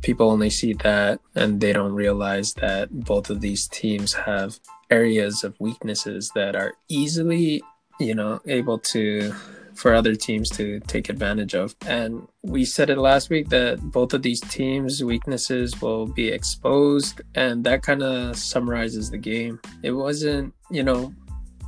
People 0.03 0.31
only 0.31 0.51
see 0.51 0.72
that 0.74 1.20
and 1.35 1.61
they 1.61 1.72
don't 1.72 1.94
realize 1.94 2.55
that 2.55 2.90
both 2.90 3.31
of 3.31 3.40
these 3.40 3.66
teams 3.68 4.12
have 4.12 4.59
areas 4.90 5.44
of 5.44 5.59
weaknesses 5.61 6.31
that 6.35 6.57
are 6.57 6.74
easily, 6.88 7.62
you 7.98 8.14
know, 8.14 8.40
able 8.46 8.79
to 8.79 9.33
for 9.79 9.94
other 9.94 10.16
teams 10.16 10.51
to 10.51 10.81
take 10.81 11.09
advantage 11.09 11.55
of. 11.55 11.74
And 11.87 12.27
we 12.42 12.64
said 12.64 12.90
it 12.90 12.98
last 12.98 13.31
week 13.31 13.48
that 13.51 13.81
both 13.81 14.12
of 14.12 14.22
these 14.22 14.40
teams' 14.40 15.05
weaknesses 15.05 15.81
will 15.81 16.07
be 16.07 16.29
exposed, 16.29 17.20
and 17.37 17.62
that 17.62 17.83
kind 17.83 18.03
of 18.03 18.37
summarizes 18.37 19.09
the 19.09 19.18
game. 19.18 19.61
It 19.85 19.92
wasn't, 19.92 20.53
you 20.68 20.83
know, 20.83 21.14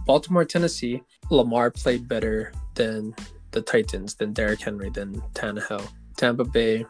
Baltimore, 0.06 0.44
Tennessee, 0.44 1.02
Lamar 1.30 1.70
played 1.70 2.08
better 2.08 2.52
than 2.74 3.14
the 3.52 3.62
Titans, 3.62 4.16
than 4.16 4.32
Derrick 4.32 4.60
Henry, 4.60 4.90
than 4.90 5.20
Tannehill. 5.34 5.86
Tampa 6.20 6.44
Bay, 6.44 6.84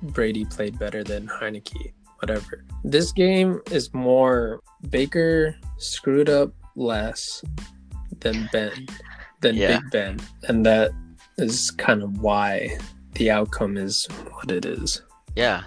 Brady 0.00 0.44
played 0.44 0.78
better 0.78 1.02
than 1.02 1.26
Heinicke, 1.26 1.92
whatever. 2.20 2.64
This 2.84 3.10
game 3.10 3.60
is 3.72 3.92
more 3.92 4.60
Baker 4.90 5.56
screwed 5.76 6.30
up 6.30 6.52
less 6.76 7.42
than 8.20 8.48
Ben, 8.52 8.86
than 9.40 9.56
Yeah. 9.56 9.80
Big 9.80 9.90
Ben. 9.90 10.20
And 10.44 10.64
that 10.66 10.92
is 11.36 11.72
kind 11.72 12.00
of 12.00 12.20
why 12.20 12.78
the 13.14 13.28
outcome 13.28 13.76
is 13.76 14.06
what 14.30 14.52
it 14.52 14.64
is. 14.64 15.02
Yeah, 15.34 15.64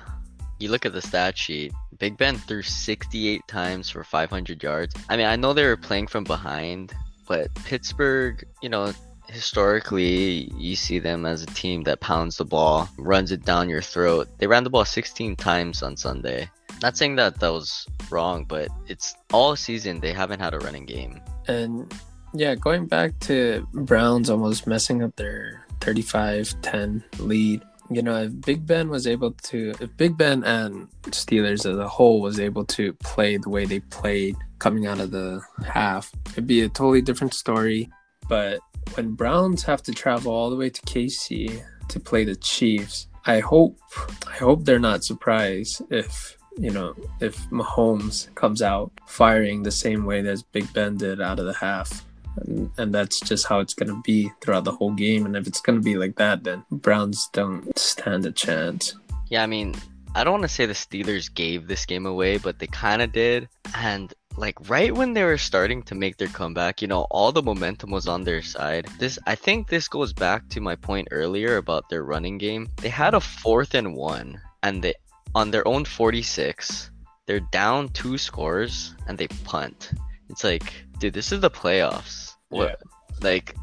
you 0.60 0.70
look 0.70 0.86
at 0.86 0.94
the 0.94 1.02
stat 1.02 1.38
sheet. 1.38 1.74
Big 1.98 2.16
Ben 2.16 2.38
threw 2.38 2.62
68 2.62 3.42
times 3.50 3.90
for 3.90 4.06
500 4.06 4.64
yards. 4.64 4.96
I 5.10 5.18
mean, 5.18 5.26
I 5.26 5.36
know 5.36 5.52
they 5.52 5.66
were 5.66 5.76
playing 5.76 6.08
from 6.08 6.24
behind, 6.24 6.94
but 7.28 7.54
Pittsburgh, 7.66 8.48
you 8.62 8.70
know, 8.70 8.94
historically, 9.30 10.52
you 10.58 10.76
see 10.76 11.00
them 11.00 11.26
as 11.26 11.44
a 11.44 11.48
team 11.48 11.84
that 11.84 12.00
pounds 12.00 12.38
the 12.38 12.46
ball, 12.46 12.90
runs 12.98 13.32
it 13.32 13.46
down 13.46 13.70
your 13.70 13.82
throat. 13.82 14.28
They 14.38 14.48
ran 14.48 14.64
the 14.64 14.70
ball 14.70 14.86
16 14.86 15.36
times 15.36 15.84
on 15.84 15.96
Sunday. 15.98 16.50
Not 16.82 16.98
saying 16.98 17.16
that 17.18 17.40
that 17.40 17.52
was 17.52 17.88
wrong, 18.10 18.46
but 18.46 18.70
it's 18.88 19.16
all 19.34 19.56
season 19.56 20.00
they 20.00 20.14
haven't 20.14 20.40
had 20.40 20.54
a 20.54 20.60
running 20.60 20.86
game. 20.86 21.22
And 21.48 21.94
yeah, 22.34 22.56
going 22.56 22.88
back 22.88 23.20
to 23.22 23.68
Browns 23.74 24.30
almost 24.30 24.68
messing 24.68 25.04
up 25.04 25.16
their 25.16 25.66
35-10 25.80 27.04
lead. 27.20 27.64
You 27.92 28.04
know, 28.04 28.24
if 28.24 28.42
Big 28.42 28.68
Ben 28.68 28.90
was 28.90 29.08
able 29.08 29.32
to 29.32 29.74
if 29.80 29.98
Big 29.98 30.16
Ben 30.16 30.44
and 30.44 30.88
Steelers 31.06 31.66
as 31.66 31.78
a 31.78 31.88
whole 31.88 32.22
was 32.22 32.40
able 32.40 32.64
to 32.66 32.94
play 32.94 33.38
the 33.38 33.50
way 33.50 33.66
they 33.66 33.80
played 33.80 34.36
coming 34.60 34.86
out 34.86 35.00
of 35.00 35.10
the 35.10 35.42
half, 35.66 36.12
it'd 36.32 36.46
be 36.46 36.62
a 36.62 36.70
totally 36.70 37.02
different 37.02 37.34
story. 37.34 37.90
But 38.28 38.60
when 38.96 39.14
Browns 39.14 39.64
have 39.64 39.82
to 39.84 39.92
travel 39.92 40.32
all 40.32 40.50
the 40.50 40.56
way 40.56 40.70
to 40.70 40.82
KC 40.82 41.64
to 41.88 42.00
play 42.00 42.24
the 42.24 42.36
Chiefs, 42.36 43.08
I 43.26 43.40
hope 43.40 43.80
I 44.28 44.38
hope 44.38 44.66
they're 44.66 44.80
not 44.80 45.04
surprised 45.04 45.82
if 45.90 46.38
you 46.58 46.72
know 46.72 46.96
if 47.20 47.38
Mahomes 47.50 48.34
comes 48.36 48.62
out 48.62 48.92
firing 49.06 49.64
the 49.64 49.72
same 49.72 50.06
way 50.06 50.22
that 50.22 50.44
Big 50.52 50.72
Ben 50.74 50.98
did 50.98 51.22
out 51.22 51.40
of 51.40 51.46
the 51.46 51.54
half 51.54 52.04
And, 52.38 52.72
and 52.78 52.94
that's 52.94 53.20
just 53.22 53.48
how 53.48 53.60
it's 53.60 53.74
going 53.74 53.90
to 53.90 54.02
be 54.04 54.32
throughout 54.42 54.64
the 54.64 54.72
whole 54.72 54.94
game. 54.94 55.26
And 55.26 55.36
if 55.36 55.48
it's 55.48 55.62
going 55.62 55.78
to 55.78 55.84
be 55.84 55.96
like 55.96 56.16
that, 56.18 56.44
then 56.44 56.64
Browns 56.72 57.30
don't 57.34 57.78
stand 57.78 58.26
a 58.26 58.32
chance. 58.32 58.96
Yeah, 59.30 59.44
I 59.44 59.48
mean, 59.48 59.76
I 60.16 60.24
don't 60.24 60.34
want 60.34 60.44
to 60.44 60.50
say 60.50 60.66
the 60.66 60.74
Steelers 60.74 61.34
gave 61.34 61.68
this 61.68 61.86
game 61.86 62.06
away, 62.06 62.38
but 62.38 62.60
they 62.60 62.68
kind 62.68 63.02
of 63.02 63.12
did. 63.12 63.48
And 63.76 64.14
like 64.38 64.70
right 64.70 64.94
when 64.94 65.14
they 65.14 65.24
were 65.24 65.38
starting 65.38 65.84
to 65.84 65.96
make 65.96 66.18
their 66.18 66.28
comeback, 66.28 66.82
you 66.82 66.88
know, 66.88 67.08
all 67.12 67.32
the 67.32 67.42
momentum 67.42 67.92
was 67.92 68.08
on 68.08 68.24
their 68.24 68.42
side. 68.42 68.88
This 68.98 69.20
I 69.28 69.36
think 69.36 69.68
this 69.68 69.88
goes 69.88 70.14
back 70.14 70.48
to 70.50 70.62
my 70.62 70.76
point 70.76 71.10
earlier 71.12 71.58
about 71.58 71.90
their 71.90 72.04
running 72.04 72.38
game. 72.38 72.70
They 72.78 72.90
had 72.90 73.14
a 73.14 73.20
fourth 73.20 73.74
and 73.74 73.96
one 73.96 74.40
and 74.64 74.84
they 74.84 74.94
on 75.36 75.52
their 75.52 75.68
own 75.68 75.86
46, 75.86 76.90
they're 77.28 77.40
down 77.40 77.90
two 77.90 78.18
scores 78.18 78.96
and 79.08 79.18
they 79.18 79.28
punt. 79.46 79.92
It's 80.30 80.44
like, 80.44 80.74
dude, 81.00 81.14
this 81.14 81.32
is 81.32 81.42
the 81.42 81.52
playoffs. 81.52 82.34
What 82.50 82.80
yeah. 82.80 83.20
like 83.22 83.56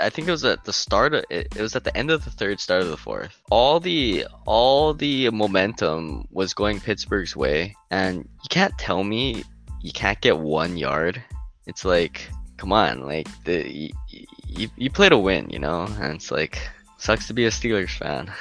I 0.00 0.10
think 0.10 0.26
it 0.26 0.32
was 0.32 0.44
at 0.44 0.64
the 0.64 0.72
start 0.72 1.14
of 1.14 1.24
it, 1.30 1.54
it 1.54 1.62
was 1.62 1.76
at 1.76 1.84
the 1.84 1.96
end 1.96 2.10
of 2.10 2.24
the 2.24 2.30
third, 2.30 2.58
start 2.58 2.82
of 2.82 2.88
the 2.88 2.96
fourth. 2.96 3.40
All 3.50 3.78
the 3.78 4.26
all 4.44 4.94
the 4.94 5.30
momentum 5.30 6.26
was 6.30 6.54
going 6.54 6.80
Pittsburgh's 6.80 7.36
way 7.36 7.76
and 7.90 8.18
you 8.18 8.48
can't 8.48 8.76
tell 8.78 9.04
me 9.04 9.44
you 9.80 9.92
can't 9.92 10.20
get 10.20 10.38
one 10.38 10.76
yard. 10.76 11.22
It's 11.66 11.84
like, 11.84 12.28
come 12.56 12.72
on, 12.72 13.02
like 13.06 13.28
the 13.44 13.70
you, 13.70 14.26
you, 14.46 14.68
you 14.76 14.90
play 14.90 15.08
to 15.08 15.18
win, 15.18 15.50
you 15.50 15.58
know, 15.58 15.82
and 16.00 16.14
it's 16.14 16.30
like 16.30 16.58
sucks 16.98 17.26
to 17.28 17.34
be 17.34 17.46
a 17.46 17.50
Steelers 17.50 17.96
fan. 17.96 18.32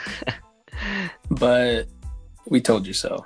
but 1.30 1.88
we 2.46 2.62
told 2.62 2.86
you 2.88 2.94
so. 2.94 3.26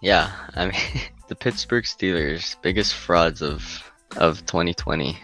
Yeah, 0.00 0.32
I 0.54 0.66
mean 0.66 1.02
the 1.28 1.34
Pittsburgh 1.34 1.84
Steelers, 1.84 2.56
biggest 2.62 2.94
frauds 2.94 3.42
of 3.42 3.90
of 4.16 4.44
2020. 4.46 5.18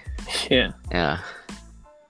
Yeah. 0.51 0.73
Yeah. 0.91 1.21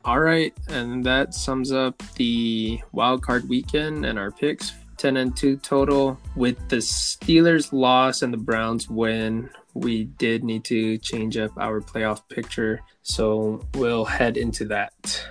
All 0.05 0.21
right, 0.21 0.55
and 0.69 1.05
that 1.05 1.35
sums 1.35 1.73
up 1.73 2.01
the 2.15 2.81
wild 2.93 3.23
card 3.23 3.49
weekend 3.49 4.07
and 4.07 4.19
our 4.19 4.31
picks 4.31 4.73
10 4.99 5.17
and 5.17 5.37
2 5.37 5.57
total 5.59 6.19
with 6.37 6.57
the 6.69 6.77
Steelers 6.77 7.73
loss 7.73 8.23
and 8.23 8.33
the 8.33 8.39
Browns 8.39 8.89
win 8.89 9.51
we 9.77 10.05
did 10.05 10.43
need 10.43 10.65
to 10.65 10.99
change 10.99 11.37
up 11.37 11.53
our 11.59 11.81
playoff 11.81 12.29
picture. 12.29 12.81
So 13.03 13.67
we'll 13.75 14.05
head 14.05 14.37
into 14.37 14.65
that. 14.67 15.27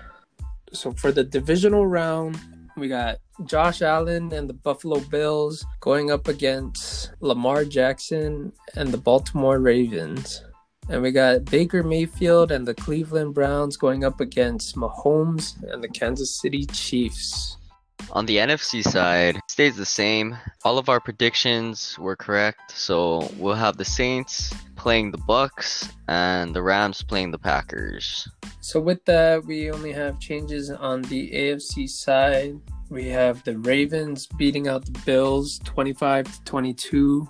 So 0.71 0.91
for 0.91 1.11
the 1.11 1.23
divisional 1.23 1.87
round, 1.87 2.39
we 2.77 2.87
got 2.87 3.17
Josh 3.45 3.81
Allen 3.81 4.31
and 4.33 4.49
the 4.49 4.53
Buffalo 4.53 4.99
Bills 4.99 5.65
going 5.79 6.11
up 6.11 6.27
against 6.27 7.11
Lamar 7.21 7.65
Jackson 7.65 8.51
and 8.75 8.89
the 8.89 8.97
Baltimore 8.97 9.59
Ravens. 9.59 10.43
And 10.89 11.01
we 11.01 11.11
got 11.11 11.45
Baker 11.45 11.81
Mayfield 11.81 12.51
and 12.51 12.67
the 12.67 12.75
Cleveland 12.75 13.33
Browns 13.33 13.75
going 13.75 14.03
up 14.03 14.21
against 14.21 14.75
Mahomes 14.75 15.61
and 15.71 15.83
the 15.83 15.89
Kansas 15.89 16.39
City 16.39 16.65
Chiefs. 16.67 17.57
On 18.11 18.25
the 18.25 18.37
NFC 18.37 18.83
side, 18.83 19.39
stays 19.49 19.75
the 19.75 19.85
same. 19.85 20.37
All 20.63 20.77
of 20.77 20.89
our 20.89 20.99
predictions 20.99 21.97
were 21.99 22.15
correct, 22.15 22.71
so 22.71 23.29
we'll 23.37 23.55
have 23.55 23.77
the 23.77 23.85
Saints 23.85 24.53
playing 24.75 25.11
the 25.11 25.17
Bucks 25.17 25.89
and 26.07 26.55
the 26.55 26.61
Rams 26.61 27.01
playing 27.01 27.31
the 27.31 27.39
Packers. 27.39 28.27
So 28.61 28.79
with 28.79 29.03
that, 29.05 29.45
we 29.45 29.71
only 29.71 29.91
have 29.91 30.19
changes 30.19 30.69
on 30.71 31.01
the 31.03 31.31
AFC 31.31 31.89
side. 31.89 32.59
We 32.89 33.07
have 33.09 33.43
the 33.43 33.57
Ravens 33.57 34.27
beating 34.27 34.67
out 34.67 34.85
the 34.85 34.99
Bills 35.05 35.59
25 35.63 36.25
to 36.25 36.43
22. 36.43 37.29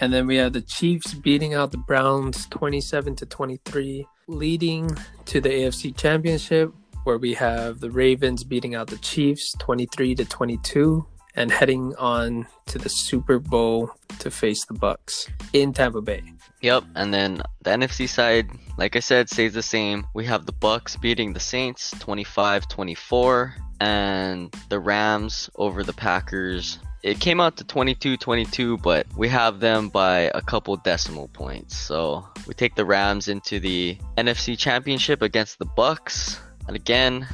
And 0.00 0.12
then 0.12 0.26
we 0.26 0.36
have 0.36 0.52
the 0.52 0.62
Chiefs 0.62 1.14
beating 1.14 1.54
out 1.54 1.70
the 1.70 1.78
Browns 1.78 2.46
27 2.46 3.16
to 3.16 3.26
23, 3.26 4.06
leading 4.28 4.90
to 5.26 5.40
the 5.40 5.48
AFC 5.48 5.96
Championship 5.96 6.72
where 7.04 7.18
we 7.18 7.34
have 7.34 7.80
the 7.80 7.90
Ravens 7.90 8.44
beating 8.44 8.74
out 8.74 8.88
the 8.88 8.98
Chiefs 8.98 9.54
23 9.58 10.14
to 10.16 10.24
22 10.24 11.06
and 11.36 11.50
heading 11.50 11.94
on 11.96 12.46
to 12.66 12.78
the 12.78 12.88
Super 12.88 13.38
Bowl 13.38 13.90
to 14.18 14.30
face 14.30 14.64
the 14.66 14.74
Bucks 14.74 15.28
in 15.52 15.72
Tampa 15.72 16.00
Bay. 16.00 16.22
Yep, 16.62 16.84
and 16.94 17.12
then 17.12 17.42
the 17.62 17.70
NFC 17.70 18.08
side, 18.08 18.50
like 18.78 18.96
I 18.96 19.00
said, 19.00 19.28
stays 19.28 19.52
the 19.52 19.62
same. 19.62 20.06
We 20.14 20.24
have 20.26 20.46
the 20.46 20.52
Bucks 20.52 20.96
beating 20.96 21.32
the 21.32 21.40
Saints 21.40 21.92
25-24 21.94 23.52
and 23.80 24.54
the 24.70 24.78
Rams 24.78 25.50
over 25.56 25.82
the 25.82 25.92
Packers. 25.92 26.78
It 27.02 27.20
came 27.20 27.38
out 27.38 27.58
to 27.58 27.64
22-22, 27.64 28.80
but 28.80 29.06
we 29.14 29.28
have 29.28 29.60
them 29.60 29.90
by 29.90 30.30
a 30.34 30.40
couple 30.40 30.74
decimal 30.76 31.28
points. 31.28 31.76
So, 31.76 32.26
we 32.46 32.54
take 32.54 32.76
the 32.76 32.84
Rams 32.86 33.28
into 33.28 33.60
the 33.60 33.98
NFC 34.16 34.56
Championship 34.56 35.20
against 35.20 35.58
the 35.58 35.66
Bucks 35.66 36.40
and 36.66 36.76
again, 36.76 37.26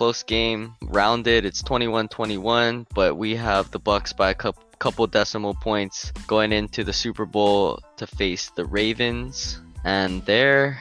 close 0.00 0.22
game, 0.22 0.74
rounded. 0.82 1.44
It's 1.44 1.62
21-21, 1.62 2.86
but 2.94 3.16
we 3.16 3.36
have 3.36 3.70
the 3.70 3.78
Bucks 3.78 4.12
by 4.12 4.30
a 4.30 4.34
couple 4.34 5.06
decimal 5.06 5.54
points 5.54 6.10
going 6.26 6.52
into 6.52 6.84
the 6.84 6.92
Super 6.92 7.26
Bowl 7.26 7.80
to 7.98 8.06
face 8.06 8.50
the 8.56 8.64
Ravens. 8.64 9.60
And 9.84 10.24
there, 10.24 10.80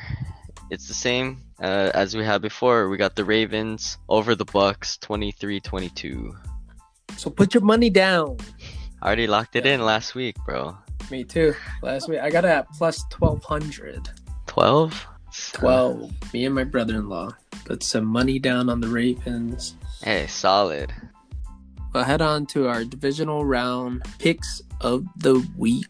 it's 0.70 0.88
the 0.88 0.94
same 0.94 1.42
uh, 1.62 1.92
as 1.94 2.16
we 2.16 2.24
had 2.24 2.42
before. 2.42 2.88
We 2.90 2.98
got 2.98 3.16
the 3.16 3.26
Ravens 3.26 3.98
over 4.08 4.36
the 4.36 4.46
Bucks, 4.46 4.98
23-22. 5.02 6.34
So 7.18 7.30
put 7.30 7.54
your 7.54 7.64
money 7.64 7.90
down. 7.90 8.38
I 9.02 9.08
already 9.08 9.28
locked 9.28 9.56
it 9.58 9.66
in 9.66 9.84
last 9.84 10.16
week, 10.16 10.36
bro. 10.46 10.78
Me 11.12 11.24
too. 11.24 11.56
Last 11.82 12.08
week 12.08 12.20
I 12.20 12.30
got 12.30 12.46
it 12.46 12.52
at 12.52 12.70
plus 12.70 13.04
1200. 13.18 14.10
12? 14.48 15.08
12. 15.54 16.34
Me 16.34 16.46
and 16.46 16.56
my 16.56 16.64
brother-in-law 16.64 17.32
put 17.70 17.84
some 17.84 18.06
money 18.06 18.40
down 18.40 18.68
on 18.68 18.82
the 18.82 18.88
Ravens. 18.88 19.76
Hey, 20.02 20.26
solid. 20.26 20.92
We'll 21.94 22.04
head 22.04 22.20
on 22.20 22.48
to 22.48 22.68
our 22.68 22.84
divisional 22.84 23.46
round 23.46 24.02
picks 24.18 24.64
of 24.82 25.06
the 25.18 25.48
week. 25.56 25.86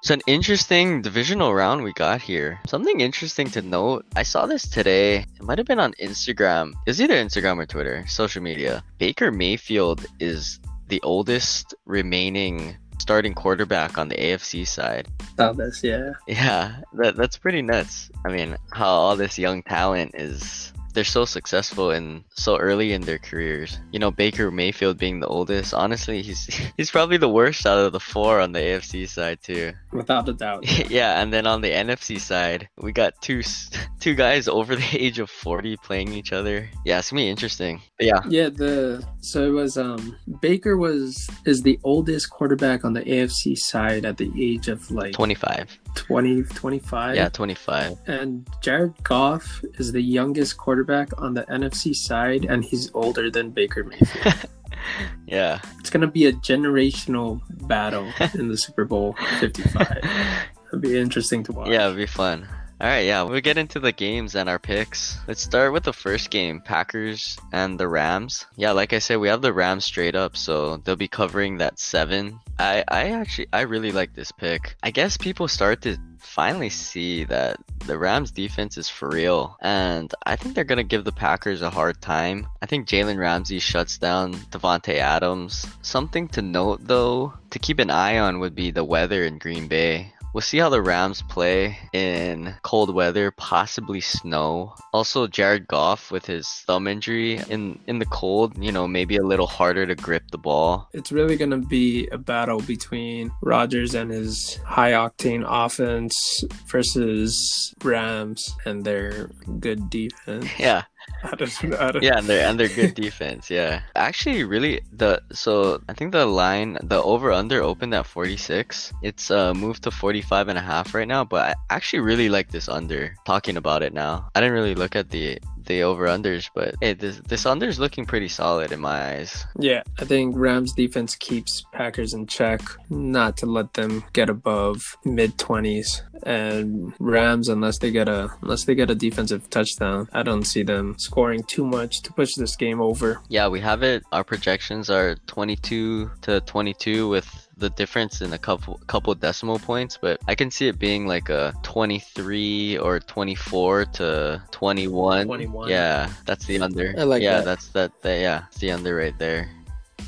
It's 0.00 0.10
an 0.10 0.20
interesting 0.26 1.00
divisional 1.00 1.54
round 1.54 1.84
we 1.84 1.92
got 1.92 2.20
here. 2.20 2.58
Something 2.66 2.98
interesting 3.00 3.48
to 3.50 3.62
note. 3.62 4.04
I 4.16 4.24
saw 4.24 4.46
this 4.46 4.66
today. 4.66 5.18
It 5.18 5.42
might 5.42 5.58
have 5.58 5.66
been 5.68 5.78
on 5.78 5.94
Instagram. 6.02 6.72
It's 6.86 6.98
either 6.98 7.14
Instagram 7.14 7.58
or 7.58 7.66
Twitter, 7.66 8.04
social 8.08 8.42
media. 8.42 8.82
Baker 8.98 9.30
Mayfield 9.30 10.06
is 10.18 10.58
the 10.88 11.00
oldest 11.02 11.72
remaining 11.86 12.76
starting 12.98 13.34
quarterback 13.34 13.98
on 13.98 14.08
the 14.08 14.16
AFC 14.16 14.66
side. 14.66 15.08
Oh, 15.38 15.52
this, 15.52 15.82
yeah. 15.82 16.12
Yeah, 16.26 16.76
that, 16.94 17.16
that's 17.16 17.38
pretty 17.38 17.62
nuts. 17.62 18.10
I 18.24 18.30
mean, 18.30 18.56
how 18.72 18.88
all 18.88 19.16
this 19.16 19.38
young 19.38 19.62
talent 19.62 20.14
is 20.14 20.72
they're 20.98 21.04
so 21.04 21.24
successful 21.24 21.92
and 21.92 22.24
so 22.30 22.56
early 22.56 22.92
in 22.92 23.02
their 23.02 23.20
careers. 23.20 23.78
You 23.92 24.00
know, 24.00 24.10
Baker 24.10 24.50
Mayfield 24.50 24.98
being 24.98 25.20
the 25.20 25.28
oldest, 25.28 25.72
honestly, 25.72 26.22
he's 26.22 26.46
he's 26.76 26.90
probably 26.90 27.18
the 27.18 27.28
worst 27.28 27.64
out 27.66 27.78
of 27.78 27.92
the 27.92 28.00
four 28.00 28.40
on 28.40 28.50
the 28.50 28.58
AFC 28.58 29.08
side 29.08 29.40
too. 29.40 29.74
Without 29.92 30.28
a 30.28 30.32
doubt. 30.32 30.64
Yeah, 30.88 31.20
and 31.20 31.32
then 31.32 31.46
on 31.46 31.60
the 31.60 31.70
NFC 31.70 32.18
side, 32.18 32.68
we 32.78 32.92
got 32.92 33.20
two 33.20 33.42
two 34.00 34.14
guys 34.14 34.48
over 34.48 34.74
the 34.74 34.88
age 34.92 35.20
of 35.20 35.30
40 35.30 35.76
playing 35.76 36.12
each 36.12 36.32
other. 36.32 36.68
Yeah, 36.84 36.98
it's 36.98 37.10
gonna 37.10 37.22
be 37.22 37.28
interesting. 37.28 37.80
But 37.96 38.06
yeah. 38.06 38.20
Yeah, 38.28 38.48
the 38.48 39.06
so 39.20 39.46
it 39.46 39.50
was 39.50 39.78
um 39.78 40.16
Baker 40.40 40.76
was 40.76 41.30
is 41.46 41.62
the 41.62 41.78
oldest 41.84 42.30
quarterback 42.30 42.84
on 42.84 42.92
the 42.92 43.02
AFC 43.02 43.56
side 43.56 44.04
at 44.04 44.16
the 44.16 44.32
age 44.36 44.66
of 44.66 44.90
like 44.90 45.12
25. 45.12 45.78
20 45.98 46.42
25. 46.44 47.16
Yeah, 47.16 47.28
25. 47.28 47.98
And 48.06 48.48
Jared 48.60 48.94
Goff 49.02 49.62
is 49.78 49.92
the 49.92 50.00
youngest 50.00 50.56
quarterback 50.56 51.10
on 51.20 51.34
the 51.34 51.42
NFC 51.44 51.94
side 51.94 52.44
and 52.44 52.64
he's 52.64 52.90
older 52.94 53.30
than 53.30 53.50
Baker 53.50 53.84
Mayfield. 53.84 54.34
yeah. 55.26 55.60
It's 55.80 55.90
going 55.90 56.00
to 56.02 56.06
be 56.06 56.26
a 56.26 56.32
generational 56.32 57.40
battle 57.66 58.10
in 58.34 58.48
the 58.48 58.56
Super 58.56 58.84
Bowl 58.84 59.16
55. 59.40 59.98
It'll 60.68 60.78
be 60.78 60.98
interesting 60.98 61.42
to 61.44 61.52
watch. 61.52 61.68
Yeah, 61.68 61.86
it'll 61.86 61.96
be 61.96 62.06
fun. 62.06 62.46
All 62.80 62.86
right, 62.86 63.06
yeah, 63.06 63.22
we'll 63.22 63.40
get 63.40 63.58
into 63.58 63.80
the 63.80 63.90
games 63.90 64.36
and 64.36 64.48
our 64.48 64.60
picks. 64.60 65.18
Let's 65.26 65.42
start 65.42 65.72
with 65.72 65.82
the 65.82 65.92
first 65.92 66.30
game, 66.30 66.60
Packers 66.60 67.36
and 67.52 67.78
the 67.78 67.88
Rams. 67.88 68.46
Yeah, 68.54 68.70
like 68.70 68.92
I 68.92 69.00
said, 69.00 69.16
we 69.16 69.26
have 69.26 69.42
the 69.42 69.52
Rams 69.52 69.84
straight 69.84 70.14
up, 70.14 70.36
so 70.36 70.76
they'll 70.76 70.94
be 70.94 71.08
covering 71.08 71.58
that 71.58 71.80
seven. 71.80 72.38
I, 72.56 72.84
I 72.86 73.10
actually, 73.10 73.48
I 73.52 73.62
really 73.62 73.90
like 73.90 74.14
this 74.14 74.30
pick. 74.30 74.76
I 74.80 74.92
guess 74.92 75.16
people 75.16 75.48
start 75.48 75.82
to 75.82 75.98
finally 76.20 76.68
see 76.68 77.24
that 77.24 77.56
the 77.86 77.98
Rams 77.98 78.30
defense 78.30 78.78
is 78.78 78.88
for 78.88 79.08
real. 79.08 79.56
And 79.60 80.14
I 80.24 80.36
think 80.36 80.54
they're 80.54 80.64
to 80.64 80.84
give 80.84 81.04
the 81.04 81.10
Packers 81.10 81.62
a 81.62 81.70
hard 81.70 82.00
time. 82.00 82.46
I 82.62 82.66
think 82.66 82.86
Jalen 82.86 83.18
Ramsey 83.18 83.58
shuts 83.58 83.98
down 83.98 84.34
Davante 84.34 84.94
Adams. 84.94 85.66
Something 85.82 86.28
to 86.28 86.42
note 86.42 86.80
though, 86.84 87.32
to 87.50 87.58
keep 87.58 87.80
an 87.80 87.90
eye 87.90 88.18
on 88.18 88.38
would 88.38 88.54
be 88.54 88.70
the 88.70 88.84
weather 88.84 89.24
in 89.24 89.38
Green 89.38 89.66
Bay. 89.66 90.12
We'll 90.32 90.42
see 90.42 90.58
how 90.58 90.68
the 90.68 90.82
Rams 90.82 91.22
play 91.22 91.78
in 91.92 92.54
cold 92.62 92.94
weather, 92.94 93.30
possibly 93.30 94.00
snow. 94.00 94.74
Also, 94.92 95.26
Jared 95.26 95.66
Goff 95.68 96.10
with 96.10 96.26
his 96.26 96.46
thumb 96.66 96.86
injury 96.86 97.40
in 97.48 97.78
in 97.86 97.98
the 97.98 98.06
cold, 98.06 98.62
you 98.62 98.72
know, 98.72 98.86
maybe 98.86 99.16
a 99.16 99.22
little 99.22 99.46
harder 99.46 99.86
to 99.86 99.94
grip 99.94 100.30
the 100.30 100.38
ball. 100.38 100.88
It's 100.92 101.12
really 101.12 101.36
going 101.36 101.50
to 101.50 101.58
be 101.58 102.06
a 102.08 102.18
battle 102.18 102.60
between 102.60 103.30
Rodgers 103.42 103.94
and 103.94 104.10
his 104.10 104.56
high 104.64 104.92
octane 104.92 105.44
offense 105.46 106.44
versus 106.66 107.74
Rams 107.82 108.54
and 108.64 108.84
their 108.84 109.30
good 109.60 109.90
defense. 109.90 110.46
Yeah. 110.58 110.82
Yeah, 112.02 112.18
and 112.18 112.26
they're 112.26 112.46
and 112.46 112.58
they're 112.58 112.68
good 112.68 112.94
defense. 112.94 113.50
Yeah, 113.50 113.82
actually, 113.96 114.44
really 114.44 114.80
the 114.92 115.22
so 115.32 115.80
I 115.88 115.92
think 115.92 116.12
the 116.12 116.26
line 116.26 116.78
the 116.82 117.02
over 117.02 117.32
under 117.32 117.62
opened 117.62 117.94
at 117.94 118.06
46. 118.06 118.92
It's 119.02 119.30
uh 119.30 119.54
moved 119.54 119.82
to 119.84 119.90
45 119.90 120.48
and 120.48 120.58
a 120.58 120.62
half 120.62 120.94
right 120.94 121.08
now, 121.08 121.24
but 121.24 121.40
I 121.50 121.74
actually 121.74 122.00
really 122.00 122.28
like 122.28 122.50
this 122.50 122.68
under. 122.68 123.14
Talking 123.24 123.56
about 123.56 123.82
it 123.82 123.92
now, 123.92 124.28
I 124.34 124.40
didn't 124.40 124.54
really 124.54 124.74
look 124.74 124.96
at 124.96 125.10
the 125.10 125.38
the 125.68 125.84
over 125.84 126.06
unders, 126.06 126.50
but 126.54 126.74
hey, 126.80 126.94
this 126.94 127.20
this 127.28 127.46
under 127.46 127.68
is 127.68 127.78
looking 127.78 128.04
pretty 128.04 128.28
solid 128.28 128.72
in 128.72 128.80
my 128.80 129.14
eyes. 129.14 129.44
Yeah, 129.58 129.82
I 130.00 130.04
think 130.04 130.34
Rams 130.36 130.72
defense 130.72 131.14
keeps 131.14 131.64
Packers 131.72 132.14
in 132.14 132.26
check, 132.26 132.60
not 132.90 133.36
to 133.38 133.46
let 133.46 133.74
them 133.74 134.02
get 134.12 134.28
above 134.28 134.96
mid 135.04 135.38
20s. 135.38 136.02
And 136.24 136.92
Rams, 136.98 137.48
unless 137.48 137.78
they 137.78 137.92
get 137.92 138.08
a 138.08 138.30
unless 138.42 138.64
they 138.64 138.74
get 138.74 138.90
a 138.90 138.94
defensive 138.94 139.48
touchdown, 139.50 140.08
I 140.12 140.24
don't 140.24 140.44
see 140.44 140.64
them 140.64 140.98
scoring 140.98 141.44
too 141.44 141.64
much 141.64 142.02
to 142.02 142.12
push 142.12 142.34
this 142.34 142.56
game 142.56 142.80
over. 142.80 143.20
Yeah, 143.28 143.46
we 143.48 143.60
have 143.60 143.82
it. 143.84 144.02
Our 144.10 144.24
projections 144.24 144.90
are 144.90 145.14
22 145.26 146.10
to 146.22 146.40
22 146.40 147.08
with 147.08 147.47
the 147.58 147.70
difference 147.70 148.22
in 148.22 148.32
a 148.32 148.38
couple 148.38 148.80
couple 148.86 149.14
decimal 149.14 149.58
points, 149.58 149.98
but 150.00 150.20
I 150.28 150.34
can 150.34 150.50
see 150.50 150.68
it 150.68 150.78
being 150.78 151.06
like 151.06 151.28
a 151.28 151.52
23 151.62 152.78
or 152.78 153.00
24 153.00 153.84
to 153.86 154.42
21. 154.50 155.26
21. 155.26 155.68
Yeah, 155.68 156.10
that's 156.24 156.46
the 156.46 156.60
under. 156.60 156.94
I 156.96 157.02
like 157.02 157.22
yeah, 157.22 157.38
that. 157.38 157.44
that's 157.44 157.68
that, 157.68 158.02
that. 158.02 158.20
Yeah, 158.20 158.44
it's 158.48 158.58
the 158.58 158.70
under 158.70 158.96
right 158.96 159.18
there. 159.18 159.50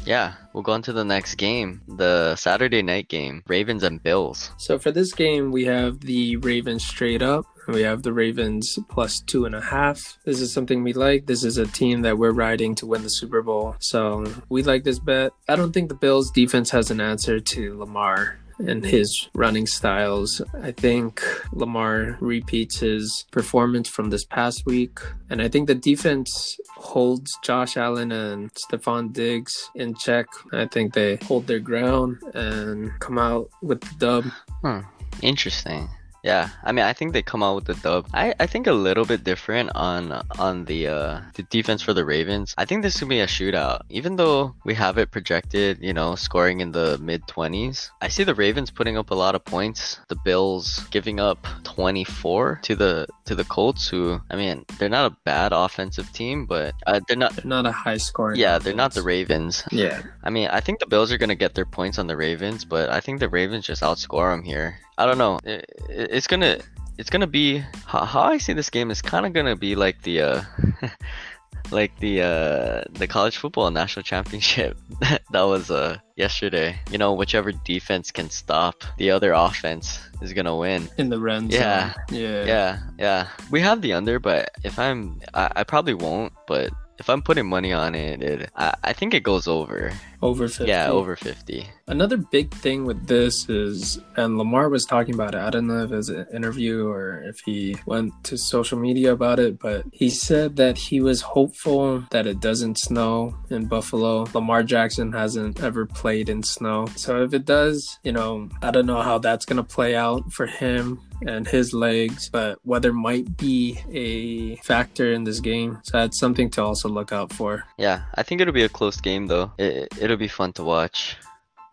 Yeah, 0.06 0.34
we'll 0.54 0.62
go 0.62 0.72
on 0.72 0.82
to 0.82 0.92
the 0.92 1.04
next 1.04 1.34
game, 1.34 1.82
the 1.86 2.34
Saturday 2.36 2.80
night 2.80 3.08
game, 3.08 3.42
Ravens 3.46 3.82
and 3.82 4.02
Bills. 4.02 4.50
So 4.56 4.78
for 4.78 4.90
this 4.90 5.12
game, 5.12 5.52
we 5.52 5.64
have 5.66 6.00
the 6.00 6.36
Ravens 6.36 6.86
straight 6.86 7.22
up. 7.22 7.44
We 7.72 7.82
have 7.82 8.02
the 8.02 8.12
Ravens 8.12 8.78
plus 8.88 9.20
two 9.20 9.44
and 9.44 9.54
a 9.54 9.60
half. 9.60 10.18
This 10.24 10.40
is 10.40 10.52
something 10.52 10.82
we 10.82 10.92
like. 10.92 11.26
This 11.26 11.44
is 11.44 11.58
a 11.58 11.66
team 11.66 12.02
that 12.02 12.18
we're 12.18 12.32
riding 12.32 12.74
to 12.76 12.86
win 12.86 13.02
the 13.02 13.10
Super 13.10 13.42
Bowl. 13.42 13.76
So 13.78 14.26
we 14.48 14.62
like 14.62 14.84
this 14.84 14.98
bet. 14.98 15.32
I 15.48 15.56
don't 15.56 15.72
think 15.72 15.88
the 15.88 15.94
Bills 15.94 16.30
defense 16.30 16.70
has 16.70 16.90
an 16.90 17.00
answer 17.00 17.40
to 17.40 17.78
Lamar 17.78 18.38
and 18.66 18.84
his 18.84 19.28
running 19.34 19.66
styles. 19.66 20.42
I 20.62 20.72
think 20.72 21.22
Lamar 21.52 22.18
repeats 22.20 22.80
his 22.80 23.24
performance 23.30 23.88
from 23.88 24.10
this 24.10 24.24
past 24.24 24.66
week. 24.66 25.00
And 25.28 25.40
I 25.40 25.48
think 25.48 25.66
the 25.66 25.74
defense 25.74 26.58
holds 26.76 27.36
Josh 27.42 27.76
Allen 27.76 28.12
and 28.12 28.52
Stefon 28.54 29.12
Diggs 29.12 29.70
in 29.74 29.94
check. 29.94 30.26
I 30.52 30.66
think 30.66 30.94
they 30.94 31.16
hold 31.16 31.46
their 31.46 31.58
ground 31.58 32.18
and 32.34 32.90
come 33.00 33.18
out 33.18 33.50
with 33.62 33.80
the 33.80 33.94
dub. 33.98 34.24
Hmm, 34.62 34.80
interesting. 35.22 35.88
Yeah, 36.22 36.50
I 36.62 36.72
mean, 36.72 36.84
I 36.84 36.92
think 36.92 37.12
they 37.12 37.22
come 37.22 37.42
out 37.42 37.56
with 37.56 37.64
the 37.64 37.74
dub. 37.74 38.06
I, 38.12 38.34
I 38.38 38.46
think 38.46 38.66
a 38.66 38.72
little 38.72 39.04
bit 39.04 39.24
different 39.24 39.70
on 39.74 40.12
on 40.38 40.64
the 40.64 40.88
uh 40.88 41.20
the 41.34 41.42
defense 41.44 41.82
for 41.82 41.92
the 41.94 42.04
Ravens. 42.04 42.54
I 42.58 42.64
think 42.64 42.82
this 42.82 42.98
could 42.98 43.08
be 43.08 43.20
a 43.20 43.26
shootout, 43.26 43.82
even 43.88 44.16
though 44.16 44.54
we 44.64 44.74
have 44.74 44.98
it 44.98 45.10
projected, 45.10 45.78
you 45.80 45.92
know, 45.92 46.14
scoring 46.14 46.60
in 46.60 46.72
the 46.72 46.98
mid 46.98 47.26
twenties. 47.26 47.90
I 48.00 48.08
see 48.08 48.24
the 48.24 48.34
Ravens 48.34 48.70
putting 48.70 48.96
up 48.96 49.10
a 49.10 49.14
lot 49.14 49.34
of 49.34 49.44
points. 49.44 49.98
The 50.08 50.16
Bills 50.16 50.80
giving 50.90 51.20
up 51.20 51.46
twenty 51.64 52.04
four 52.04 52.60
to 52.62 52.76
the 52.76 53.06
to 53.24 53.34
the 53.34 53.44
Colts, 53.44 53.88
who 53.88 54.20
I 54.30 54.36
mean, 54.36 54.64
they're 54.78 54.88
not 54.88 55.12
a 55.12 55.16
bad 55.24 55.52
offensive 55.52 56.12
team, 56.12 56.46
but 56.46 56.74
uh, 56.86 57.00
they're 57.06 57.16
not. 57.16 57.34
They're 57.36 57.44
not 57.44 57.66
a 57.66 57.72
high 57.72 57.96
scoring. 57.98 58.38
Yeah, 58.38 58.58
they're 58.58 58.74
not 58.74 58.94
the. 58.94 59.00
Ravens. 59.00 59.64
Yeah. 59.72 60.02
I 60.22 60.30
mean, 60.30 60.48
I 60.48 60.60
think 60.60 60.78
the 60.78 60.86
Bills 60.86 61.10
are 61.10 61.18
gonna 61.18 61.34
get 61.34 61.54
their 61.54 61.64
points 61.64 61.98
on 61.98 62.06
the 62.06 62.16
Ravens, 62.16 62.64
but 62.64 62.90
I 62.90 63.00
think 63.00 63.18
the 63.18 63.28
Ravens 63.28 63.66
just 63.66 63.82
outscore 63.82 64.32
them 64.32 64.44
here. 64.44 64.78
I 65.00 65.06
don't 65.06 65.18
know. 65.18 65.38
It, 65.44 65.64
it- 65.88 66.10
it's 66.16 66.26
gonna 66.26 66.58
it's 66.98 67.10
gonna 67.10 67.26
be 67.26 67.58
how, 67.86 68.04
how 68.04 68.22
I 68.34 68.38
see 68.38 68.52
this 68.52 68.70
game 68.70 68.90
is 68.90 69.00
kind 69.02 69.24
of 69.26 69.32
gonna 69.32 69.56
be 69.56 69.74
like 69.74 70.02
the 70.02 70.20
uh 70.20 70.42
like 71.70 71.92
the 72.00 72.22
uh 72.22 72.82
the 72.98 73.06
college 73.06 73.36
football 73.36 73.70
national 73.70 74.02
championship 74.02 74.76
that 75.32 75.42
was 75.52 75.70
uh 75.70 75.96
yesterday. 76.16 76.78
You 76.90 76.98
know, 76.98 77.14
whichever 77.14 77.52
defense 77.52 78.10
can 78.10 78.28
stop 78.30 78.84
the 78.98 79.10
other 79.10 79.32
offense 79.32 79.98
is 80.20 80.32
gonna 80.32 80.56
win. 80.56 80.88
In 80.98 81.08
the 81.08 81.18
red 81.18 81.50
Yeah. 81.52 81.94
Yeah. 82.10 82.44
Yeah, 82.44 82.78
yeah. 82.98 83.28
We 83.50 83.60
have 83.60 83.80
the 83.82 83.92
under, 83.94 84.18
but 84.18 84.50
if 84.64 84.78
I'm, 84.78 85.20
I, 85.32 85.50
I 85.56 85.64
probably 85.64 85.94
won't. 85.94 86.32
But 86.46 86.70
if 86.98 87.08
I'm 87.08 87.22
putting 87.22 87.46
money 87.48 87.72
on 87.72 87.94
it, 87.94 88.22
it 88.22 88.50
I, 88.56 88.74
I 88.84 88.92
think 88.92 89.14
it 89.14 89.22
goes 89.22 89.46
over. 89.48 89.92
Over 90.22 90.48
50. 90.48 90.66
Yeah, 90.66 90.90
over 90.90 91.16
fifty. 91.16 91.66
Another 91.86 92.18
big 92.18 92.52
thing 92.52 92.84
with 92.84 93.06
this 93.06 93.48
is, 93.48 93.98
and 94.16 94.36
Lamar 94.36 94.68
was 94.68 94.84
talking 94.84 95.14
about 95.14 95.34
it. 95.34 95.40
I 95.40 95.50
don't 95.50 95.66
know 95.66 95.82
if 95.82 95.90
it 95.90 95.96
was 95.96 96.08
an 96.10 96.26
interview 96.32 96.86
or 96.86 97.22
if 97.22 97.40
he 97.40 97.76
went 97.86 98.12
to 98.24 98.36
social 98.36 98.78
media 98.78 99.12
about 99.12 99.40
it, 99.40 99.58
but 99.58 99.84
he 99.92 100.10
said 100.10 100.56
that 100.56 100.76
he 100.76 101.00
was 101.00 101.22
hopeful 101.22 102.04
that 102.10 102.26
it 102.26 102.38
doesn't 102.38 102.78
snow 102.78 103.34
in 103.48 103.66
Buffalo. 103.66 104.26
Lamar 104.34 104.62
Jackson 104.62 105.12
hasn't 105.12 105.62
ever 105.62 105.86
played 105.86 106.28
in 106.28 106.42
snow. 106.42 106.86
So 106.96 107.22
if 107.22 107.32
it 107.32 107.46
does, 107.46 107.98
you 108.04 108.12
know, 108.12 108.50
I 108.62 108.70
don't 108.70 108.86
know 108.86 109.00
how 109.00 109.18
that's 109.18 109.46
going 109.46 109.56
to 109.56 109.64
play 109.64 109.96
out 109.96 110.32
for 110.32 110.46
him 110.46 111.00
and 111.26 111.46
his 111.46 111.72
legs, 111.74 112.28
but 112.30 112.58
weather 112.64 112.92
might 112.92 113.36
be 113.36 113.78
a 113.90 114.56
factor 114.62 115.12
in 115.12 115.24
this 115.24 115.40
game. 115.40 115.78
So 115.82 115.98
that's 115.98 116.18
something 116.18 116.50
to 116.50 116.62
also 116.62 116.88
look 116.88 117.12
out 117.12 117.32
for. 117.32 117.64
Yeah, 117.76 118.02
I 118.14 118.22
think 118.22 118.40
it'll 118.40 118.54
be 118.54 118.62
a 118.64 118.68
close 118.68 119.00
game 119.00 119.26
though. 119.26 119.52
It, 119.58 119.88
it'll 120.10 120.18
be 120.18 120.28
fun 120.28 120.52
to 120.54 120.64
watch. 120.64 121.16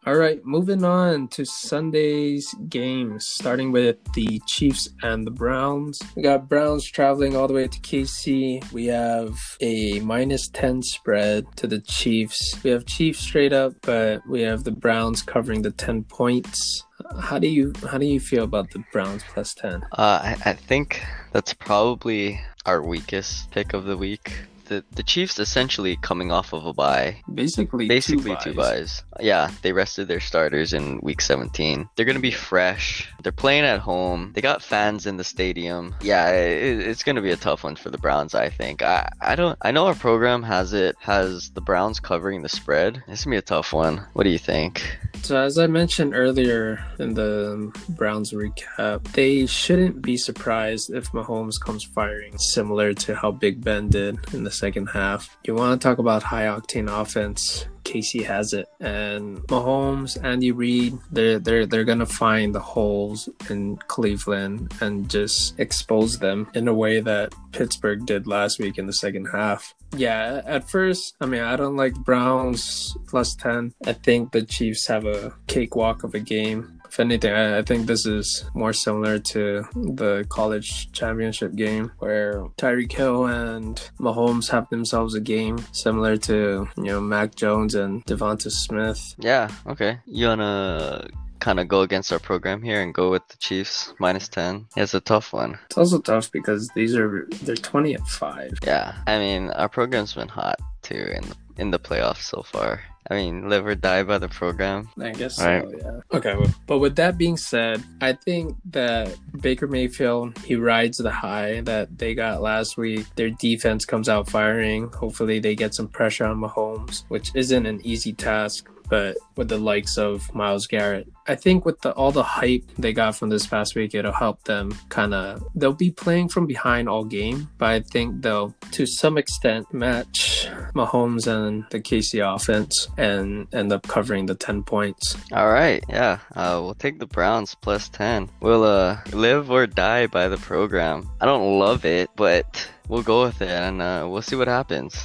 All 0.06 0.16
right, 0.16 0.40
moving 0.46 0.86
on 0.86 1.28
to 1.30 1.44
Sunday's 1.44 2.54
games, 2.70 3.28
starting 3.28 3.74
with 3.74 3.98
the 4.14 4.40
Chiefs 4.48 4.88
and 5.02 5.28
the 5.28 5.32
Browns. 5.32 6.02
We 6.16 6.22
got 6.22 6.48
Browns 6.48 6.86
traveling 6.86 7.36
all 7.36 7.48
the 7.48 7.54
way 7.54 7.68
to 7.68 7.80
KC. 7.80 8.72
We 8.72 8.86
have 8.86 9.38
a 9.60 10.00
minus 10.00 10.48
10 10.48 10.84
spread 10.84 11.46
to 11.58 11.68
the 11.68 11.82
Chiefs. 11.82 12.58
We 12.64 12.70
have 12.70 12.86
Chiefs 12.86 13.20
straight 13.20 13.52
up, 13.52 13.74
but 13.82 14.26
we 14.30 14.44
have 14.44 14.64
the 14.64 14.72
Browns 14.72 15.22
covering 15.22 15.64
the 15.64 15.72
10 15.72 16.04
points. 16.04 16.86
How 17.20 17.38
do 17.38 17.50
you 17.50 17.74
how 17.92 17.98
do 17.98 18.06
you 18.06 18.22
feel 18.22 18.46
about 18.46 18.72
the 18.72 18.84
Browns 18.94 19.24
plus 19.34 19.54
10? 19.56 19.84
Uh, 19.92 20.22
I, 20.24 20.38
I 20.46 20.54
think 20.54 21.04
that's 21.34 21.54
probably 21.54 22.40
our 22.66 22.82
weakest 22.82 23.52
pick 23.52 23.74
of 23.74 23.84
the 23.84 23.98
week. 23.98 24.32
The 24.68 24.84
the 24.92 25.04
Chiefs 25.04 25.40
essentially 25.40 25.98
coming 26.02 26.32
off 26.32 26.54
of 26.54 26.66
a 26.66 26.74
bye. 26.74 27.22
Basically, 27.34 27.88
Basically 27.88 28.36
two 28.42 28.52
two 28.52 28.54
byes. 28.54 29.04
Yeah, 29.20 29.50
they 29.62 29.72
rested 29.74 30.08
their 30.08 30.20
starters 30.20 30.74
in 30.74 31.00
week 31.02 31.22
17. 31.22 31.90
They're 31.96 32.06
gonna 32.06 32.20
be 32.20 32.32
fresh. 32.32 33.10
They're 33.24 33.32
playing 33.32 33.64
at 33.64 33.80
home. 33.80 34.32
They 34.34 34.42
got 34.42 34.62
fans 34.62 35.06
in 35.06 35.18
the 35.18 35.24
stadium. 35.24 35.96
Yeah, 36.02 36.30
it, 36.32 36.80
it's 36.80 37.04
gonna 37.04 37.22
be 37.22 37.32
a 37.32 37.38
tough 37.38 37.64
one 37.64 37.76
for 37.76 37.90
the 37.90 37.98
Browns. 37.98 38.36
I 38.36 38.50
think. 38.50 38.82
I 38.82 39.10
I 39.22 39.36
don't. 39.36 39.58
I 39.62 39.72
know 39.72 39.88
our 39.88 39.96
program 39.96 40.44
has 40.44 40.74
it 40.74 40.96
has 41.00 41.50
the 41.52 41.62
Browns 41.62 42.00
covering 42.00 42.42
the 42.42 42.50
spread. 42.50 43.04
It's 43.08 43.24
gonna 43.24 43.36
be 43.36 43.40
a 43.40 43.42
tough 43.42 43.74
one. 43.74 44.06
What 44.14 44.24
do 44.24 44.30
you 44.30 44.40
think? 44.40 44.98
So, 45.24 45.38
as 45.42 45.58
I 45.58 45.68
mentioned 45.68 46.16
earlier 46.16 46.86
in 47.00 47.14
the 47.14 47.72
Browns 47.90 48.32
recap, 48.32 49.04
they 49.14 49.46
shouldn't 49.46 50.02
be 50.02 50.16
surprised 50.16 50.94
if 50.94 51.12
Mahomes 51.12 51.60
comes 51.60 51.84
firing, 51.84 52.38
similar 52.38 52.94
to 52.94 53.16
how 53.16 53.32
Big 53.32 53.64
Ben 53.64 53.90
did 53.90 54.18
in 54.34 54.44
the 54.44 54.52
second 54.60 54.88
half. 54.88 55.38
You 55.46 55.56
want 55.56 55.80
to 55.80 55.88
talk 55.88 55.98
about 55.98 56.24
high 56.24 56.46
octane 56.46 56.90
offense? 56.90 57.68
KC 57.84 58.26
has 58.26 58.52
it, 58.52 58.68
and 58.82 59.38
Mahomes, 59.48 60.22
Andy 60.22 60.52
Reid, 60.52 60.98
they're 61.10 61.40
they're 61.40 61.66
they're 61.66 61.86
gonna 61.86 62.06
find 62.06 62.54
the 62.54 62.60
holes 62.60 63.30
in 63.50 63.78
Cleveland 63.88 64.74
and 64.82 65.10
just 65.10 65.58
expose 65.58 66.20
them 66.20 66.50
in 66.54 66.68
a 66.68 66.74
way 66.74 67.00
that 67.00 67.34
Pittsburgh 67.54 68.06
did 68.06 68.28
last 68.28 68.60
week 68.60 68.78
in 68.78 68.88
the 68.88 68.94
second 68.94 69.28
half. 69.28 69.74
Yeah, 69.96 70.42
at 70.46 70.70
first, 70.70 71.16
I 71.22 71.28
mean, 71.28 71.42
I 71.42 71.56
don't 71.56 71.78
like 71.78 71.94
Browns 71.96 72.96
plus 73.08 73.36
10. 73.36 73.74
I 73.86 73.94
think 73.94 74.34
the 74.34 74.44
Chiefs 74.44 74.86
have 74.88 75.06
a 75.06 75.34
cakewalk 75.48 76.04
of 76.04 76.14
a 76.14 76.20
game. 76.20 76.77
If 76.90 77.00
anything, 77.00 77.34
I, 77.34 77.60
I 77.60 77.62
think 77.62 77.88
this 77.88 78.06
is 78.06 78.50
more 78.54 78.74
similar 78.74 79.20
to 79.20 79.64
the 79.74 80.26
college 80.30 80.92
championship 80.92 81.56
game 81.56 81.92
where 82.00 82.44
Tyreek 82.58 82.92
Hill 82.92 83.26
and 83.26 83.76
Mahomes 84.00 84.50
have 84.50 84.70
themselves 84.70 85.16
a 85.16 85.20
game 85.20 85.58
similar 85.72 86.18
to, 86.18 86.68
you 86.78 86.84
know, 86.84 87.02
Mac 87.02 87.36
Jones 87.36 87.76
and 87.76 88.06
DeVonta 88.06 88.52
Smith. 88.52 89.16
Yeah. 89.20 89.50
Okay. 89.68 90.00
You 90.06 90.28
wanna 90.28 91.08
kind 91.40 91.60
of 91.60 91.68
go 91.68 91.82
against 91.82 92.12
our 92.12 92.20
program 92.20 92.62
here 92.62 92.82
and 92.82 92.94
go 92.94 93.12
with 93.12 93.28
the 93.28 93.38
Chiefs 93.38 93.94
minus 94.00 94.28
10? 94.30 94.68
It's 94.76 94.94
a 94.94 95.00
tough 95.00 95.34
one. 95.34 95.60
It's 95.66 95.78
also 95.78 96.00
tough 96.00 96.32
because 96.32 96.70
these 96.76 96.96
are, 96.96 97.28
they're 97.44 97.56
20 97.56 97.94
and 97.94 98.08
5. 98.08 98.60
Yeah. 98.64 98.96
I 99.06 99.20
mean, 99.20 99.52
our 99.52 99.70
program's 99.70 100.14
been 100.14 100.28
hot 100.28 100.60
too 100.82 101.12
in 101.16 101.24
in 101.58 101.72
the 101.72 101.80
playoffs 101.80 102.22
so 102.22 102.44
far. 102.44 102.82
I 103.10 103.16
mean, 103.16 103.50
live 103.50 103.66
or 103.66 103.76
die 103.76 104.04
by 104.04 104.18
the 104.18 104.28
program. 104.28 104.90
I 105.00 105.12
guess 105.12 105.42
Right. 105.42 105.64
so, 105.64 105.78
yeah. 105.78 106.18
Okay, 106.18 106.36
but 106.66 106.80
with 106.80 106.96
that 106.98 107.18
being 107.18 107.38
said, 107.38 107.84
I 108.02 108.14
think 108.14 108.58
that 108.72 109.16
Baker 109.40 109.68
Mayfield, 109.68 110.38
he 110.40 110.56
rides 110.56 110.98
the 110.98 111.12
high 111.12 111.62
that 111.62 111.98
they 111.98 112.14
got 112.16 112.42
last 112.42 112.78
week. 112.78 113.06
Their 113.16 113.30
defense 113.30 113.86
comes 113.86 114.10
out 114.10 114.30
firing. 114.30 114.92
Hopefully, 114.92 115.40
they 115.40 115.56
get 115.56 115.74
some 115.74 115.88
pressure 115.88 116.26
on 116.26 116.38
Mahomes, 116.42 117.04
which 117.08 117.32
isn't 117.34 117.66
an 117.66 117.80
easy 117.86 118.12
task. 118.14 118.68
But 118.90 119.18
with 119.36 119.50
the 119.50 119.58
likes 119.58 119.98
of 119.98 120.34
Myles 120.34 120.68
Garrett, 120.68 121.08
I 121.28 121.36
think 121.36 121.66
with 121.66 121.82
the 121.82 121.92
all 121.92 122.12
the 122.12 122.24
hype 122.24 122.64
they 122.78 122.94
got 122.94 123.16
from 123.16 123.30
this 123.30 123.46
past 123.46 123.76
week, 123.76 123.94
it'll 123.94 124.14
help 124.14 124.44
them 124.44 124.72
kind 124.90 125.14
of. 125.14 125.44
They'll 125.56 125.74
be 125.74 125.92
playing 125.92 126.30
from 126.30 126.46
behind 126.46 126.88
all 126.88 127.04
game, 127.04 127.50
but 127.58 127.70
I 127.70 127.80
think 127.82 128.22
they'll, 128.22 128.56
to 128.72 128.86
some 128.86 129.18
extent, 129.18 129.74
match 129.74 130.48
Mahomes 130.74 131.28
and 131.28 131.66
the 131.72 131.80
KC 131.80 132.24
offense 132.24 132.88
and 132.98 133.48
end 133.54 133.74
up 133.74 133.84
covering 133.88 134.26
the 134.26 134.36
ten 134.36 134.64
points. 134.64 135.18
All 135.34 135.50
right, 135.50 135.84
yeah, 135.90 136.20
uh, 136.36 136.60
we'll 136.64 136.76
take 136.76 137.00
the 137.00 137.06
Browns 137.06 137.56
plus 137.56 137.90
10. 137.90 138.30
We'll 138.42 138.64
uh, 138.64 139.00
live 139.12 139.52
or 139.52 139.68
die 139.68 140.08
by 140.08 140.28
the 140.28 140.38
program. 140.38 141.10
I 141.20 141.26
don't 141.26 141.60
love 141.60 141.86
it, 141.86 142.10
but 142.16 142.70
we'll 142.88 143.04
go 143.04 143.24
with 143.24 143.42
it 143.42 143.50
and 143.50 143.82
uh, 143.82 144.08
we'll 144.10 144.22
see 144.22 144.36
what 144.36 144.48
happens. 144.48 144.96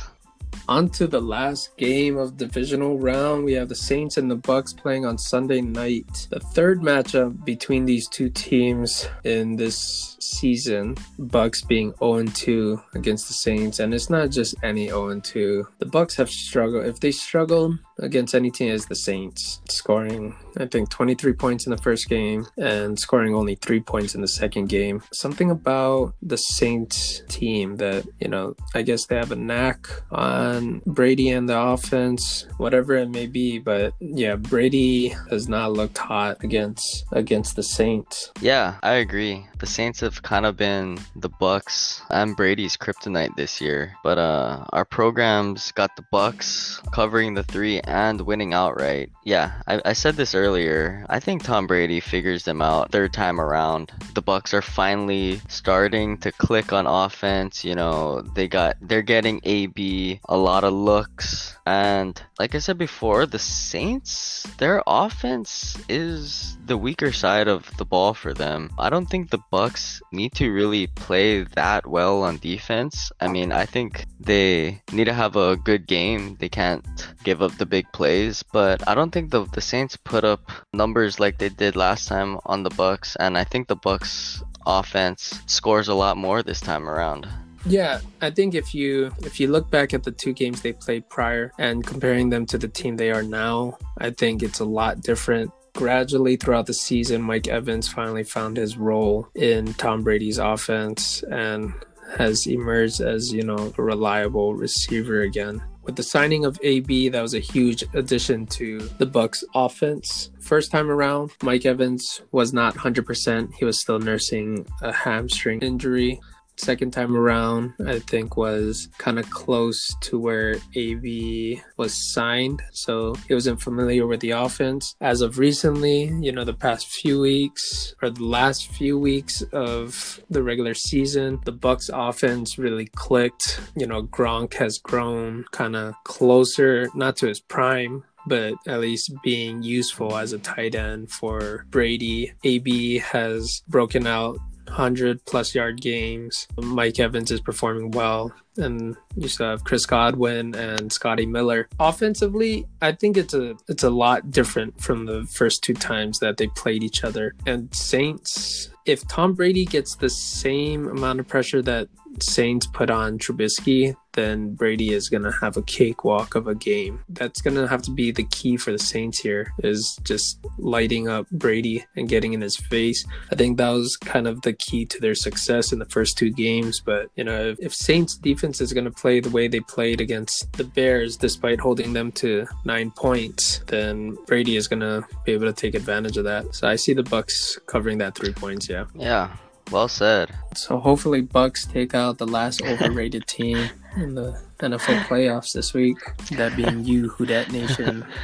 On 0.68 0.88
to 0.90 1.06
the 1.06 1.20
last 1.20 1.76
game 1.76 2.16
of 2.16 2.36
divisional 2.36 2.98
round. 2.98 3.44
We 3.44 3.52
have 3.54 3.68
the 3.68 3.74
Saints 3.74 4.16
and 4.16 4.30
the 4.30 4.36
Bucks 4.36 4.72
playing 4.72 5.04
on 5.04 5.18
Sunday 5.18 5.60
night. 5.60 6.28
The 6.30 6.40
third 6.40 6.80
matchup 6.80 7.44
between 7.44 7.84
these 7.84 8.08
two 8.08 8.30
teams 8.30 9.08
in 9.24 9.56
this 9.56 10.16
season. 10.20 10.96
Bucks 11.18 11.62
being 11.62 11.92
0-2 11.94 12.82
against 12.94 13.28
the 13.28 13.34
Saints, 13.34 13.80
and 13.80 13.92
it's 13.92 14.08
not 14.08 14.30
just 14.30 14.54
any 14.62 14.88
0-2. 14.88 15.66
The 15.78 15.86
Bucks 15.86 16.14
have 16.16 16.30
struggled. 16.30 16.86
If 16.86 17.00
they 17.00 17.10
struggle 17.10 17.76
against 17.98 18.34
any 18.34 18.50
team, 18.50 18.72
it's 18.72 18.86
the 18.86 18.94
Saints, 18.96 19.60
scoring 19.68 20.34
I 20.58 20.66
think 20.66 20.90
23 20.90 21.32
points 21.32 21.66
in 21.66 21.70
the 21.70 21.78
first 21.78 22.08
game 22.08 22.46
and 22.58 22.98
scoring 22.98 23.34
only 23.34 23.54
three 23.54 23.80
points 23.80 24.14
in 24.14 24.20
the 24.20 24.28
second 24.28 24.68
game. 24.68 25.02
Something 25.12 25.50
about 25.50 26.14
the 26.22 26.36
Saints 26.36 27.22
team 27.28 27.76
that 27.76 28.06
you 28.20 28.28
know, 28.28 28.54
I 28.74 28.82
guess 28.82 29.06
they 29.06 29.16
have 29.16 29.32
a 29.32 29.36
knack 29.36 29.88
on 30.10 30.82
Brady 30.86 31.30
and 31.30 31.48
the 31.48 31.58
offense, 31.58 32.46
whatever 32.58 32.94
it 32.94 33.10
may 33.10 33.26
be. 33.26 33.58
But 33.58 33.94
yeah, 34.00 34.36
Brady 34.36 35.08
has 35.30 35.48
not 35.48 35.72
looked 35.72 35.98
hot 35.98 36.42
against 36.44 37.04
against 37.12 37.56
the 37.56 37.62
Saints. 37.62 38.30
Yeah, 38.40 38.76
I 38.82 38.94
agree. 38.94 39.46
The 39.58 39.66
Saints 39.66 40.00
have 40.00 40.22
kind 40.22 40.44
of 40.46 40.56
been 40.56 40.98
the 41.16 41.28
Bucks 41.28 42.02
and 42.10 42.36
Brady's 42.36 42.76
kryptonite 42.76 43.36
this 43.36 43.60
year. 43.60 43.94
But 44.02 44.18
uh 44.18 44.64
our 44.70 44.84
programs 44.84 45.72
got 45.72 45.96
the 45.96 46.04
Bucks 46.10 46.80
covering 46.92 47.34
the 47.34 47.42
3 47.42 47.80
and 47.84 48.20
winning 48.20 48.54
outright. 48.54 49.10
Yeah, 49.24 49.60
I, 49.66 49.80
I 49.84 49.92
said 49.92 50.16
this 50.16 50.34
earlier. 50.34 51.06
I 51.08 51.20
think 51.20 51.42
Tom 51.42 51.66
Brady 51.66 52.00
figures 52.00 52.44
them 52.44 52.62
out 52.62 52.90
third 52.90 53.12
time 53.12 53.40
around. 53.40 53.92
The 54.14 54.22
Bucks 54.22 54.54
are 54.54 54.62
finally 54.62 55.40
starting 55.48 56.18
to 56.18 56.32
click 56.32 56.72
on 56.72 56.86
offense, 56.86 57.64
you 57.64 57.74
know, 57.74 58.22
they 58.22 58.48
got 58.48 58.76
they're 58.80 59.02
getting 59.02 59.40
AB 59.44 60.20
a 60.28 60.36
lot 60.36 60.64
of 60.64 60.72
looks 60.72 61.56
and 61.66 62.20
like 62.42 62.56
I 62.56 62.58
said 62.58 62.76
before, 62.76 63.24
the 63.24 63.38
Saints, 63.38 64.42
their 64.58 64.82
offense 64.84 65.78
is 65.88 66.58
the 66.66 66.76
weaker 66.76 67.12
side 67.12 67.46
of 67.46 67.70
the 67.76 67.84
ball 67.84 68.14
for 68.14 68.34
them. 68.34 68.68
I 68.80 68.90
don't 68.90 69.06
think 69.06 69.30
the 69.30 69.46
Bucks 69.52 70.02
need 70.10 70.34
to 70.42 70.50
really 70.50 70.88
play 70.88 71.44
that 71.54 71.86
well 71.86 72.24
on 72.24 72.38
defense. 72.38 73.12
I 73.20 73.28
mean, 73.28 73.52
I 73.52 73.64
think 73.64 74.06
they 74.18 74.82
need 74.90 75.04
to 75.04 75.12
have 75.12 75.36
a 75.36 75.54
good 75.56 75.86
game. 75.86 76.34
They 76.40 76.48
can't 76.48 76.84
give 77.22 77.42
up 77.42 77.54
the 77.58 77.72
big 77.76 77.86
plays, 77.92 78.42
but 78.42 78.88
I 78.88 78.96
don't 78.96 79.12
think 79.12 79.30
the 79.30 79.46
the 79.54 79.60
Saints 79.60 79.96
put 79.96 80.24
up 80.24 80.50
numbers 80.74 81.20
like 81.20 81.38
they 81.38 81.48
did 81.48 81.76
last 81.76 82.08
time 82.08 82.40
on 82.44 82.64
the 82.64 82.74
Bucks, 82.74 83.14
and 83.22 83.38
I 83.38 83.44
think 83.44 83.68
the 83.68 83.78
Bucks 83.78 84.42
offense 84.66 85.38
scores 85.46 85.86
a 85.86 85.94
lot 85.94 86.16
more 86.16 86.42
this 86.42 86.60
time 86.60 86.90
around. 86.90 87.28
Yeah, 87.64 88.00
I 88.20 88.30
think 88.30 88.54
if 88.54 88.74
you 88.74 89.12
if 89.20 89.38
you 89.38 89.48
look 89.48 89.70
back 89.70 89.94
at 89.94 90.02
the 90.02 90.10
two 90.10 90.32
games 90.32 90.62
they 90.62 90.72
played 90.72 91.08
prior 91.08 91.52
and 91.58 91.86
comparing 91.86 92.28
them 92.28 92.44
to 92.46 92.58
the 92.58 92.68
team 92.68 92.96
they 92.96 93.10
are 93.10 93.22
now, 93.22 93.78
I 93.98 94.10
think 94.10 94.42
it's 94.42 94.60
a 94.60 94.64
lot 94.64 95.00
different. 95.00 95.52
Gradually 95.74 96.36
throughout 96.36 96.66
the 96.66 96.74
season, 96.74 97.22
Mike 97.22 97.48
Evans 97.48 97.88
finally 97.88 98.24
found 98.24 98.56
his 98.56 98.76
role 98.76 99.28
in 99.34 99.72
Tom 99.74 100.02
Brady's 100.02 100.38
offense 100.38 101.22
and 101.30 101.72
has 102.18 102.46
emerged 102.46 103.00
as, 103.00 103.32
you 103.32 103.42
know, 103.42 103.72
a 103.78 103.82
reliable 103.82 104.54
receiver 104.54 105.22
again. 105.22 105.62
With 105.82 105.96
the 105.96 106.02
signing 106.02 106.44
of 106.44 106.60
AB, 106.62 107.08
that 107.08 107.22
was 107.22 107.34
a 107.34 107.40
huge 107.40 107.84
addition 107.94 108.46
to 108.48 108.80
the 108.98 109.06
Bucks 109.06 109.42
offense. 109.54 110.30
First 110.40 110.70
time 110.70 110.90
around, 110.90 111.32
Mike 111.42 111.64
Evans 111.64 112.22
was 112.30 112.52
not 112.52 112.74
100%. 112.74 113.54
He 113.54 113.64
was 113.64 113.80
still 113.80 113.98
nursing 113.98 114.66
a 114.82 114.92
hamstring 114.92 115.60
injury 115.60 116.20
second 116.56 116.92
time 116.92 117.16
around 117.16 117.72
i 117.86 117.98
think 117.98 118.36
was 118.36 118.88
kind 118.98 119.18
of 119.18 119.28
close 119.30 119.94
to 120.00 120.18
where 120.18 120.56
ab 120.76 121.60
was 121.76 122.12
signed. 122.12 122.62
So 122.72 123.14
he 123.26 123.34
wasn't 123.34 123.60
familiar 123.60 124.06
with 124.06 124.20
the 124.20 124.30
offense. 124.30 124.94
As 125.00 125.20
of 125.20 125.38
recently 125.38 126.04
you 126.20 126.32
know 126.32 126.44
the 126.44 126.54
past 126.54 126.86
few 126.86 127.20
weeks 127.20 127.94
or 128.02 128.10
the 128.10 128.24
last 128.24 128.68
few 128.68 128.98
weeks 128.98 129.42
of 129.52 130.20
the 130.30 130.42
regular 130.42 130.74
season 130.74 131.40
the 131.44 131.52
bucks 131.52 131.90
offense 131.92 132.58
really 132.58 132.88
clicked. 132.94 133.60
You 133.76 133.86
know 133.86 134.02
gronk 134.04 134.54
has 134.54 134.78
grown 134.78 135.44
kind 135.52 135.76
of 135.76 135.94
closer 136.04 136.88
not 136.94 137.16
to 137.16 137.26
his 137.26 137.40
prime 137.40 138.04
but 138.26 138.54
at 138.68 138.78
least 138.80 139.12
being 139.24 139.64
useful 139.64 140.16
as 140.16 140.32
a 140.32 140.38
tight 140.38 140.76
end 140.76 141.10
for 141.10 141.66
Brady. 141.70 142.32
AB 142.44 142.98
has 142.98 143.62
broken 143.66 144.06
out 144.06 144.38
100 144.66 145.24
plus 145.24 145.54
yard 145.54 145.80
games. 145.80 146.46
Mike 146.56 146.98
Evans 146.98 147.30
is 147.30 147.40
performing 147.40 147.90
well. 147.90 148.32
And 148.58 148.96
you 149.16 149.28
still 149.28 149.48
have 149.48 149.64
Chris 149.64 149.86
Godwin 149.86 150.54
and 150.54 150.92
Scotty 150.92 151.24
Miller. 151.24 151.68
Offensively, 151.80 152.66
I 152.82 152.92
think 152.92 153.16
it's 153.16 153.32
a 153.32 153.56
it's 153.66 153.82
a 153.82 153.90
lot 153.90 154.30
different 154.30 154.78
from 154.78 155.06
the 155.06 155.24
first 155.24 155.62
two 155.62 155.72
times 155.72 156.18
that 156.18 156.36
they 156.36 156.48
played 156.48 156.82
each 156.82 157.02
other. 157.02 157.34
And 157.46 157.74
Saints, 157.74 158.68
if 158.84 159.08
Tom 159.08 159.32
Brady 159.32 159.64
gets 159.64 159.96
the 159.96 160.10
same 160.10 160.86
amount 160.88 161.20
of 161.20 161.28
pressure 161.28 161.62
that 161.62 161.88
Saints 162.20 162.66
put 162.66 162.90
on 162.90 163.18
Trubisky, 163.18 163.94
then 164.14 164.54
Brady 164.54 164.92
is 164.92 165.08
going 165.08 165.22
to 165.22 165.32
have 165.32 165.56
a 165.56 165.62
cakewalk 165.62 166.34
of 166.34 166.46
a 166.46 166.54
game. 166.54 167.02
That's 167.08 167.40
going 167.40 167.56
to 167.56 167.66
have 167.66 167.82
to 167.82 167.90
be 167.90 168.10
the 168.10 168.24
key 168.24 168.56
for 168.56 168.70
the 168.70 168.78
Saints 168.78 169.20
here 169.20 169.52
is 169.62 169.98
just 170.02 170.38
lighting 170.58 171.08
up 171.08 171.26
Brady 171.30 171.84
and 171.96 172.08
getting 172.08 172.32
in 172.32 172.40
his 172.40 172.56
face. 172.56 173.04
I 173.30 173.36
think 173.36 173.56
that 173.56 173.70
was 173.70 173.96
kind 173.96 174.26
of 174.26 174.42
the 174.42 174.52
key 174.52 174.84
to 174.86 175.00
their 175.00 175.14
success 175.14 175.72
in 175.72 175.78
the 175.78 175.86
first 175.86 176.18
two 176.18 176.30
games. 176.30 176.80
But, 176.80 177.08
you 177.16 177.24
know, 177.24 177.48
if, 177.48 177.58
if 177.60 177.74
Saints 177.74 178.16
defense 178.16 178.60
is 178.60 178.72
going 178.72 178.84
to 178.84 178.90
play 178.90 179.20
the 179.20 179.30
way 179.30 179.48
they 179.48 179.60
played 179.60 180.00
against 180.00 180.52
the 180.52 180.64
Bears, 180.64 181.16
despite 181.16 181.60
holding 181.60 181.92
them 181.92 182.12
to 182.12 182.46
nine 182.64 182.90
points, 182.90 183.60
then 183.68 184.16
Brady 184.26 184.56
is 184.56 184.68
going 184.68 184.80
to 184.80 185.06
be 185.24 185.32
able 185.32 185.46
to 185.46 185.52
take 185.52 185.74
advantage 185.74 186.16
of 186.16 186.24
that. 186.24 186.54
So 186.54 186.68
I 186.68 186.76
see 186.76 186.92
the 186.92 187.02
Bucks 187.02 187.58
covering 187.66 187.98
that 187.98 188.14
three 188.14 188.32
points. 188.32 188.68
Yeah. 188.68 188.84
Yeah, 188.94 189.34
well 189.72 189.88
said. 189.88 190.30
So 190.54 190.78
hopefully 190.78 191.22
Bucks 191.22 191.66
take 191.66 191.94
out 191.94 192.18
the 192.18 192.26
last 192.26 192.62
overrated 192.64 193.26
team 193.26 193.70
in 193.96 194.14
the 194.14 194.40
NFL 194.60 195.04
playoffs 195.04 195.52
this 195.52 195.74
week. 195.74 195.98
That 196.32 196.56
being 196.56 196.84
you, 196.84 197.08
Who 197.10 197.26
Dat 197.26 197.50
Nation. 197.50 198.04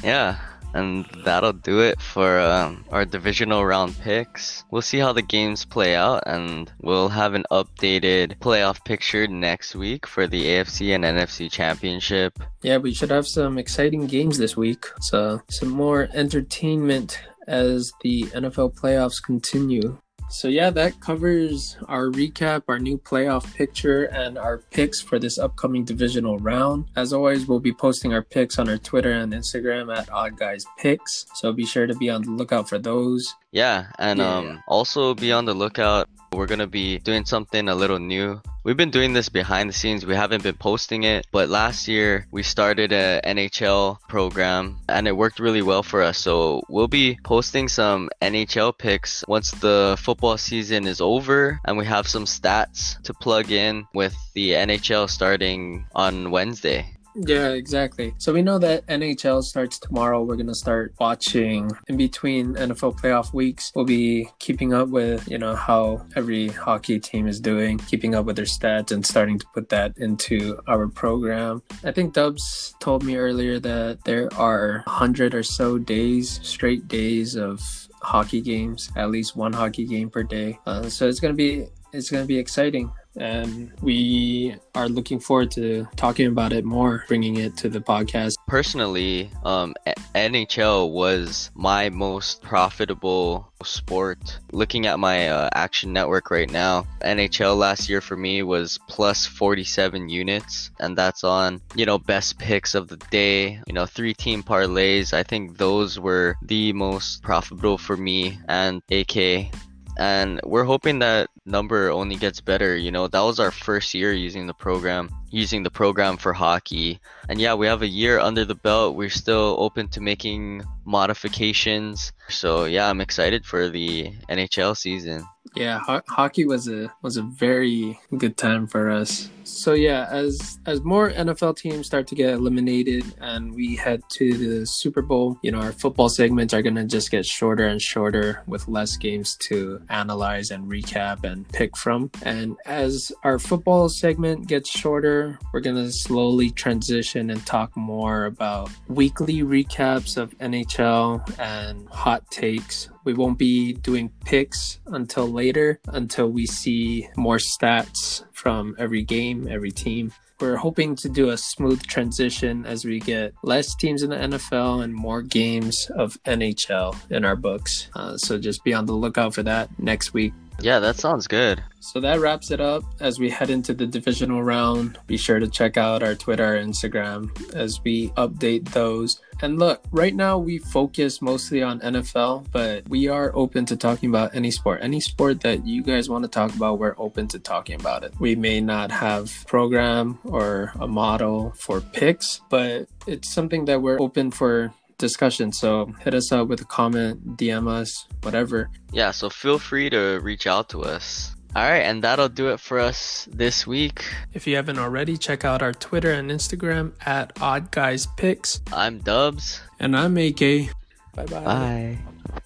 Yeah, 0.00 0.38
and 0.74 1.06
that'll 1.24 1.52
do 1.52 1.80
it 1.80 2.00
for 2.00 2.38
um, 2.38 2.84
our 2.90 3.04
divisional 3.04 3.64
round 3.64 3.98
picks. 4.00 4.64
We'll 4.70 4.82
see 4.82 4.98
how 4.98 5.12
the 5.12 5.22
games 5.22 5.64
play 5.64 5.96
out, 5.96 6.22
and 6.26 6.70
we'll 6.80 7.08
have 7.08 7.34
an 7.34 7.44
updated 7.50 8.38
playoff 8.38 8.84
picture 8.84 9.26
next 9.26 9.74
week 9.74 10.06
for 10.06 10.26
the 10.26 10.44
AFC 10.44 10.94
and 10.94 11.04
NFC 11.04 11.50
Championship. 11.50 12.38
Yeah, 12.62 12.76
we 12.76 12.94
should 12.94 13.10
have 13.10 13.26
some 13.26 13.58
exciting 13.58 14.06
games 14.06 14.38
this 14.38 14.56
week. 14.56 14.86
So 15.00 15.42
some 15.50 15.70
more 15.70 16.08
entertainment 16.14 17.18
as 17.46 17.92
the 18.02 18.24
NFL 18.24 18.78
playoffs 18.78 19.22
continue. 19.22 19.98
So 20.30 20.48
yeah, 20.48 20.70
that 20.70 21.00
covers 21.00 21.76
our 21.88 22.06
recap, 22.10 22.62
our 22.68 22.78
new 22.78 22.98
playoff 22.98 23.52
picture, 23.54 24.04
and 24.04 24.36
our 24.36 24.58
picks 24.58 25.00
for 25.00 25.18
this 25.18 25.38
upcoming 25.38 25.84
divisional 25.84 26.38
round. 26.38 26.84
As 26.96 27.12
always, 27.12 27.46
we'll 27.46 27.60
be 27.60 27.72
posting 27.72 28.12
our 28.12 28.22
picks 28.22 28.58
on 28.58 28.68
our 28.68 28.76
Twitter 28.78 29.12
and 29.12 29.32
Instagram 29.32 29.94
at 29.96 30.10
Odd 30.12 30.36
Guys 30.38 30.64
Picks. 30.78 31.26
So 31.34 31.52
be 31.52 31.64
sure 31.64 31.86
to 31.86 31.94
be 31.94 32.10
on 32.10 32.22
the 32.22 32.30
lookout 32.30 32.68
for 32.68 32.78
those. 32.78 33.34
Yeah, 33.52 33.86
and 33.98 34.18
Yeah. 34.18 34.36
um, 34.36 34.62
also 34.68 35.14
be 35.14 35.32
on 35.32 35.46
the 35.46 35.54
lookout. 35.54 36.08
We're 36.32 36.46
gonna 36.46 36.66
be 36.66 36.98
doing 36.98 37.24
something 37.24 37.68
a 37.68 37.74
little 37.74 37.98
new. 37.98 38.40
We've 38.68 38.76
been 38.76 38.90
doing 38.90 39.14
this 39.14 39.30
behind 39.30 39.70
the 39.70 39.72
scenes. 39.72 40.04
We 40.04 40.14
haven't 40.14 40.42
been 40.42 40.58
posting 40.58 41.04
it, 41.04 41.26
but 41.32 41.48
last 41.48 41.88
year 41.88 42.26
we 42.30 42.42
started 42.42 42.92
a 42.92 43.18
NHL 43.24 43.96
program 44.10 44.76
and 44.90 45.08
it 45.08 45.16
worked 45.16 45.40
really 45.40 45.62
well 45.62 45.82
for 45.82 46.02
us. 46.02 46.18
So 46.18 46.62
we'll 46.68 46.86
be 46.86 47.18
posting 47.24 47.68
some 47.68 48.10
NHL 48.20 48.76
picks 48.76 49.24
once 49.26 49.52
the 49.52 49.96
football 49.98 50.36
season 50.36 50.86
is 50.86 51.00
over 51.00 51.58
and 51.64 51.78
we 51.78 51.86
have 51.86 52.06
some 52.06 52.26
stats 52.26 53.00
to 53.04 53.14
plug 53.14 53.50
in 53.50 53.86
with 53.94 54.14
the 54.34 54.50
NHL 54.50 55.08
starting 55.08 55.86
on 55.94 56.30
Wednesday. 56.30 56.97
Yeah, 57.26 57.50
exactly. 57.50 58.14
So 58.18 58.32
we 58.32 58.42
know 58.42 58.58
that 58.58 58.86
NHL 58.86 59.42
starts 59.42 59.78
tomorrow. 59.78 60.22
We're 60.22 60.36
gonna 60.36 60.54
start 60.54 60.94
watching 61.00 61.70
in 61.88 61.96
between 61.96 62.54
NFL 62.54 63.00
playoff 63.00 63.32
weeks. 63.32 63.72
We'll 63.74 63.84
be 63.84 64.28
keeping 64.38 64.72
up 64.72 64.88
with 64.88 65.28
you 65.28 65.38
know 65.38 65.56
how 65.56 66.06
every 66.14 66.48
hockey 66.48 67.00
team 67.00 67.26
is 67.26 67.40
doing, 67.40 67.78
keeping 67.78 68.14
up 68.14 68.24
with 68.26 68.36
their 68.36 68.44
stats, 68.44 68.92
and 68.92 69.04
starting 69.04 69.38
to 69.38 69.46
put 69.52 69.68
that 69.70 69.96
into 69.96 70.60
our 70.68 70.86
program. 70.86 71.62
I 71.82 71.90
think 71.90 72.14
Dubs 72.14 72.74
told 72.78 73.02
me 73.02 73.16
earlier 73.16 73.58
that 73.60 74.04
there 74.04 74.32
are 74.34 74.84
hundred 74.86 75.34
or 75.34 75.42
so 75.42 75.78
days, 75.78 76.38
straight 76.42 76.86
days 76.86 77.36
of 77.36 77.60
hockey 78.00 78.40
games, 78.40 78.90
at 78.94 79.10
least 79.10 79.34
one 79.34 79.52
hockey 79.52 79.86
game 79.86 80.08
per 80.08 80.22
day. 80.22 80.58
Uh, 80.66 80.88
so 80.88 81.08
it's 81.08 81.18
gonna 81.18 81.34
be 81.34 81.66
it's 81.92 82.10
gonna 82.10 82.26
be 82.26 82.38
exciting 82.38 82.92
and 83.16 83.72
we 83.82 84.54
are 84.74 84.88
looking 84.88 85.18
forward 85.18 85.50
to 85.52 85.86
talking 85.96 86.26
about 86.26 86.52
it 86.52 86.64
more, 86.64 87.04
bringing 87.08 87.36
it 87.36 87.56
to 87.58 87.68
the 87.68 87.80
podcast. 87.80 88.34
Personally, 88.46 89.30
um, 89.44 89.74
NHL 90.14 90.90
was 90.92 91.50
my 91.54 91.88
most 91.90 92.42
profitable 92.42 93.52
sport. 93.64 94.38
Looking 94.52 94.86
at 94.86 94.98
my 94.98 95.28
uh, 95.28 95.50
Action 95.54 95.92
Network 95.92 96.30
right 96.30 96.50
now, 96.50 96.86
NHL 97.02 97.56
last 97.56 97.88
year 97.88 98.00
for 98.00 98.16
me 98.16 98.42
was 98.42 98.78
plus 98.88 99.26
47 99.26 100.08
units, 100.08 100.70
and 100.80 100.96
that's 100.96 101.24
on, 101.24 101.60
you 101.74 101.86
know, 101.86 101.98
best 101.98 102.38
picks 102.38 102.74
of 102.74 102.88
the 102.88 102.96
day, 103.10 103.60
you 103.66 103.72
know, 103.72 103.86
three 103.86 104.14
team 104.14 104.42
parlays. 104.42 105.12
I 105.12 105.22
think 105.22 105.58
those 105.58 105.98
were 105.98 106.36
the 106.42 106.72
most 106.72 107.22
profitable 107.22 107.78
for 107.78 107.96
me 107.96 108.38
and 108.48 108.82
AK 108.90 109.50
and 109.98 110.40
we're 110.44 110.64
hoping 110.64 111.00
that 111.00 111.28
number 111.44 111.90
only 111.90 112.16
gets 112.16 112.40
better 112.40 112.76
you 112.76 112.90
know 112.90 113.08
that 113.08 113.20
was 113.20 113.40
our 113.40 113.50
first 113.50 113.94
year 113.94 114.12
using 114.12 114.46
the 114.46 114.54
program 114.54 115.10
using 115.30 115.62
the 115.62 115.70
program 115.70 116.16
for 116.16 116.32
hockey. 116.32 117.00
And 117.28 117.40
yeah 117.40 117.54
we 117.54 117.66
have 117.66 117.82
a 117.82 117.86
year 117.86 118.18
under 118.18 118.44
the 118.44 118.54
belt. 118.54 118.96
We're 118.96 119.10
still 119.10 119.56
open 119.58 119.88
to 119.88 120.00
making 120.00 120.64
modifications. 120.84 122.12
So 122.28 122.64
yeah 122.64 122.88
i'm 122.88 123.00
excited 123.00 123.44
for 123.44 123.68
the 123.68 124.12
nhl 124.28 124.76
season. 124.76 125.26
Yeah, 125.54 125.78
ho- 125.78 126.02
hockey 126.08 126.44
was 126.44 126.68
a 126.68 126.92
was 127.02 127.16
a 127.16 127.22
very 127.22 127.98
good 128.16 128.36
time 128.36 128.66
for 128.66 128.90
us. 128.90 129.30
So 129.48 129.72
yeah, 129.72 130.06
as 130.10 130.58
as 130.66 130.82
more 130.84 131.10
NFL 131.10 131.56
teams 131.56 131.86
start 131.86 132.06
to 132.08 132.14
get 132.14 132.34
eliminated 132.34 133.04
and 133.20 133.54
we 133.54 133.76
head 133.76 134.02
to 134.10 134.34
the 134.34 134.66
Super 134.66 135.00
Bowl, 135.02 135.38
you 135.42 135.50
know, 135.50 135.60
our 135.60 135.72
football 135.72 136.08
segments 136.10 136.52
are 136.52 136.62
to 136.76 136.84
just 136.84 137.10
get 137.10 137.24
shorter 137.24 137.66
and 137.66 137.80
shorter 137.80 138.42
with 138.46 138.68
less 138.68 138.96
games 138.96 139.36
to 139.48 139.80
analyze 139.88 140.50
and 140.50 140.70
recap 140.70 141.24
and 141.24 141.48
pick 141.48 141.76
from. 141.76 142.10
And 142.22 142.56
as 142.66 143.10
our 143.24 143.38
football 143.38 143.88
segment 143.88 144.46
gets 144.48 144.70
shorter, 144.70 145.38
we're 145.52 145.60
to 145.76 145.92
slowly 145.92 146.50
transition 146.50 147.30
and 147.30 147.44
talk 147.46 147.74
more 147.76 148.26
about 148.26 148.70
weekly 148.88 149.42
recaps 149.42 150.18
of 150.18 150.36
NHL 150.38 151.38
and 151.38 151.88
hot 151.88 152.30
takes 152.30 152.88
we 153.08 153.14
won't 153.14 153.38
be 153.38 153.72
doing 153.72 154.10
picks 154.26 154.80
until 154.88 155.26
later, 155.26 155.80
until 155.86 156.28
we 156.28 156.44
see 156.44 157.08
more 157.16 157.38
stats 157.38 158.22
from 158.38 158.76
every 158.78 159.02
game, 159.02 159.48
every 159.50 159.72
team. 159.72 160.12
We're 160.40 160.56
hoping 160.56 160.94
to 160.96 161.08
do 161.08 161.30
a 161.30 161.36
smooth 161.36 161.82
transition 161.82 162.64
as 162.64 162.84
we 162.84 163.00
get 163.00 163.34
less 163.42 163.74
teams 163.74 164.04
in 164.04 164.10
the 164.10 164.16
NFL 164.16 164.84
and 164.84 164.94
more 164.94 165.20
games 165.20 165.90
of 165.96 166.16
NHL 166.22 166.96
in 167.10 167.24
our 167.24 167.34
books. 167.34 167.88
Uh, 167.96 168.16
so 168.16 168.38
just 168.38 168.62
be 168.62 168.72
on 168.72 168.86
the 168.86 168.92
lookout 168.92 169.34
for 169.34 169.42
that 169.42 169.68
next 169.80 170.14
week. 170.14 170.32
Yeah, 170.60 170.80
that 170.80 170.96
sounds 170.96 171.28
good. 171.28 171.62
So 171.80 172.00
that 172.00 172.18
wraps 172.18 172.50
it 172.50 172.60
up 172.60 172.82
as 172.98 173.20
we 173.20 173.30
head 173.30 173.48
into 173.48 173.72
the 173.72 173.86
divisional 173.86 174.42
round. 174.42 174.98
Be 175.06 175.16
sure 175.16 175.38
to 175.38 175.46
check 175.46 175.76
out 175.76 176.02
our 176.02 176.16
Twitter 176.16 176.54
and 176.54 176.72
Instagram 176.72 177.54
as 177.54 177.82
we 177.84 178.08
update 178.10 178.68
those. 178.70 179.20
And 179.40 179.60
look, 179.60 179.84
right 179.92 180.14
now 180.14 180.36
we 180.36 180.58
focus 180.58 181.22
mostly 181.22 181.62
on 181.62 181.78
NFL, 181.80 182.46
but 182.50 182.88
we 182.88 183.06
are 183.06 183.30
open 183.36 183.66
to 183.66 183.76
talking 183.76 184.08
about 184.08 184.34
any 184.34 184.50
sport. 184.50 184.80
Any 184.82 185.00
sport 185.00 185.42
that 185.42 185.64
you 185.64 185.82
guys 185.82 186.08
want 186.08 186.24
to 186.24 186.28
talk 186.28 186.52
about, 186.54 186.80
we're 186.80 186.96
open 186.98 187.28
to 187.28 187.38
talking 187.38 187.78
about 187.78 188.02
it. 188.02 188.12
We 188.18 188.34
may 188.34 188.60
not 188.60 188.90
have 188.90 189.44
program 189.46 190.18
or 190.24 190.72
a 190.80 190.88
model 190.88 191.52
for 191.56 191.80
picks, 191.80 192.40
but 192.50 192.88
it's 193.06 193.32
something 193.32 193.66
that 193.66 193.80
we're 193.80 194.00
open 194.00 194.32
for 194.32 194.74
discussion. 194.98 195.52
So 195.52 195.92
hit 196.00 196.14
us 196.14 196.30
up 196.32 196.48
with 196.48 196.60
a 196.60 196.64
comment, 196.64 197.36
DM 197.36 197.68
us, 197.68 198.06
whatever. 198.22 198.68
Yeah, 198.92 199.12
so 199.12 199.30
feel 199.30 199.58
free 199.58 199.88
to 199.90 200.20
reach 200.22 200.46
out 200.46 200.68
to 200.70 200.82
us. 200.82 201.34
All 201.56 201.62
right, 201.62 201.78
and 201.78 202.04
that'll 202.04 202.28
do 202.28 202.50
it 202.50 202.60
for 202.60 202.78
us 202.78 203.26
this 203.32 203.66
week. 203.66 204.04
If 204.34 204.46
you 204.46 204.56
haven't 204.56 204.78
already, 204.78 205.16
check 205.16 205.44
out 205.46 205.62
our 205.62 205.72
Twitter 205.72 206.12
and 206.12 206.30
Instagram 206.30 206.92
at 207.06 207.32
Odd 207.40 207.70
Guys 207.70 208.06
Picks. 208.18 208.60
I'm 208.70 208.98
Dubs. 208.98 209.60
And 209.80 209.96
I'm 209.96 210.16
AK. 210.18 210.70
Bye 211.14 211.26
bye. 211.26 211.98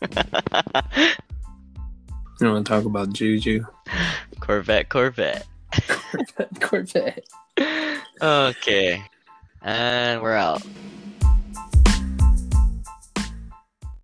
Bye. 0.09 0.23
you 2.41 2.47
want 2.49 2.65
to 2.65 2.73
talk 2.73 2.85
about 2.85 3.13
Juju? 3.13 3.67
Corvette, 4.41 4.89
Corvette. 4.89 5.47
Corvette, 5.89 6.61
Corvette. 6.61 7.25
okay. 8.23 9.03
And 9.63 10.23
we're 10.23 10.35
out. 10.35 10.63